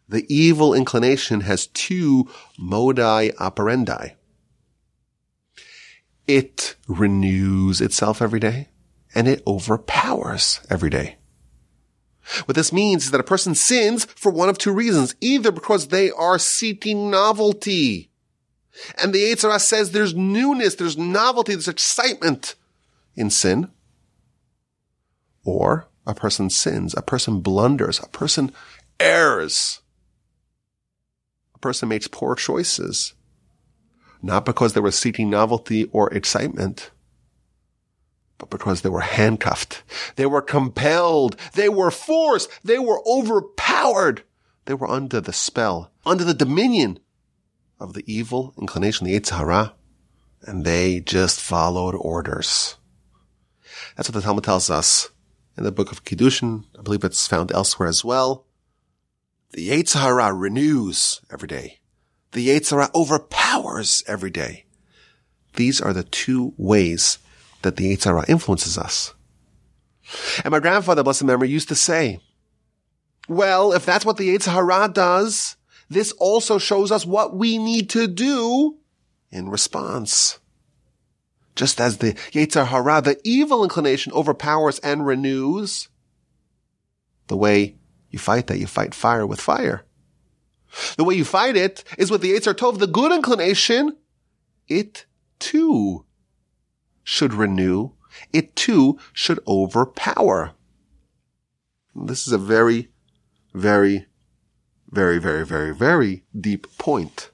The 0.07 0.25
evil 0.33 0.73
inclination 0.73 1.41
has 1.41 1.67
two 1.67 2.29
modi 2.57 3.31
operandi. 3.37 4.09
It 6.27 6.75
renews 6.87 7.81
itself 7.81 8.21
every 8.21 8.39
day 8.39 8.69
and 9.13 9.27
it 9.27 9.41
overpowers 9.47 10.59
every 10.69 10.89
day. 10.89 11.17
What 12.45 12.55
this 12.55 12.73
means 12.73 13.05
is 13.05 13.11
that 13.11 13.21
a 13.21 13.25
person 13.25 13.53
sins 13.53 14.05
for 14.05 14.31
one 14.31 14.49
of 14.49 14.57
two 14.57 14.71
reasons, 14.71 15.15
either 15.21 15.51
because 15.51 15.87
they 15.87 16.09
are 16.11 16.39
seeking 16.39 17.11
novelty. 17.11 18.09
And 19.01 19.13
the 19.13 19.19
Yetzer 19.19 19.57
says 19.59 19.91
there's 19.91 20.15
newness, 20.15 20.75
there's 20.75 20.97
novelty, 20.97 21.53
there's 21.53 21.67
excitement 21.67 22.55
in 23.15 23.29
sin. 23.29 23.71
Or 25.43 25.87
a 26.07 26.15
person 26.15 26.49
sins, 26.49 26.95
a 26.97 27.03
person 27.03 27.41
blunders, 27.41 27.99
a 27.99 28.07
person 28.07 28.51
errs. 28.99 29.81
A 31.55 31.59
person 31.59 31.89
makes 31.89 32.07
poor 32.07 32.35
choices 32.35 33.15
not 34.25 34.43
because 34.43 34.73
they 34.73 34.81
were 34.81 34.91
seeking 34.91 35.29
novelty 35.29 35.85
or 35.91 36.11
excitement, 36.11 36.89
but 38.39 38.49
because 38.49 38.81
they 38.81 38.89
were 38.89 39.01
handcuffed. 39.01 39.83
They 40.15 40.25
were 40.25 40.41
compelled. 40.41 41.35
They 41.53 41.69
were 41.69 41.91
forced. 41.91 42.49
They 42.63 42.79
were 42.79 43.01
overpowered. 43.07 44.23
They 44.65 44.73
were 44.73 44.89
under 44.89 45.21
the 45.21 45.31
spell, 45.31 45.91
under 46.07 46.23
the 46.23 46.33
dominion 46.33 46.99
of 47.79 47.93
the 47.93 48.03
evil 48.11 48.55
inclination, 48.59 49.05
the 49.05 49.19
Yetzer 49.19 49.37
Hara, 49.37 49.73
and 50.41 50.65
they 50.65 51.01
just 51.01 51.39
followed 51.39 51.93
orders. 51.93 52.77
That's 53.95 54.09
what 54.09 54.15
the 54.15 54.21
Talmud 54.21 54.43
tells 54.43 54.71
us 54.71 55.09
in 55.55 55.63
the 55.63 55.71
book 55.71 55.91
of 55.91 56.03
Kiddushin. 56.03 56.65
I 56.77 56.81
believe 56.81 57.03
it's 57.03 57.27
found 57.27 57.51
elsewhere 57.51 57.87
as 57.87 58.03
well. 58.03 58.47
The 59.55 59.69
Yetzer 59.69 60.01
Hara 60.01 60.33
renews 60.33 61.21
every 61.31 61.47
day 61.47 61.79
the 62.33 62.49
Yetzer 62.49 62.71
Hara 62.71 62.89
overpowers 62.93 64.03
every 64.05 64.29
day. 64.29 64.65
These 65.53 65.79
are 65.79 65.93
the 65.93 66.03
two 66.03 66.53
ways 66.57 67.19
that 67.61 67.77
the 67.77 67.95
Yetzer 67.95 68.07
Hara 68.07 68.25
influences 68.27 68.77
us. 68.77 69.13
And 70.43 70.51
my 70.51 70.59
grandfather, 70.59 71.03
blessed 71.03 71.23
memory, 71.23 71.47
used 71.47 71.69
to 71.69 71.75
say, 71.75 72.19
well, 73.29 73.71
if 73.71 73.85
that's 73.85 74.05
what 74.05 74.17
the 74.17 74.35
Yetzer 74.35 74.51
Hara 74.51 74.89
does, 74.91 75.55
this 75.89 76.11
also 76.11 76.57
shows 76.57 76.91
us 76.91 77.05
what 77.05 77.33
we 77.33 77.57
need 77.57 77.89
to 77.91 78.07
do 78.07 78.75
in 79.31 79.47
response. 79.47 80.37
Just 81.55 81.79
as 81.79 81.99
the 81.99 82.11
Yetzer 82.33 82.67
Hara, 82.67 83.01
the 83.01 83.21
evil 83.23 83.63
inclination 83.63 84.11
overpowers 84.11 84.79
and 84.79 85.05
renews, 85.05 85.87
the 87.27 87.37
way 87.37 87.77
you 88.15 88.19
fight 88.19 88.47
that, 88.47 88.59
you 88.59 88.65
fight 88.65 88.95
fire 88.95 89.27
with 89.27 89.41
fire. 89.41 89.83
The 90.95 91.03
way 91.03 91.15
you 91.15 91.25
fight 91.25 91.57
it 91.57 91.83
is 91.97 92.09
with 92.09 92.21
the 92.21 92.31
Yetzer 92.31 92.53
Tov, 92.53 92.79
the 92.79 92.87
good 92.87 93.11
inclination. 93.11 93.97
It 94.69 95.05
too 95.37 96.05
should 97.03 97.33
renew. 97.33 97.91
It 98.31 98.55
too 98.55 98.97
should 99.11 99.41
overpower. 99.45 100.53
This 101.93 102.25
is 102.25 102.31
a 102.31 102.37
very, 102.37 102.87
very, 103.53 104.05
very, 104.89 105.19
very, 105.19 105.45
very, 105.45 105.75
very 105.75 106.23
deep 106.39 106.67
point. 106.77 107.31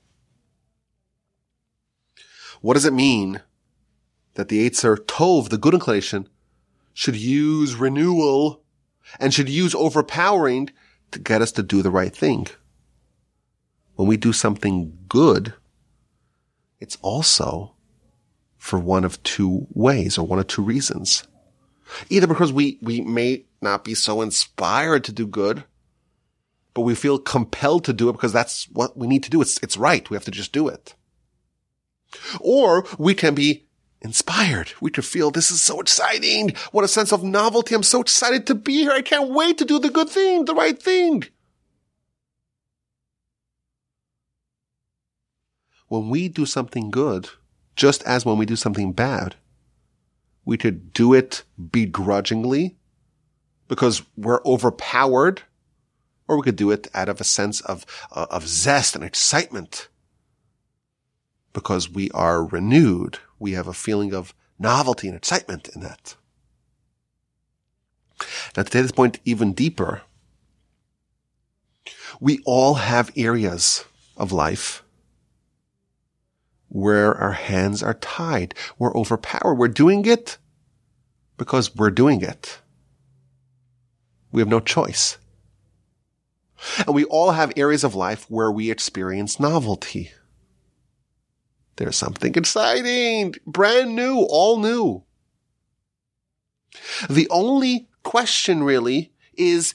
What 2.62 2.74
does 2.74 2.86
it 2.86 2.94
mean 2.94 3.42
that 4.34 4.50
the 4.50 4.68
Yetzer 4.68 4.98
Tov, 4.98 5.50
the 5.50 5.60
good 5.60 5.76
inclination, 5.76 6.28
should 6.92 7.16
use 7.16 7.76
renewal 7.76 8.61
and 9.20 9.34
should 9.34 9.50
use 9.50 9.76
overpowering 9.76 10.70
to 11.12 11.20
get 11.20 11.42
us 11.42 11.52
to 11.54 11.64
do 11.64 11.82
the 11.82 11.92
right 11.92 12.16
thing? 12.16 12.48
when 14.02 14.08
we 14.08 14.18
do 14.18 14.34
something 14.34 14.98
good, 15.08 15.54
it's 16.80 16.98
also 17.04 17.76
for 18.58 18.80
one 18.80 19.04
of 19.04 19.22
two 19.22 19.68
ways 19.76 20.18
or 20.18 20.26
one 20.26 20.40
of 20.40 20.48
two 20.48 20.64
reasons. 20.64 21.28
Either 22.10 22.26
because 22.26 22.52
we, 22.52 22.80
we 22.82 23.02
may 23.02 23.46
not 23.62 23.84
be 23.84 23.94
so 23.94 24.22
inspired 24.22 25.04
to 25.04 25.12
do 25.12 25.28
good, 25.28 25.66
but 26.74 26.82
we 26.82 26.96
feel 26.96 27.20
compelled 27.20 27.86
to 27.86 27.94
do 27.94 28.10
it 28.10 28.14
because 28.14 28.34
that's 28.34 28.66
what 28.72 28.98
we 28.98 29.06
need 29.06 29.22
to 29.22 29.30
do. 29.30 29.40
It's, 29.40 29.62
it's 29.62 29.78
right. 29.78 30.10
We 30.10 30.16
have 30.16 30.26
to 30.26 30.32
just 30.32 30.52
do 30.52 30.68
it. 30.68 30.96
Or 32.40 32.84
we 32.98 33.14
can 33.14 33.36
be 33.36 33.68
inspired. 34.02 34.74
We 34.82 34.92
could 34.92 35.06
feel 35.06 35.32
this 35.32 35.52
is 35.52 35.62
so 35.62 35.80
exciting. 35.80 36.54
What 36.72 36.86
a 36.86 36.88
sense 36.88 37.14
of 37.14 37.24
novelty. 37.24 37.76
I'm 37.76 37.84
so 37.84 38.02
excited 38.02 38.48
to 38.48 38.56
be 38.56 38.84
here. 38.84 38.92
I 38.92 39.02
can't 39.02 39.30
wait 39.30 39.58
to 39.60 39.66
do 39.66 39.80
the 39.80 39.90
good 39.90 40.10
thing, 40.10 40.46
the 40.46 40.56
right 40.56 40.82
thing. 40.82 41.26
when 45.92 46.08
we 46.08 46.30
do 46.30 46.46
something 46.46 46.90
good, 46.90 47.28
just 47.76 48.02
as 48.04 48.26
when 48.26 48.38
we 48.38 48.46
do 48.46 48.56
something 48.56 48.94
bad, 48.94 49.36
we 50.46 50.56
could 50.56 50.94
do 50.94 51.14
it 51.14 51.44
begrudgingly 51.70 52.78
because 53.68 54.02
we're 54.16 54.42
overpowered, 54.46 55.42
or 56.30 56.38
we 56.38 56.44
could 56.44 56.56
do 56.56 56.72
it 56.72 56.88
out 56.94 57.10
of 57.10 57.20
a 57.20 57.26
sense 57.26 57.60
of, 57.60 57.86
uh, 58.14 58.26
of 58.30 58.48
zest 58.48 58.96
and 58.96 59.04
excitement 59.04 59.90
because 61.52 61.90
we 61.90 62.10
are 62.12 62.46
renewed. 62.46 63.20
We 63.42 63.54
have 63.54 63.68
a 63.68 63.74
feeling 63.74 64.14
of 64.14 64.36
novelty 64.60 65.08
and 65.08 65.18
excitement 65.18 65.68
in 65.74 65.82
that. 65.82 66.16
Now 68.56 68.62
to 68.62 68.70
take 68.70 68.84
this 68.84 68.92
point 68.92 69.20
even 69.26 69.54
deeper, 69.54 70.04
we 72.20 72.38
all 72.46 72.76
have 72.76 73.12
areas 73.16 73.84
of 74.16 74.32
life 74.32 74.84
where 76.70 77.16
our 77.16 77.32
hands 77.32 77.82
are 77.82 77.96
tied. 77.96 78.54
We're 78.78 78.96
overpowered. 78.96 79.56
We're 79.56 79.70
doing 79.70 80.06
it 80.06 80.38
because 81.36 81.76
we're 81.76 81.90
doing 81.90 82.22
it. 82.22 82.60
We 84.32 84.40
have 84.42 84.50
no 84.50 84.60
choice. 84.60 85.18
And 86.86 86.94
we 86.94 87.06
all 87.06 87.32
have 87.32 87.52
areas 87.58 87.84
of 87.84 87.96
life 87.96 88.30
where 88.30 88.52
we 88.52 88.70
experience 88.70 89.40
novelty. 89.40 90.12
There's 91.78 91.96
something 91.96 92.36
exciting, 92.36 93.36
brand 93.46 93.96
new, 93.96 94.28
all 94.30 94.60
new. 94.60 95.04
The 97.10 97.28
only 97.30 97.88
question 98.04 98.64
really 98.64 99.12
is, 99.34 99.74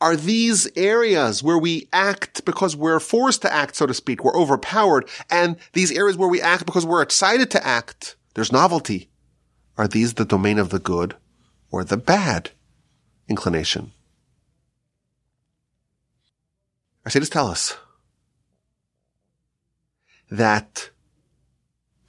are 0.00 0.16
these 0.16 0.68
areas 0.76 1.42
where 1.42 1.58
we 1.58 1.88
act 1.92 2.44
because 2.44 2.76
we're 2.76 3.00
forced 3.00 3.42
to 3.42 3.52
act, 3.52 3.76
so 3.76 3.86
to 3.86 3.94
speak, 3.94 4.22
we're 4.22 4.36
overpowered, 4.36 5.08
and 5.30 5.56
these 5.72 5.92
areas 5.92 6.16
where 6.16 6.28
we 6.28 6.42
act 6.42 6.66
because 6.66 6.84
we're 6.84 7.02
excited 7.02 7.50
to 7.52 7.66
act, 7.66 8.16
there's 8.34 8.52
novelty. 8.52 9.08
Are 9.78 9.88
these 9.88 10.14
the 10.14 10.24
domain 10.24 10.58
of 10.58 10.70
the 10.70 10.78
good 10.78 11.16
or 11.70 11.84
the 11.84 11.96
bad 11.96 12.50
inclination? 13.28 13.92
Sages 17.08 17.28
tell 17.28 17.48
us 17.48 17.76
that 20.30 20.90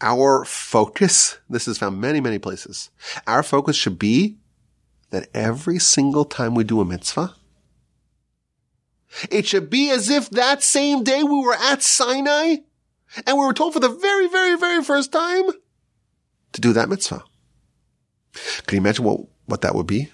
our 0.01 0.45
focus, 0.45 1.37
this 1.49 1.67
is 1.67 1.77
found 1.77 2.01
many, 2.01 2.19
many 2.21 2.39
places, 2.39 2.89
our 3.27 3.43
focus 3.43 3.75
should 3.75 3.99
be 3.99 4.37
that 5.11 5.29
every 5.33 5.79
single 5.79 6.25
time 6.25 6.55
we 6.55 6.63
do 6.63 6.81
a 6.81 6.85
mitzvah, 6.85 7.33
it 9.31 9.45
should 9.45 9.69
be 9.69 9.89
as 9.89 10.09
if 10.09 10.29
that 10.29 10.61
same 10.61 11.03
day 11.03 11.23
we 11.23 11.39
were 11.39 11.55
at 11.55 11.81
Sinai 11.81 12.57
and 13.25 13.37
we 13.37 13.45
were 13.45 13.53
told 13.53 13.73
for 13.73 13.79
the 13.79 13.89
very, 13.89 14.27
very, 14.27 14.57
very 14.57 14.83
first 14.83 15.11
time 15.11 15.45
to 16.51 16.61
do 16.61 16.73
that 16.73 16.89
mitzvah. 16.89 17.23
Can 18.67 18.75
you 18.75 18.81
imagine 18.81 19.05
what, 19.05 19.21
what 19.45 19.61
that 19.61 19.75
would 19.75 19.87
be? 19.87 20.11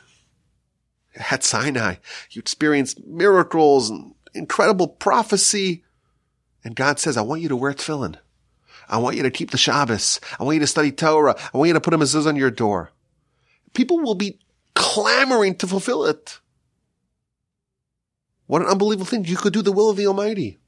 At 1.30 1.44
Sinai, 1.44 1.96
you 2.30 2.40
experience 2.40 2.96
miracles 3.06 3.90
and 3.90 4.14
incredible 4.34 4.88
prophecy. 4.88 5.84
And 6.64 6.76
God 6.76 7.00
says, 7.00 7.18
I 7.18 7.22
want 7.22 7.42
you 7.42 7.50
to 7.50 7.56
wear 7.56 7.74
tefillin. 7.74 8.18
I 8.92 8.98
want 8.98 9.16
you 9.16 9.24
to 9.24 9.32
keep 9.32 9.52
the 9.52 9.58
Shabbos. 9.58 10.20
I 10.40 10.44
want 10.44 10.56
you 10.56 10.60
to 10.60 10.68
study 10.68 10.92
Torah. 10.92 11.36
I 11.54 11.58
want 11.58 11.70
you 11.70 11.74
to 11.74 11.82
put 11.82 11.94
a 11.94 11.98
mezuzah 11.98 12.28
on 12.28 12.36
your 12.36 12.52
door. 12.52 12.92
People 13.74 14.00
will 14.00 14.16
be 14.16 14.40
clamoring 14.76 15.56
to 15.56 15.68
fulfill 15.68 16.06
it. 16.06 16.40
What 18.48 18.62
an 18.62 18.68
unbelievable 18.68 19.06
thing. 19.06 19.24
You 19.24 19.38
could 19.38 19.54
do 19.54 19.62
the 19.62 19.72
will 19.72 19.90
of 19.90 19.96
the 19.96 20.08
Almighty. 20.08 20.60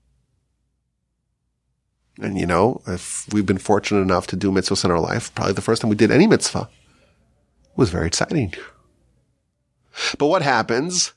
And 2.17 2.39
you 2.39 2.45
know, 2.45 2.81
if 2.87 3.27
we've 3.33 3.45
been 3.45 3.57
fortunate 3.57 4.01
enough 4.01 4.27
to 4.27 4.37
do 4.37 4.51
mitzvahs 4.51 4.85
in 4.85 4.91
our 4.91 4.99
life, 4.99 5.35
probably 5.35 5.53
the 5.53 5.61
first 5.61 5.81
time 5.81 5.89
we 5.89 5.97
did 5.97 6.11
any 6.11 6.25
mitzvah 6.25 6.69
was 7.75 7.89
very 7.89 8.07
exciting. 8.07 8.53
But 10.17 10.27
what 10.27 10.43
happens? 10.43 11.13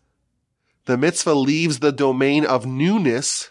The 0.87 0.97
mitzvah 0.97 1.35
leaves 1.35 1.79
the 1.79 1.93
domain 1.93 2.45
of 2.45 2.67
newness. 2.67 3.51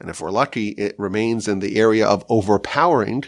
And 0.00 0.08
if 0.08 0.20
we're 0.20 0.30
lucky, 0.30 0.70
it 0.70 0.98
remains 0.98 1.46
in 1.46 1.58
the 1.58 1.76
area 1.78 2.06
of 2.06 2.24
overpowering. 2.30 3.24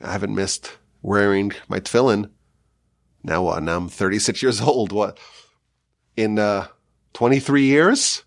I 0.00 0.12
haven't 0.12 0.34
missed 0.34 0.78
wearing 1.02 1.52
my 1.68 1.80
tefillin. 1.80 2.30
Now 3.24 3.42
what? 3.42 3.62
Now 3.62 3.76
I'm 3.76 3.88
36 3.88 4.42
years 4.42 4.60
old. 4.62 4.92
What? 4.92 5.18
In, 6.16 6.38
uh, 6.38 6.68
23 7.14 7.64
years? 7.64 8.24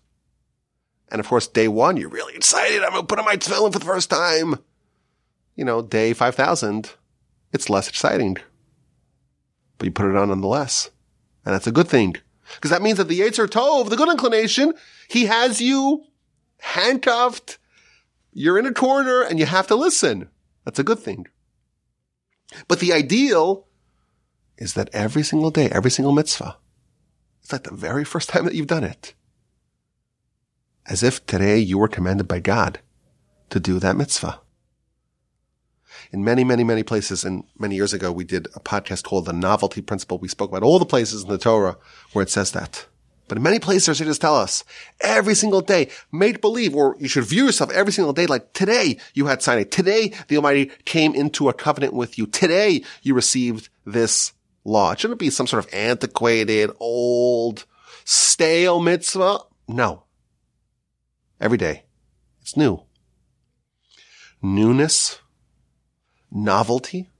And 1.10 1.20
of 1.20 1.28
course, 1.28 1.46
day 1.46 1.68
one, 1.68 1.96
you're 1.96 2.10
really 2.10 2.34
excited. 2.34 2.82
I'm 2.82 2.90
going 2.90 3.02
to 3.02 3.06
put 3.06 3.18
on 3.18 3.24
my 3.24 3.36
tefillin 3.36 3.72
for 3.72 3.78
the 3.78 3.84
first 3.86 4.10
time. 4.10 4.56
You 5.56 5.64
know, 5.64 5.80
day 5.82 6.12
5,000, 6.12 6.92
it's 7.52 7.70
less 7.70 7.88
exciting. 7.88 8.36
But 9.78 9.86
you 9.86 9.92
put 9.92 10.10
it 10.10 10.16
on 10.16 10.28
nonetheless. 10.28 10.90
And 11.44 11.54
that's 11.54 11.66
a 11.66 11.72
good 11.72 11.88
thing. 11.88 12.16
Because 12.54 12.70
that 12.70 12.82
means 12.82 12.98
that 12.98 13.08
the 13.08 13.20
Yetzer 13.20 13.46
Tov, 13.46 13.88
the 13.88 13.96
good 13.96 14.10
inclination, 14.10 14.74
he 15.08 15.26
has 15.26 15.60
you 15.60 16.04
handcuffed. 16.60 17.58
You're 18.32 18.58
in 18.58 18.66
a 18.66 18.72
corner 18.72 19.22
and 19.22 19.38
you 19.38 19.46
have 19.46 19.66
to 19.68 19.74
listen. 19.74 20.28
That's 20.64 20.78
a 20.78 20.84
good 20.84 20.98
thing. 20.98 21.26
But 22.66 22.80
the 22.80 22.92
ideal 22.92 23.66
is 24.56 24.74
that 24.74 24.90
every 24.92 25.22
single 25.22 25.50
day, 25.50 25.68
every 25.70 25.90
single 25.90 26.12
mitzvah, 26.12 26.56
it's 27.42 27.52
like 27.52 27.64
the 27.64 27.74
very 27.74 28.04
first 28.04 28.28
time 28.28 28.44
that 28.44 28.54
you've 28.54 28.66
done 28.66 28.84
it 28.84 29.14
as 30.88 31.02
if 31.02 31.24
today 31.26 31.58
you 31.58 31.78
were 31.78 31.88
commanded 31.88 32.26
by 32.26 32.40
God 32.40 32.80
to 33.50 33.60
do 33.60 33.78
that 33.78 33.96
mitzvah. 33.96 34.40
In 36.10 36.24
many, 36.24 36.44
many, 36.44 36.64
many 36.64 36.82
places, 36.82 37.24
and 37.24 37.44
many 37.58 37.76
years 37.76 37.92
ago, 37.92 38.10
we 38.10 38.24
did 38.24 38.46
a 38.54 38.60
podcast 38.60 39.04
called 39.04 39.26
The 39.26 39.32
Novelty 39.32 39.82
Principle. 39.82 40.18
We 40.18 40.28
spoke 40.28 40.50
about 40.50 40.62
all 40.62 40.78
the 40.78 40.86
places 40.86 41.22
in 41.22 41.28
the 41.28 41.38
Torah 41.38 41.76
where 42.12 42.22
it 42.22 42.30
says 42.30 42.52
that. 42.52 42.86
But 43.28 43.38
in 43.38 43.42
many 43.42 43.58
places, 43.58 43.98
they 43.98 44.04
just 44.04 44.20
tell 44.20 44.36
us 44.36 44.64
every 45.00 45.34
single 45.34 45.60
day, 45.60 45.90
make 46.10 46.40
believe, 46.40 46.74
or 46.74 46.96
you 46.98 47.08
should 47.08 47.24
view 47.24 47.46
yourself 47.46 47.70
every 47.72 47.92
single 47.92 48.12
day 48.12 48.26
like 48.26 48.52
today 48.52 48.98
you 49.14 49.26
had 49.26 49.42
Sinai. 49.42 49.64
Today 49.64 50.12
the 50.28 50.36
Almighty 50.36 50.70
came 50.84 51.14
into 51.14 51.48
a 51.48 51.54
covenant 51.54 51.92
with 51.92 52.18
you. 52.18 52.26
Today 52.26 52.82
you 53.02 53.14
received 53.14 53.68
this 53.84 54.32
law. 54.64 54.92
It 54.92 55.00
shouldn't 55.00 55.20
be 55.20 55.30
some 55.30 55.46
sort 55.46 55.64
of 55.64 55.72
antiquated, 55.72 56.70
old, 56.80 57.66
stale 58.04 58.80
mitzvah. 58.80 59.40
No 59.68 60.04
every 61.40 61.58
day. 61.58 61.84
It's 62.40 62.56
new. 62.56 62.82
Newness, 64.40 65.18
novelty, 66.30 67.10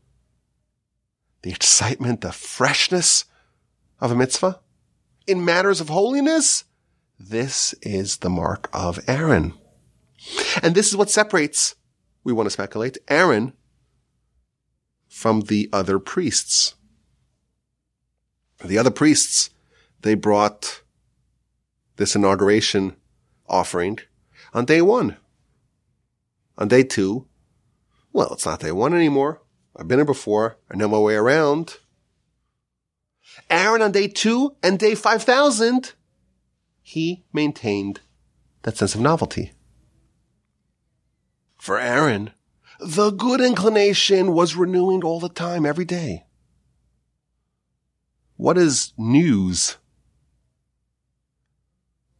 the 1.42 1.50
excitement, 1.50 2.20
the 2.20 2.32
freshness 2.32 3.24
of 4.00 4.12
a 4.12 4.14
mitzvah. 4.14 4.60
In 5.28 5.44
matters 5.44 5.82
of 5.82 5.90
holiness, 5.90 6.64
this 7.20 7.74
is 7.82 8.16
the 8.16 8.30
mark 8.30 8.70
of 8.72 8.98
Aaron. 9.06 9.52
And 10.62 10.74
this 10.74 10.88
is 10.88 10.96
what 10.96 11.10
separates, 11.10 11.74
we 12.24 12.32
want 12.32 12.46
to 12.46 12.50
speculate, 12.50 12.96
Aaron 13.08 13.52
from 15.06 15.42
the 15.42 15.68
other 15.70 15.98
priests. 15.98 16.76
The 18.64 18.78
other 18.78 18.90
priests, 18.90 19.50
they 20.00 20.14
brought 20.14 20.80
this 21.96 22.16
inauguration 22.16 22.96
offering 23.46 23.98
on 24.54 24.64
day 24.64 24.80
one. 24.80 25.18
On 26.56 26.68
day 26.68 26.84
two, 26.84 27.26
well, 28.14 28.32
it's 28.32 28.46
not 28.46 28.60
day 28.60 28.72
one 28.72 28.94
anymore. 28.94 29.42
I've 29.76 29.88
been 29.88 29.98
here 29.98 30.06
before. 30.06 30.56
I 30.70 30.76
know 30.76 30.88
my 30.88 30.98
way 30.98 31.16
around. 31.16 31.76
Aaron 33.50 33.82
on 33.82 33.92
day 33.92 34.08
two 34.08 34.56
and 34.62 34.78
day 34.78 34.94
5000, 34.94 35.92
he 36.82 37.24
maintained 37.32 38.00
that 38.62 38.76
sense 38.76 38.94
of 38.94 39.00
novelty. 39.00 39.52
For 41.56 41.78
Aaron, 41.78 42.30
the 42.80 43.10
good 43.10 43.40
inclination 43.40 44.32
was 44.32 44.54
renewing 44.54 45.02
all 45.02 45.20
the 45.20 45.28
time, 45.28 45.66
every 45.66 45.84
day. 45.84 46.26
What 48.36 48.56
is 48.56 48.92
news? 48.96 49.78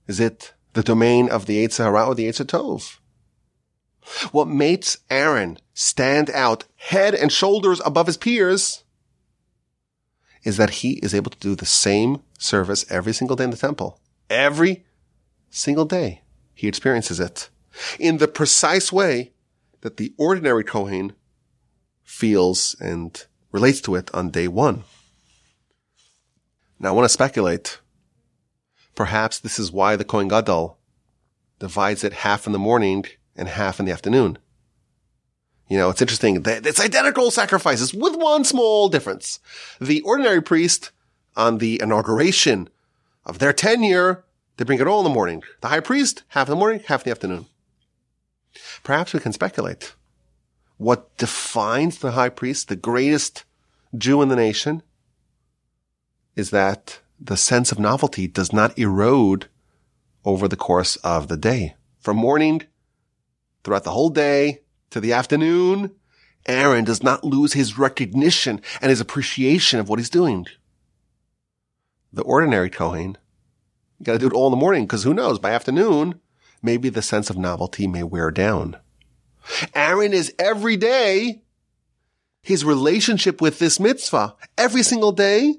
Is 0.09 0.19
it 0.19 0.55
the 0.79 0.85
domain 0.85 1.29
of 1.29 1.47
the 1.47 1.67
Yetzer 1.67 1.85
Hara 1.85 2.07
or 2.07 2.15
the 2.15 2.29
Yetzer 2.29 2.45
Tov. 2.45 2.99
What 4.31 4.47
makes 4.47 4.99
Aaron 5.11 5.59
stand 5.75 6.31
out 6.31 6.67
head 6.77 7.17
and 7.17 7.33
shoulders 7.33 7.81
above 7.85 8.07
his 8.07 8.17
peers 8.17 8.85
is 10.49 10.57
that 10.57 10.71
he 10.81 10.93
is 11.07 11.15
able 11.15 11.31
to 11.31 11.39
do 11.39 11.55
the 11.55 11.67
same 11.67 12.23
service 12.39 12.85
every 12.91 13.13
single 13.13 13.37
day 13.37 13.45
in 13.45 13.51
the 13.51 13.57
temple. 13.57 14.01
Every 14.31 14.85
single 15.51 15.85
day 15.85 16.23
he 16.55 16.67
experiences 16.67 17.21
it 17.21 17.51
in 17.99 18.19
the 18.19 18.29
precise 18.29 18.91
way 18.93 19.33
that 19.83 19.97
the 19.99 20.13
ordinary 20.17 20.65
Kohen 20.65 21.13
feels 22.03 22.75
and 22.81 23.11
relates 23.53 23.81
to 23.83 23.95
it 23.95 24.11
on 24.15 24.31
day 24.31 24.49
one. 24.49 24.85
Now 26.81 26.89
I 26.91 26.93
want 26.93 27.05
to 27.05 27.19
speculate 27.21 27.79
Perhaps 28.99 29.39
this 29.39 29.61
is 29.61 29.71
why 29.71 29.95
the 29.95 30.05
Kohen 30.05 30.27
Gadol 30.27 30.77
divides 31.61 32.03
it 32.03 32.25
half 32.27 32.49
in 32.49 32.53
the 32.53 32.59
morning 32.59 33.05
and 33.37 33.47
half 33.47 33.79
in 33.79 33.87
the 33.87 33.93
afternoon. 33.93 34.39
You 35.69 35.77
know, 35.77 35.91
it's 35.91 36.01
interesting. 36.01 36.43
It's 36.47 36.81
identical 36.81 37.31
sacrifices 37.31 37.93
with 37.93 38.17
one 38.17 38.45
small 38.45 38.89
difference. 38.89 39.39
The 39.81 40.01
ordinary 40.01 40.41
priest 40.41 40.93
on 41.37 41.59
the 41.59 41.81
inauguration 41.83 42.69
of 43.27 43.39
their 43.39 43.53
tenure, 43.53 44.25
they 44.57 44.65
bring 44.65 44.81
it 44.81 44.87
all 44.87 45.01
in 45.01 45.05
the 45.05 45.11
morning. 45.11 45.43
The 45.61 45.69
high 45.69 45.81
priest, 45.81 46.25
half 46.29 46.49
in 46.49 46.53
the 46.53 46.57
morning, 46.57 46.81
half 46.87 47.03
in 47.03 47.05
the 47.05 47.11
afternoon. 47.11 47.47
Perhaps 48.83 49.13
we 49.13 49.21
can 49.21 49.33
speculate. 49.33 49.95
What 50.79 51.17
defines 51.19 51.99
the 51.99 52.13
high 52.13 52.31
priest, 52.31 52.69
the 52.69 52.77
greatest 52.77 53.45
Jew 53.97 54.23
in 54.23 54.29
the 54.29 54.37
nation, 54.37 54.83
is 56.35 56.51
that 56.51 57.01
the 57.21 57.37
sense 57.37 57.73
of 57.73 57.79
novelty 57.79 58.27
does 58.27 58.53
not 58.53 58.79
erode 58.79 59.49
over 60.25 60.49
the 60.49 60.57
course 60.57 60.97
of 60.97 61.29
the 61.29 61.37
day. 61.37 61.75
From 61.99 62.17
morning 62.17 62.63
throughout 63.65 63.85
the 63.85 63.91
whole 63.91 64.11
day 64.11 64.61
to 64.91 65.01
the 65.01 65.13
afternoon, 65.13 65.95
Aaron 66.47 66.85
does 66.85 67.03
not 67.03 67.25
lose 67.25 67.53
his 67.53 67.79
recognition 67.79 68.61
and 68.81 68.91
his 68.91 69.01
appreciation 69.01 69.81
of 69.81 69.89
what 69.89 69.99
he's 69.99 70.11
doing. 70.11 70.47
The 72.13 72.23
ordinary 72.23 72.71
Kohen, 72.71 73.19
you 73.99 74.05
gotta 74.05 74.19
do 74.19 74.27
it 74.29 74.33
all 74.33 74.47
in 74.47 74.53
the 74.53 74.57
morning 74.57 74.85
because 74.85 75.05
who 75.05 75.15
knows, 75.15 75.39
by 75.39 75.51
afternoon, 75.51 76.21
maybe 76.63 76.89
the 76.89 77.03
sense 77.03 77.31
of 77.31 77.37
novelty 77.37 77.87
may 77.87 78.03
wear 78.03 78.31
down. 78.31 78.77
Aaron 79.75 80.13
is 80.13 80.33
every 80.39 80.77
day 80.77 81.43
his 82.43 82.65
relationship 82.65 83.41
with 83.41 83.59
this 83.59 83.79
mitzvah 83.79 84.35
every 84.57 84.83
single 84.83 85.13
day 85.13 85.57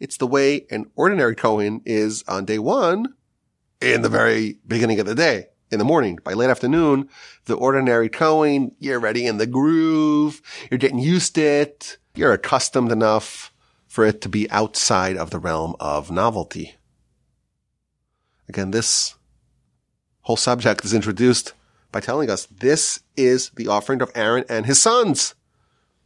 it's 0.00 0.16
the 0.16 0.26
way 0.26 0.66
an 0.70 0.90
ordinary 0.94 1.34
Kohen 1.34 1.82
is 1.84 2.22
on 2.28 2.44
day 2.44 2.58
one 2.58 3.14
in 3.80 4.02
the 4.02 4.08
very 4.08 4.58
beginning 4.66 5.00
of 5.00 5.06
the 5.06 5.14
day. 5.14 5.46
In 5.70 5.78
the 5.78 5.84
morning, 5.84 6.18
by 6.24 6.32
late 6.32 6.48
afternoon, 6.48 7.10
the 7.44 7.54
ordinary 7.54 8.08
Kohen, 8.08 8.74
you're 8.78 8.98
ready 8.98 9.26
in 9.26 9.36
the 9.36 9.46
groove. 9.46 10.40
You're 10.70 10.78
getting 10.78 10.98
used 10.98 11.34
to 11.34 11.42
it. 11.42 11.98
You're 12.14 12.32
accustomed 12.32 12.90
enough 12.90 13.52
for 13.86 14.04
it 14.06 14.22
to 14.22 14.30
be 14.30 14.50
outside 14.50 15.18
of 15.18 15.30
the 15.30 15.38
realm 15.38 15.76
of 15.78 16.10
novelty. 16.10 16.76
Again, 18.48 18.70
this 18.70 19.14
whole 20.22 20.36
subject 20.36 20.84
is 20.86 20.94
introduced 20.94 21.52
by 21.92 22.00
telling 22.00 22.30
us 22.30 22.46
this 22.46 23.00
is 23.16 23.50
the 23.50 23.68
offering 23.68 24.00
of 24.00 24.10
Aaron 24.14 24.44
and 24.48 24.64
his 24.64 24.80
sons. 24.80 25.34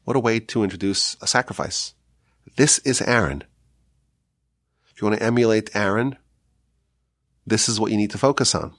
What 0.04 0.16
a 0.16 0.20
way 0.20 0.40
to 0.40 0.64
introduce 0.64 1.16
a 1.20 1.28
sacrifice. 1.28 1.94
This 2.56 2.80
is 2.80 3.00
Aaron 3.00 3.44
If 4.90 5.00
you 5.00 5.06
want 5.06 5.20
to 5.20 5.24
emulate 5.24 5.74
Aaron, 5.74 6.16
this 7.46 7.68
is 7.68 7.78
what 7.78 7.92
you 7.92 7.96
need 7.96 8.10
to 8.10 8.18
focus 8.18 8.54
on. 8.54 8.74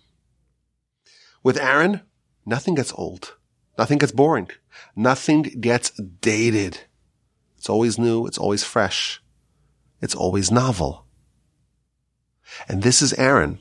With 1.44 1.58
Aaron, 1.58 2.02
nothing 2.46 2.76
gets 2.76 2.94
old. 2.94 3.36
Nothing 3.78 3.98
gets 3.98 4.12
boring. 4.12 4.50
Nothing 4.96 5.44
gets 5.44 5.89
dated. 5.91 6.82
It's 7.58 7.70
always 7.70 8.00
new. 8.00 8.26
It's 8.26 8.38
always 8.38 8.64
fresh. 8.64 9.22
It's 10.02 10.16
always 10.16 10.52
novel. 10.52 11.06
And 12.68 12.82
this 12.82 13.02
is 13.02 13.14
Aaron. 13.14 13.60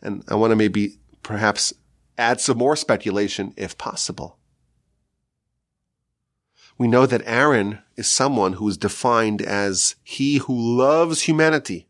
And 0.00 0.24
I 0.28 0.34
want 0.34 0.50
to 0.50 0.56
maybe 0.56 0.98
perhaps 1.22 1.72
add 2.18 2.40
some 2.40 2.58
more 2.58 2.76
speculation 2.76 3.54
if 3.56 3.78
possible 3.78 4.38
we 6.78 6.88
know 6.88 7.06
that 7.06 7.22
Aaron 7.26 7.78
is 7.96 8.08
someone 8.08 8.54
who 8.54 8.68
is 8.68 8.76
defined 8.76 9.42
as 9.42 9.94
he 10.02 10.38
who 10.38 10.76
loves 10.76 11.22
humanity, 11.22 11.86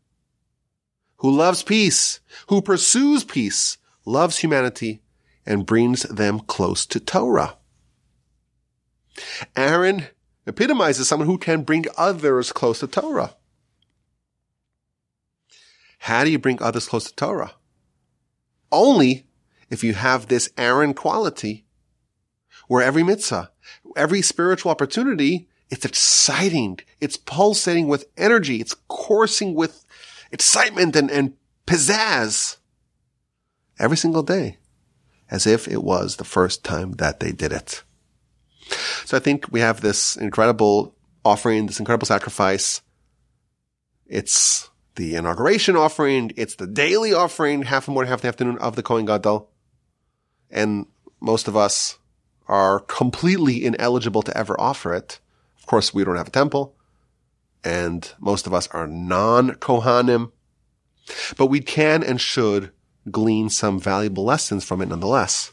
who 1.17 1.31
loves 1.31 1.63
peace, 1.63 2.19
who 2.47 2.61
pursues 2.61 3.23
peace, 3.23 3.77
loves 4.05 4.39
humanity, 4.39 5.01
and 5.45 5.65
brings 5.65 6.03
them 6.03 6.39
close 6.39 6.85
to 6.85 6.99
Torah. 6.99 7.57
Aaron 9.55 10.07
epitomizes 10.45 11.07
someone 11.07 11.27
who 11.27 11.37
can 11.37 11.63
bring 11.63 11.85
others 11.97 12.51
close 12.51 12.79
to 12.79 12.87
Torah. 12.87 13.35
How 15.99 16.23
do 16.23 16.31
you 16.31 16.39
bring 16.39 16.61
others 16.61 16.87
close 16.87 17.05
to 17.05 17.15
Torah? 17.15 17.53
Only 18.71 19.25
if 19.69 19.83
you 19.83 19.93
have 19.93 20.27
this 20.27 20.49
Aaron 20.57 20.93
quality 20.93 21.65
where 22.67 22.83
every 22.83 23.03
mitzvah, 23.03 23.51
every 23.95 24.21
spiritual 24.21 24.71
opportunity, 24.71 25.47
it's 25.69 25.85
exciting. 25.85 26.79
It's 26.99 27.17
pulsating 27.17 27.87
with 27.87 28.05
energy. 28.17 28.59
It's 28.59 28.75
coursing 28.87 29.53
with 29.53 29.85
excitement 30.31 30.95
and, 30.95 31.09
and 31.09 31.33
pizzazz 31.65 32.57
every 33.79 33.97
single 33.97 34.23
day 34.23 34.57
as 35.29 35.47
if 35.47 35.67
it 35.67 35.83
was 35.83 36.17
the 36.17 36.23
first 36.23 36.63
time 36.63 36.93
that 36.93 37.19
they 37.19 37.31
did 37.31 37.51
it. 37.51 37.83
So 39.05 39.17
I 39.17 39.19
think 39.19 39.51
we 39.51 39.59
have 39.59 39.81
this 39.81 40.15
incredible 40.15 40.95
offering, 41.25 41.65
this 41.65 41.79
incredible 41.79 42.05
sacrifice. 42.05 42.81
It's 44.05 44.69
the 44.95 45.15
inauguration 45.15 45.75
offering. 45.75 46.31
It's 46.35 46.55
the 46.55 46.67
daily 46.67 47.13
offering, 47.13 47.63
half 47.63 47.85
the 47.85 47.91
morning, 47.91 48.09
half 48.09 48.21
the 48.21 48.27
afternoon 48.27 48.57
of 48.59 48.75
the 48.75 48.83
Kohen 48.83 49.05
Gadol. 49.05 49.49
And 50.51 50.85
most 51.19 51.47
of 51.47 51.57
us 51.57 51.97
are 52.47 52.79
completely 52.81 53.65
ineligible 53.65 54.21
to 54.21 54.37
ever 54.37 54.59
offer 54.59 54.93
it. 54.93 55.19
Of 55.57 55.65
course, 55.65 55.93
we 55.93 56.03
don't 56.03 56.17
have 56.17 56.27
a 56.27 56.31
temple 56.31 56.75
and 57.63 58.11
most 58.19 58.45
of 58.45 58.53
us 58.53 58.67
are 58.69 58.87
non-Kohanim, 58.87 60.31
but 61.37 61.47
we 61.47 61.61
can 61.61 62.03
and 62.03 62.19
should 62.19 62.71
glean 63.11 63.49
some 63.49 63.79
valuable 63.79 64.23
lessons 64.23 64.63
from 64.63 64.81
it 64.81 64.89
nonetheless. 64.89 65.51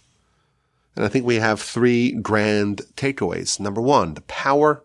And 0.96 1.04
I 1.04 1.08
think 1.08 1.24
we 1.24 1.36
have 1.36 1.60
three 1.60 2.12
grand 2.12 2.82
takeaways. 2.96 3.60
Number 3.60 3.80
one, 3.80 4.14
the 4.14 4.22
power 4.22 4.84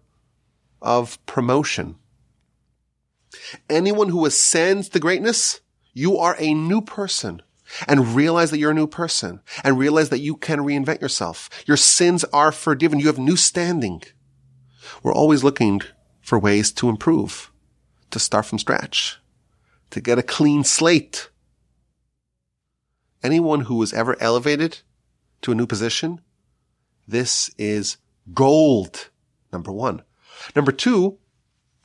of 0.81 1.23
promotion. 1.25 1.95
Anyone 3.69 4.09
who 4.09 4.25
ascends 4.25 4.89
to 4.89 4.99
greatness, 4.99 5.61
you 5.93 6.17
are 6.17 6.35
a 6.39 6.53
new 6.53 6.81
person 6.81 7.41
and 7.87 8.15
realize 8.15 8.51
that 8.51 8.59
you're 8.59 8.71
a 8.71 8.75
new 8.75 8.87
person 8.87 9.41
and 9.63 9.79
realize 9.79 10.09
that 10.09 10.19
you 10.19 10.35
can 10.35 10.59
reinvent 10.59 11.01
yourself. 11.01 11.49
Your 11.65 11.77
sins 11.77 12.23
are 12.25 12.51
forgiven. 12.51 12.99
You 12.99 13.07
have 13.07 13.17
new 13.17 13.35
standing. 13.35 14.03
We're 15.03 15.13
always 15.13 15.43
looking 15.43 15.81
for 16.21 16.39
ways 16.39 16.71
to 16.73 16.89
improve, 16.89 17.51
to 18.11 18.19
start 18.19 18.45
from 18.45 18.59
scratch, 18.59 19.19
to 19.89 20.01
get 20.01 20.19
a 20.19 20.23
clean 20.23 20.63
slate. 20.63 21.29
Anyone 23.25 23.61
who 23.61 23.77
was 23.77 23.91
ever 23.91 24.15
elevated 24.19 24.81
to 25.41 25.51
a 25.51 25.55
new 25.55 25.65
position, 25.65 26.21
this 27.07 27.49
is 27.57 27.97
gold. 28.35 29.09
Number 29.51 29.71
one. 29.71 30.03
Number 30.55 30.71
two, 30.71 31.17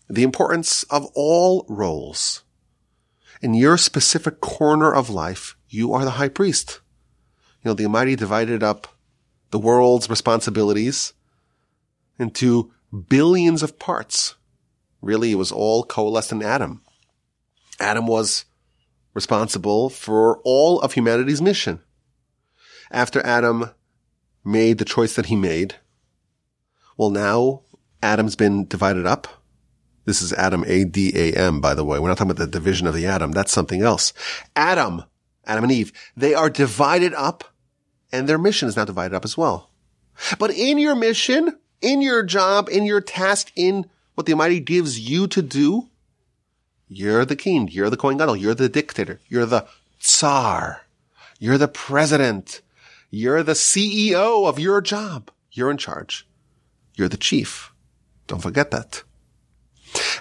the 0.06 0.22
importance 0.22 0.82
of 0.90 1.06
all 1.14 1.64
roles. 1.66 2.42
In 3.40 3.54
your 3.54 3.78
specific 3.78 4.42
corner 4.42 4.92
of 4.92 5.08
life, 5.08 5.56
you 5.66 5.94
are 5.94 6.04
the 6.04 6.18
high 6.20 6.28
priest. 6.28 6.82
You 7.64 7.70
know, 7.70 7.74
the 7.74 7.86
Almighty 7.86 8.16
divided 8.16 8.62
up 8.62 8.88
the 9.50 9.58
world's 9.58 10.10
responsibilities 10.10 11.14
into 12.18 12.70
billions 13.08 13.62
of 13.62 13.78
parts. 13.78 14.34
Really, 15.00 15.32
it 15.32 15.36
was 15.36 15.52
all 15.52 15.84
coalesced 15.84 16.32
in 16.32 16.42
Adam. 16.42 16.82
Adam 17.80 18.06
was 18.06 18.44
responsible 19.14 19.90
for 19.90 20.38
all 20.44 20.80
of 20.80 20.92
humanity's 20.92 21.42
mission. 21.42 21.80
After 22.90 23.24
Adam 23.24 23.70
made 24.44 24.78
the 24.78 24.84
choice 24.84 25.14
that 25.14 25.26
he 25.26 25.36
made, 25.36 25.76
well, 26.96 27.10
now 27.10 27.62
Adam's 28.02 28.36
been 28.36 28.66
divided 28.66 29.06
up. 29.06 29.28
This 30.04 30.22
is 30.22 30.32
Adam, 30.32 30.64
A-D-A-M, 30.66 31.60
by 31.60 31.74
the 31.74 31.84
way. 31.84 31.98
We're 31.98 32.08
not 32.08 32.18
talking 32.18 32.30
about 32.30 32.44
the 32.44 32.58
division 32.58 32.86
of 32.86 32.94
the 32.94 33.06
atom. 33.06 33.32
That's 33.32 33.52
something 33.52 33.82
else. 33.82 34.12
Adam, 34.56 35.04
Adam 35.44 35.64
and 35.64 35.72
Eve, 35.72 35.92
they 36.16 36.34
are 36.34 36.50
divided 36.50 37.14
up 37.14 37.44
and 38.12 38.28
their 38.28 38.38
mission 38.38 38.68
is 38.68 38.76
now 38.76 38.84
divided 38.84 39.14
up 39.14 39.24
as 39.24 39.36
well. 39.36 39.70
But 40.38 40.50
in 40.50 40.78
your 40.78 40.94
mission, 40.94 41.58
in 41.80 42.02
your 42.02 42.22
job, 42.22 42.68
in 42.68 42.84
your 42.84 43.00
task, 43.00 43.52
in 43.56 43.88
what 44.14 44.26
the 44.26 44.32
Almighty 44.32 44.60
gives 44.60 44.98
you 44.98 45.26
to 45.28 45.42
do, 45.42 45.89
you're 46.90 47.24
the 47.24 47.36
king. 47.36 47.68
You're 47.68 47.88
the 47.88 47.96
Kohen 47.96 48.18
Gadol. 48.18 48.36
You're 48.36 48.54
the 48.54 48.68
dictator. 48.68 49.20
You're 49.28 49.46
the 49.46 49.66
Tsar. 50.00 50.82
You're 51.38 51.56
the 51.56 51.68
president. 51.68 52.62
You're 53.10 53.44
the 53.44 53.52
CEO 53.52 54.48
of 54.48 54.58
your 54.58 54.80
job. 54.80 55.30
You're 55.52 55.70
in 55.70 55.76
charge. 55.76 56.26
You're 56.96 57.08
the 57.08 57.16
chief. 57.16 57.72
Don't 58.26 58.42
forget 58.42 58.72
that. 58.72 59.04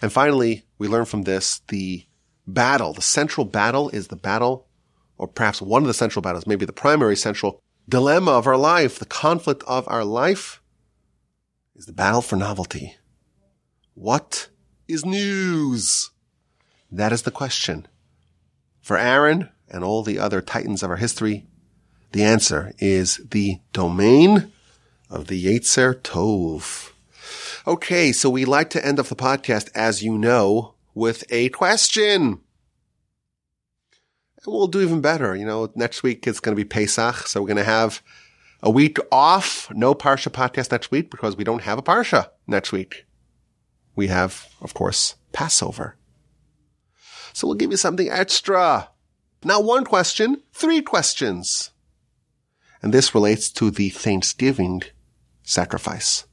And 0.01 0.13
finally, 0.13 0.63
we 0.77 0.87
learn 0.87 1.05
from 1.05 1.23
this 1.23 1.61
the 1.69 2.05
battle, 2.45 2.93
the 2.93 3.01
central 3.01 3.45
battle 3.45 3.89
is 3.89 4.07
the 4.07 4.15
battle, 4.15 4.67
or 5.17 5.27
perhaps 5.27 5.63
one 5.63 5.81
of 5.81 5.87
the 5.87 5.93
central 5.95 6.21
battles, 6.21 6.45
maybe 6.45 6.65
the 6.65 6.73
primary 6.73 7.15
central 7.15 7.61
dilemma 7.87 8.31
of 8.31 8.45
our 8.45 8.57
life, 8.57 8.99
the 8.99 9.05
conflict 9.05 9.63
of 9.67 9.87
our 9.87 10.05
life 10.05 10.61
is 11.75 11.87
the 11.87 11.93
battle 11.93 12.21
for 12.21 12.35
novelty. 12.35 12.95
What 13.95 14.49
is 14.87 15.03
news? 15.03 16.11
That 16.91 17.11
is 17.11 17.23
the 17.23 17.31
question. 17.31 17.87
For 18.81 18.97
Aaron 18.97 19.49
and 19.69 19.83
all 19.83 20.03
the 20.03 20.19
other 20.19 20.41
titans 20.41 20.83
of 20.83 20.89
our 20.89 20.97
history, 20.97 21.45
the 22.11 22.23
answer 22.23 22.73
is 22.79 23.21
the 23.29 23.59
domain 23.73 24.51
of 25.09 25.27
the 25.27 25.45
Yetzer 25.45 25.95
Tov. 25.95 26.91
Okay, 27.67 28.11
so 28.11 28.29
we 28.29 28.45
like 28.45 28.69
to 28.71 28.83
end 28.83 28.99
off 28.99 29.09
the 29.09 29.15
podcast, 29.15 29.69
as 29.75 30.01
you 30.01 30.17
know, 30.17 30.73
with 30.95 31.23
a 31.29 31.49
question. 31.49 32.39
And 34.37 34.45
we'll 34.47 34.67
do 34.67 34.81
even 34.81 35.01
better. 35.01 35.35
You 35.35 35.45
know, 35.45 35.71
next 35.75 36.01
week 36.01 36.25
it's 36.25 36.39
going 36.39 36.55
to 36.55 36.63
be 36.63 36.67
Pesach, 36.67 37.27
so 37.27 37.41
we're 37.41 37.47
going 37.47 37.57
to 37.57 37.63
have 37.63 38.01
a 38.63 38.71
week 38.71 38.97
off. 39.11 39.69
No 39.71 39.93
Parsha 39.93 40.31
podcast 40.31 40.71
next 40.71 40.89
week 40.89 41.11
because 41.11 41.37
we 41.37 41.43
don't 41.43 41.61
have 41.63 41.77
a 41.77 41.83
Parsha 41.83 42.29
next 42.47 42.71
week. 42.71 43.05
We 43.95 44.07
have, 44.07 44.47
of 44.61 44.73
course, 44.73 45.15
Passover. 45.31 45.98
So 47.33 47.47
we'll 47.47 47.57
give 47.57 47.71
you 47.71 47.77
something 47.77 48.09
extra. 48.09 48.89
Not 49.43 49.63
one 49.63 49.85
question, 49.85 50.43
three 50.51 50.81
questions. 50.81 51.71
And 52.81 52.93
this 52.93 53.13
relates 53.13 53.49
to 53.51 53.71
the 53.71 53.89
Thanksgiving 53.89 54.83
sacrifice. 55.43 56.25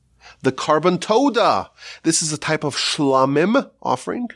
The 0.43 0.53
korban 0.53 1.01
toda. 1.01 1.71
This 2.03 2.23
is 2.23 2.33
a 2.33 2.39
type 2.39 2.65
of 2.65 2.77
shlamim 2.77 3.71
offering. 3.83 4.29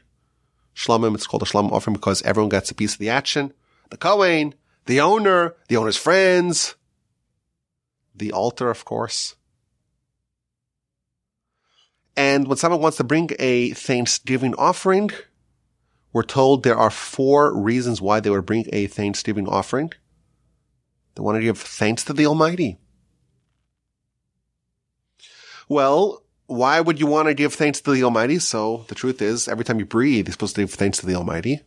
Shlamim, 0.74 1.14
it's 1.14 1.26
called 1.26 1.42
a 1.42 1.46
shlamim 1.46 1.72
offering 1.72 1.94
because 1.94 2.22
everyone 2.22 2.48
gets 2.48 2.70
a 2.70 2.74
piece 2.74 2.94
of 2.94 2.98
the 2.98 3.10
action. 3.10 3.52
The 3.90 3.96
Kohen, 3.96 4.54
the 4.86 5.00
owner, 5.00 5.56
the 5.68 5.76
owner's 5.76 5.96
friends, 5.96 6.74
the 8.14 8.32
altar, 8.32 8.70
of 8.70 8.84
course. 8.84 9.36
And 12.16 12.48
when 12.48 12.58
someone 12.58 12.80
wants 12.80 12.98
to 12.98 13.04
bring 13.04 13.30
a 13.38 13.70
Thanksgiving 13.70 14.54
offering, 14.56 15.10
we're 16.12 16.22
told 16.22 16.62
there 16.62 16.76
are 16.76 16.90
four 16.90 17.56
reasons 17.56 18.00
why 18.00 18.20
they 18.20 18.30
would 18.30 18.46
bring 18.46 18.66
a 18.72 18.86
Thanksgiving 18.86 19.48
offering. 19.48 19.92
They 21.14 21.22
wanted 21.22 21.40
to 21.40 21.44
give 21.44 21.58
thanks 21.58 22.04
to 22.04 22.12
the 22.12 22.26
Almighty. 22.26 22.78
Well, 25.68 26.24
why 26.46 26.80
would 26.80 26.98
you 26.98 27.06
want 27.06 27.28
to 27.28 27.34
give 27.34 27.54
thanks 27.54 27.80
to 27.80 27.92
the 27.92 28.02
Almighty? 28.02 28.40
So 28.40 28.84
the 28.88 28.94
truth 28.96 29.22
is, 29.22 29.46
every 29.46 29.64
time 29.64 29.78
you 29.78 29.86
breathe, 29.86 30.26
you're 30.26 30.32
supposed 30.32 30.56
to 30.56 30.62
give 30.62 30.72
thanks 30.72 30.98
to 30.98 31.06
the 31.06 31.14
Almighty. 31.14 31.60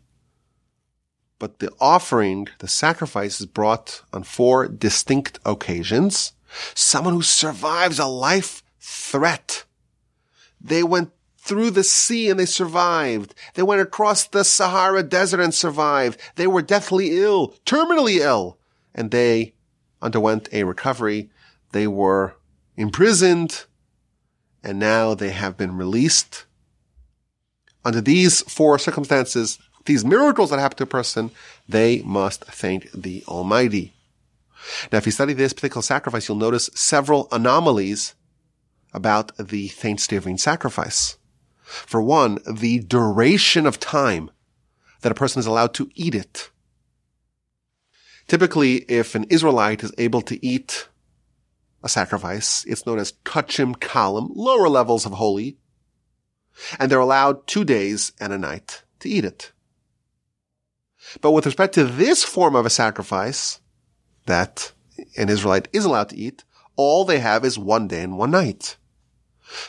But 1.39 1.59
the 1.59 1.71
offering, 1.79 2.47
the 2.59 2.67
sacrifice 2.67 3.39
is 3.39 3.45
brought 3.45 4.01
on 4.11 4.23
four 4.23 4.67
distinct 4.67 5.39
occasions. 5.45 6.33
Someone 6.73 7.13
who 7.13 7.21
survives 7.21 7.97
a 7.97 8.05
life 8.05 8.61
threat. 8.79 9.63
They 10.59 10.83
went 10.83 11.11
through 11.43 11.69
the 11.71 11.83
sea 11.83 12.29
and 12.29 12.39
they 12.39 12.45
survived. 12.45 13.35
They 13.55 13.63
went 13.63 13.81
across 13.81 14.25
the 14.25 14.45
Sahara 14.45 15.03
desert 15.03 15.41
and 15.41 15.53
survived. 15.53 16.19
They 16.35 16.47
were 16.47 16.61
deathly 16.61 17.19
ill, 17.19 17.55
terminally 17.65 18.19
ill, 18.19 18.57
and 18.95 19.11
they 19.11 19.53
underwent 20.01 20.47
a 20.53 20.63
recovery. 20.63 21.29
They 21.73 21.85
were 21.85 22.35
imprisoned 22.77 23.65
and 24.63 24.79
now 24.79 25.13
they 25.13 25.31
have 25.31 25.57
been 25.57 25.75
released. 25.75 26.45
Under 27.83 27.99
these 27.99 28.41
four 28.43 28.79
circumstances, 28.79 29.59
these 29.83 30.05
miracles 30.05 30.49
that 30.49 30.59
happen 30.59 30.77
to 30.77 30.83
a 30.83 30.87
person, 30.87 31.29
they 31.67 32.01
must 32.03 32.45
thank 32.45 32.89
the 32.93 33.21
Almighty. 33.27 33.91
Now, 34.93 34.99
if 34.99 35.05
you 35.05 35.11
study 35.11 35.33
this 35.33 35.51
particular 35.51 35.81
sacrifice, 35.81 36.29
you'll 36.29 36.37
notice 36.37 36.69
several 36.73 37.27
anomalies 37.33 38.15
about 38.93 39.35
the 39.37 39.67
Thanksgiving 39.67 40.37
sacrifice. 40.37 41.17
For 41.73 42.01
one, 42.01 42.37
the 42.49 42.79
duration 42.79 43.65
of 43.65 43.79
time 43.79 44.29
that 45.01 45.11
a 45.11 45.15
person 45.15 45.39
is 45.39 45.47
allowed 45.47 45.73
to 45.75 45.89
eat 45.95 46.13
it. 46.13 46.51
Typically, 48.27 48.77
if 48.87 49.15
an 49.15 49.25
Israelite 49.25 49.83
is 49.83 49.91
able 49.97 50.21
to 50.21 50.43
eat 50.45 50.87
a 51.81 51.89
sacrifice, 51.89 52.63
it's 52.65 52.85
known 52.85 52.99
as 52.99 53.13
kodshim 53.25 53.75
kalim, 53.75 54.29
lower 54.35 54.69
levels 54.69 55.05
of 55.05 55.13
holy, 55.13 55.57
and 56.79 56.89
they're 56.89 56.99
allowed 56.99 57.47
two 57.47 57.65
days 57.65 58.13
and 58.19 58.31
a 58.31 58.37
night 58.37 58.83
to 58.99 59.09
eat 59.09 59.25
it. 59.25 59.51
But 61.21 61.31
with 61.31 61.45
respect 61.45 61.73
to 61.73 61.83
this 61.83 62.23
form 62.23 62.55
of 62.55 62.65
a 62.65 62.69
sacrifice 62.69 63.59
that 64.27 64.71
an 65.17 65.27
Israelite 65.27 65.67
is 65.73 65.85
allowed 65.85 66.09
to 66.09 66.17
eat, 66.17 66.43
all 66.75 67.03
they 67.03 67.19
have 67.19 67.43
is 67.43 67.57
one 67.57 67.87
day 67.87 68.03
and 68.03 68.17
one 68.17 68.31
night. 68.31 68.77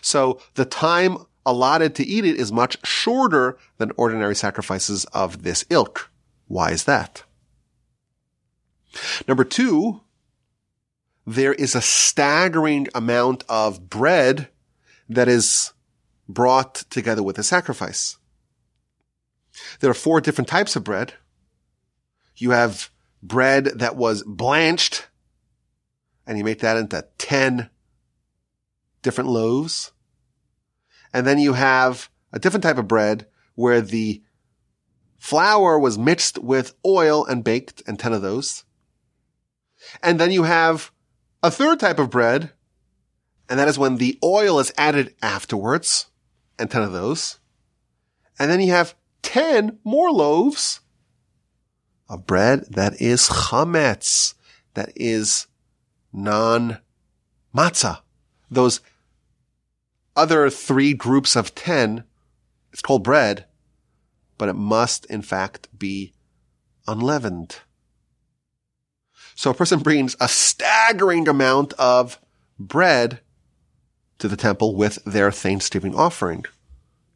So 0.00 0.40
the 0.54 0.64
time 0.64 1.18
allotted 1.46 1.94
to 1.96 2.04
eat 2.04 2.24
it 2.24 2.36
is 2.36 2.52
much 2.52 2.84
shorter 2.86 3.58
than 3.78 3.92
ordinary 3.96 4.34
sacrifices 4.34 5.04
of 5.06 5.42
this 5.42 5.64
ilk. 5.70 6.10
Why 6.48 6.70
is 6.70 6.84
that? 6.84 7.24
Number 9.26 9.44
two, 9.44 10.00
there 11.26 11.54
is 11.54 11.74
a 11.74 11.80
staggering 11.80 12.88
amount 12.94 13.44
of 13.48 13.88
bread 13.88 14.48
that 15.08 15.28
is 15.28 15.72
brought 16.28 16.74
together 16.90 17.22
with 17.22 17.36
the 17.36 17.42
sacrifice. 17.42 18.18
There 19.80 19.90
are 19.90 19.94
four 19.94 20.20
different 20.20 20.48
types 20.48 20.76
of 20.76 20.84
bread. 20.84 21.14
You 22.36 22.50
have 22.50 22.90
bread 23.22 23.66
that 23.66 23.96
was 23.96 24.22
blanched 24.24 25.08
and 26.26 26.38
you 26.38 26.44
make 26.44 26.60
that 26.60 26.76
into 26.76 27.06
10 27.18 27.70
different 29.02 29.30
loaves. 29.30 29.92
And 31.14 31.26
then 31.26 31.38
you 31.38 31.52
have 31.52 32.10
a 32.32 32.40
different 32.40 32.64
type 32.64 32.76
of 32.76 32.88
bread 32.88 33.26
where 33.54 33.80
the 33.80 34.20
flour 35.16 35.78
was 35.78 35.96
mixed 35.96 36.38
with 36.38 36.74
oil 36.84 37.24
and 37.24 37.44
baked 37.44 37.82
and 37.86 37.98
10 37.98 38.12
of 38.12 38.20
those. 38.20 38.64
And 40.02 40.18
then 40.18 40.32
you 40.32 40.42
have 40.42 40.90
a 41.42 41.52
third 41.52 41.78
type 41.78 42.00
of 42.00 42.10
bread, 42.10 42.50
and 43.48 43.58
that 43.60 43.68
is 43.68 43.78
when 43.78 43.96
the 43.96 44.18
oil 44.24 44.58
is 44.58 44.72
added 44.76 45.14
afterwards, 45.22 46.06
and 46.58 46.68
10 46.70 46.82
of 46.82 46.92
those. 46.92 47.38
And 48.38 48.50
then 48.50 48.60
you 48.60 48.72
have 48.72 48.96
10 49.22 49.78
more 49.84 50.10
loaves 50.10 50.80
of 52.08 52.26
bread 52.26 52.64
that 52.70 53.00
is 53.00 53.28
chametz, 53.28 54.34
that 54.74 54.90
is 54.96 55.46
non 56.12 56.78
matzah. 57.54 58.00
Those 58.50 58.80
other 60.16 60.50
three 60.50 60.94
groups 60.94 61.36
of 61.36 61.54
10, 61.54 62.04
it's 62.72 62.82
called 62.82 63.04
bread, 63.04 63.46
but 64.38 64.48
it 64.48 64.54
must 64.54 65.04
in 65.06 65.22
fact 65.22 65.68
be 65.78 66.12
unleavened. 66.86 67.60
So 69.34 69.50
a 69.50 69.54
person 69.54 69.80
brings 69.80 70.16
a 70.20 70.28
staggering 70.28 71.28
amount 71.28 71.72
of 71.74 72.20
bread 72.58 73.20
to 74.18 74.28
the 74.28 74.36
temple 74.36 74.76
with 74.76 75.02
their 75.04 75.32
Thanksgiving 75.32 75.94
offering. 75.94 76.44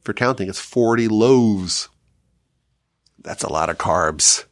If 0.01 0.09
you're 0.09 0.15
counting, 0.15 0.49
it's 0.49 0.61
40 0.61 1.09
loaves. 1.09 1.89
That's 3.21 3.45
a 3.45 3.53
lot 3.53 3.71
of 3.71 3.79
carbs. 3.79 4.45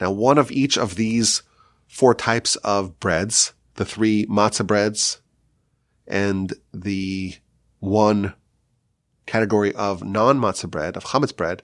Now, 0.00 0.10
one 0.10 0.38
of 0.38 0.50
each 0.50 0.78
of 0.78 0.96
these 0.96 1.42
four 1.86 2.14
types 2.14 2.56
of 2.56 2.98
breads, 3.00 3.52
the 3.74 3.84
three 3.84 4.26
matzah 4.26 4.66
breads 4.66 5.19
and 6.10 6.52
the 6.74 7.36
one 7.78 8.34
category 9.26 9.72
of 9.74 10.04
non-matzah 10.04 10.68
bread, 10.68 10.96
of 10.96 11.04
chametz 11.04 11.34
bread, 11.34 11.62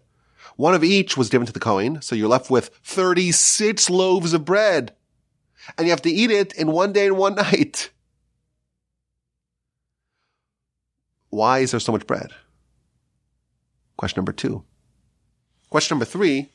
one 0.55 0.73
of 0.73 0.85
each 0.85 1.17
was 1.17 1.29
given 1.29 1.47
to 1.47 1.53
the 1.53 1.61
Kohen, 1.61 2.01
so 2.01 2.15
you're 2.15 2.29
left 2.29 2.49
with 2.49 2.71
36 2.85 3.91
loaves 3.91 4.33
of 4.33 4.45
bread. 4.45 4.95
And 5.77 5.87
you 5.87 5.91
have 5.91 6.03
to 6.03 6.11
eat 6.11 6.31
it 6.31 6.55
in 6.55 6.71
one 6.71 6.93
day 6.93 7.09
and 7.09 7.19
one 7.19 7.35
night. 7.35 7.91
Why 11.29 11.59
is 11.59 11.73
there 11.73 11.81
so 11.81 11.93
much 11.93 12.07
bread? 12.07 12.31
Question 13.97 14.21
number 14.21 14.33
two. 14.33 14.65
Question 15.71 15.97
number 15.97 16.05
three 16.05 16.51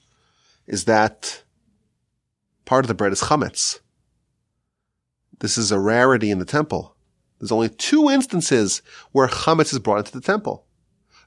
is 0.66 0.86
that 0.86 1.44
part 2.64 2.86
of 2.86 2.88
the 2.88 2.94
bread 2.94 3.12
is 3.12 3.22
chametz. 3.22 3.82
This 5.40 5.58
is 5.58 5.72
a 5.72 5.80
rarity 5.80 6.32
in 6.32 6.40
the 6.40 6.46
temple. 6.46 6.91
There's 7.42 7.52
only 7.52 7.70
two 7.70 8.08
instances 8.08 8.84
where 9.12 9.28
chametz 9.28 9.74
is 9.74 9.80
brought 9.80 9.98
into 9.98 10.12
the 10.12 10.22
temple. 10.22 10.68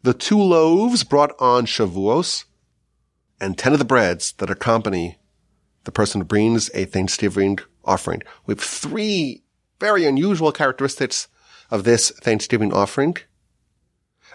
The 0.05 0.15
two 0.15 0.39
loaves 0.39 1.03
brought 1.03 1.33
on 1.41 1.67
Shavuos 1.67 2.45
and 3.41 3.59
10 3.59 3.73
of 3.73 3.81
the 3.81 3.85
breads 3.85 4.31
that 4.35 4.49
accompany 4.49 5.19
the 5.83 5.91
person 5.91 6.21
who 6.21 6.25
brings 6.25 6.71
a 6.73 6.85
Thanksgiving 6.85 7.59
offering. 7.85 8.23
We 8.47 8.53
have 8.53 8.61
three 8.61 9.43
very 9.81 10.05
unusual 10.07 10.53
characteristics 10.53 11.27
of 11.69 11.83
this 11.83 12.11
Thanksgiving 12.11 12.73
offering. 12.73 13.17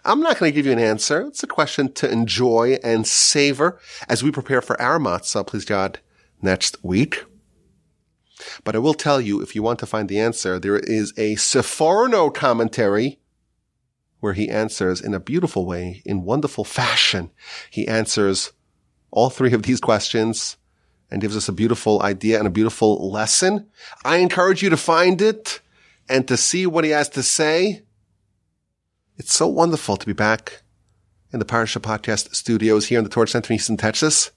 I'm 0.03 0.19
not 0.19 0.37
going 0.37 0.51
to 0.51 0.55
give 0.55 0.65
you 0.65 0.73
an 0.73 0.79
answer. 0.79 1.21
It's 1.21 1.43
a 1.43 1.47
question 1.47 1.93
to 1.93 2.11
enjoy 2.11 2.77
and 2.83 3.07
savor 3.07 3.79
as 4.09 4.21
we 4.21 4.31
prepare 4.31 4.61
for 4.61 4.79
our 4.81 4.99
matzah, 4.99 5.47
please 5.47 5.63
God, 5.63 5.99
next 6.41 6.83
week. 6.83 7.23
But 8.63 8.75
I 8.75 8.79
will 8.79 8.93
tell 8.93 9.19
you, 9.19 9.41
if 9.41 9.55
you 9.55 9.63
want 9.63 9.79
to 9.79 9.85
find 9.85 10.07
the 10.07 10.19
answer, 10.19 10.59
there 10.59 10.77
is 10.77 11.11
a 11.17 11.35
Seforno 11.35 12.33
commentary 12.33 13.19
where 14.19 14.33
he 14.33 14.49
answers 14.49 15.01
in 15.01 15.13
a 15.13 15.19
beautiful 15.19 15.65
way, 15.65 16.01
in 16.05 16.23
wonderful 16.23 16.63
fashion. 16.63 17.31
He 17.69 17.87
answers 17.87 18.51
all 19.11 19.29
three 19.29 19.53
of 19.53 19.63
these 19.63 19.79
questions 19.79 20.57
and 21.09 21.21
gives 21.21 21.35
us 21.35 21.49
a 21.49 21.53
beautiful 21.53 22.01
idea 22.03 22.37
and 22.37 22.47
a 22.47 22.51
beautiful 22.51 23.09
lesson. 23.11 23.67
I 24.03 24.17
encourage 24.17 24.61
you 24.61 24.69
to 24.69 24.77
find 24.77 25.21
it 25.21 25.61
and 26.07 26.27
to 26.27 26.37
see 26.37 26.65
what 26.65 26.83
he 26.83 26.91
has 26.91 27.09
to 27.09 27.23
say. 27.23 27.83
It's 29.17 29.33
so 29.33 29.47
wonderful 29.47 29.97
to 29.97 30.05
be 30.05 30.13
back 30.13 30.61
in 31.31 31.39
the 31.39 31.45
Parsha 31.45 31.79
Podcast 31.79 32.35
studios 32.35 32.87
here 32.87 32.97
in 32.97 33.03
the 33.03 33.09
Torch 33.09 33.31
Center 33.31 33.53
in 33.53 33.57
Houston, 33.57 33.77
Texas. 33.77 34.31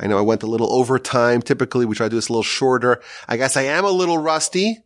I 0.00 0.06
know 0.06 0.18
I 0.18 0.22
went 0.22 0.42
a 0.42 0.46
little 0.46 0.72
over 0.72 0.98
time. 0.98 1.42
Typically, 1.42 1.86
we 1.86 1.94
try 1.94 2.06
to 2.06 2.10
do 2.10 2.16
this 2.16 2.28
a 2.28 2.32
little 2.32 2.42
shorter. 2.42 3.00
I 3.28 3.36
guess 3.36 3.56
I 3.56 3.62
am 3.62 3.84
a 3.84 3.90
little 3.90 4.18
rusty, 4.18 4.78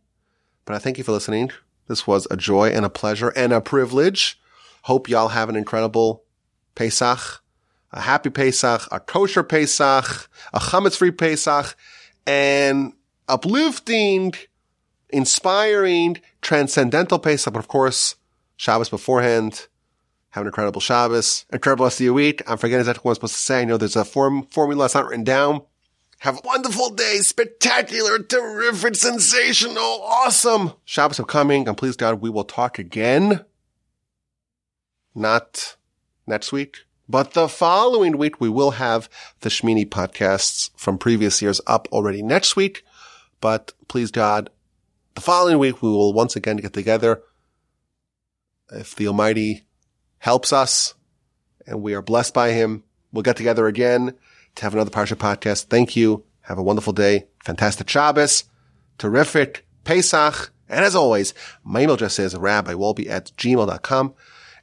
but 0.65 0.75
I 0.75 0.79
thank 0.79 0.97
you 0.97 1.03
for 1.03 1.13
listening. 1.13 1.51
This 1.87 2.05
was 2.05 2.27
a 2.29 2.37
joy 2.37 2.69
and 2.69 2.85
a 2.85 2.89
pleasure 2.89 3.29
and 3.29 3.53
a 3.53 3.61
privilege. 3.61 4.39
Hope 4.83 5.09
y'all 5.09 5.29
have 5.29 5.49
an 5.49 5.55
incredible 5.55 6.23
Pesach 6.75 7.41
a 7.95 8.01
happy 8.01 8.29
Pesach, 8.29 8.87
a 8.91 8.99
kosher 8.99 9.41
Pesach, 9.41 10.29
a 10.53 10.59
chametz-free 10.59 11.11
Pesach, 11.11 11.75
and 12.27 12.93
uplifting, 13.27 14.33
inspiring, 15.09 16.19
transcendental 16.41 17.17
Pesach. 17.17 17.53
But 17.53 17.59
of 17.59 17.69
course, 17.69 18.15
Shabbos 18.57 18.89
beforehand. 18.89 19.67
Have 20.35 20.41
an 20.41 20.47
incredible 20.47 20.81
Shabbos, 20.81 21.45
incredible 21.53 21.85
rest 21.85 22.01
of 22.01 22.03
your 22.03 22.13
week. 22.13 22.41
I'm 22.45 22.57
forgetting 22.57 22.81
exactly 22.81 23.03
what 23.03 23.11
I'm 23.11 23.15
supposed 23.15 23.35
to 23.35 23.39
say. 23.39 23.61
I 23.61 23.63
know 23.63 23.77
there's 23.77 23.95
a 23.95 24.03
form, 24.03 24.43
formula 24.47 24.83
that's 24.83 24.93
not 24.93 25.05
written 25.05 25.23
down. 25.23 25.61
Have 26.19 26.39
a 26.39 26.41
wonderful 26.43 26.89
day, 26.89 27.19
spectacular, 27.21 28.19
terrific, 28.19 28.97
sensational, 28.97 30.01
awesome. 30.03 30.73
Shabbos 30.83 31.21
are 31.21 31.25
coming, 31.25 31.69
and 31.69 31.77
please 31.77 31.95
God, 31.95 32.19
we 32.19 32.29
will 32.29 32.43
talk 32.43 32.77
again. 32.77 33.45
Not 35.15 35.77
next 36.27 36.51
week, 36.51 36.79
but 37.07 37.31
the 37.31 37.47
following 37.47 38.17
week, 38.17 38.41
we 38.41 38.49
will 38.49 38.71
have 38.71 39.07
the 39.39 39.47
Shmini 39.47 39.87
podcasts 39.87 40.69
from 40.75 40.97
previous 40.97 41.41
years 41.41 41.61
up 41.65 41.87
already 41.93 42.21
next 42.21 42.57
week. 42.57 42.83
But 43.39 43.71
please 43.87 44.11
God, 44.11 44.49
the 45.13 45.21
following 45.21 45.59
week, 45.59 45.81
we 45.81 45.87
will 45.87 46.11
once 46.11 46.35
again 46.35 46.57
get 46.57 46.73
together. 46.73 47.23
If 48.69 48.95
the 48.95 49.07
Almighty 49.07 49.64
helps 50.25 50.51
us 50.51 50.95
and 51.67 51.83
we 51.83 51.93
are 51.93 52.01
blessed 52.01 52.33
by 52.33 52.49
him, 52.49 52.83
we'll 53.11 53.21
get 53.21 53.37
together 53.37 53.67
again 53.67 54.11
to 54.55 54.63
have 54.63 54.73
another 54.73 54.89
Parsha 54.89 55.15
podcast. 55.15 55.65
Thank 55.65 55.95
you. 55.95 56.23
Have 56.41 56.57
a 56.57 56.63
wonderful 56.63 56.93
day. 56.93 57.27
Fantastic 57.43 57.87
Shabbos. 57.87 58.45
Terrific 58.97 59.67
Pesach. 59.83 60.51
And 60.67 60.83
as 60.83 60.95
always, 60.95 61.35
my 61.63 61.81
email 61.81 61.93
address 61.93 62.17
is 62.17 62.33
rabbiwolbe 62.33 63.07
at 63.07 63.33
gmail.com 63.37 64.15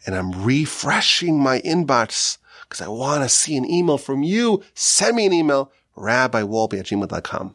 and 0.05 0.17
I'm 0.17 0.45
refreshing 0.45 1.39
my 1.39 1.61
inbox 1.61 2.39
because 2.63 2.81
I 2.81 2.89
want 2.89 3.23
to 3.23 3.29
see 3.29 3.57
an 3.57 3.71
email 3.71 3.99
from 3.99 4.25
you. 4.25 4.65
Send 4.75 5.15
me 5.15 5.27
an 5.27 5.33
email, 5.33 5.71
rabbiwolbe 5.97 6.81
at 6.81 6.87
gmail.com. 6.87 7.55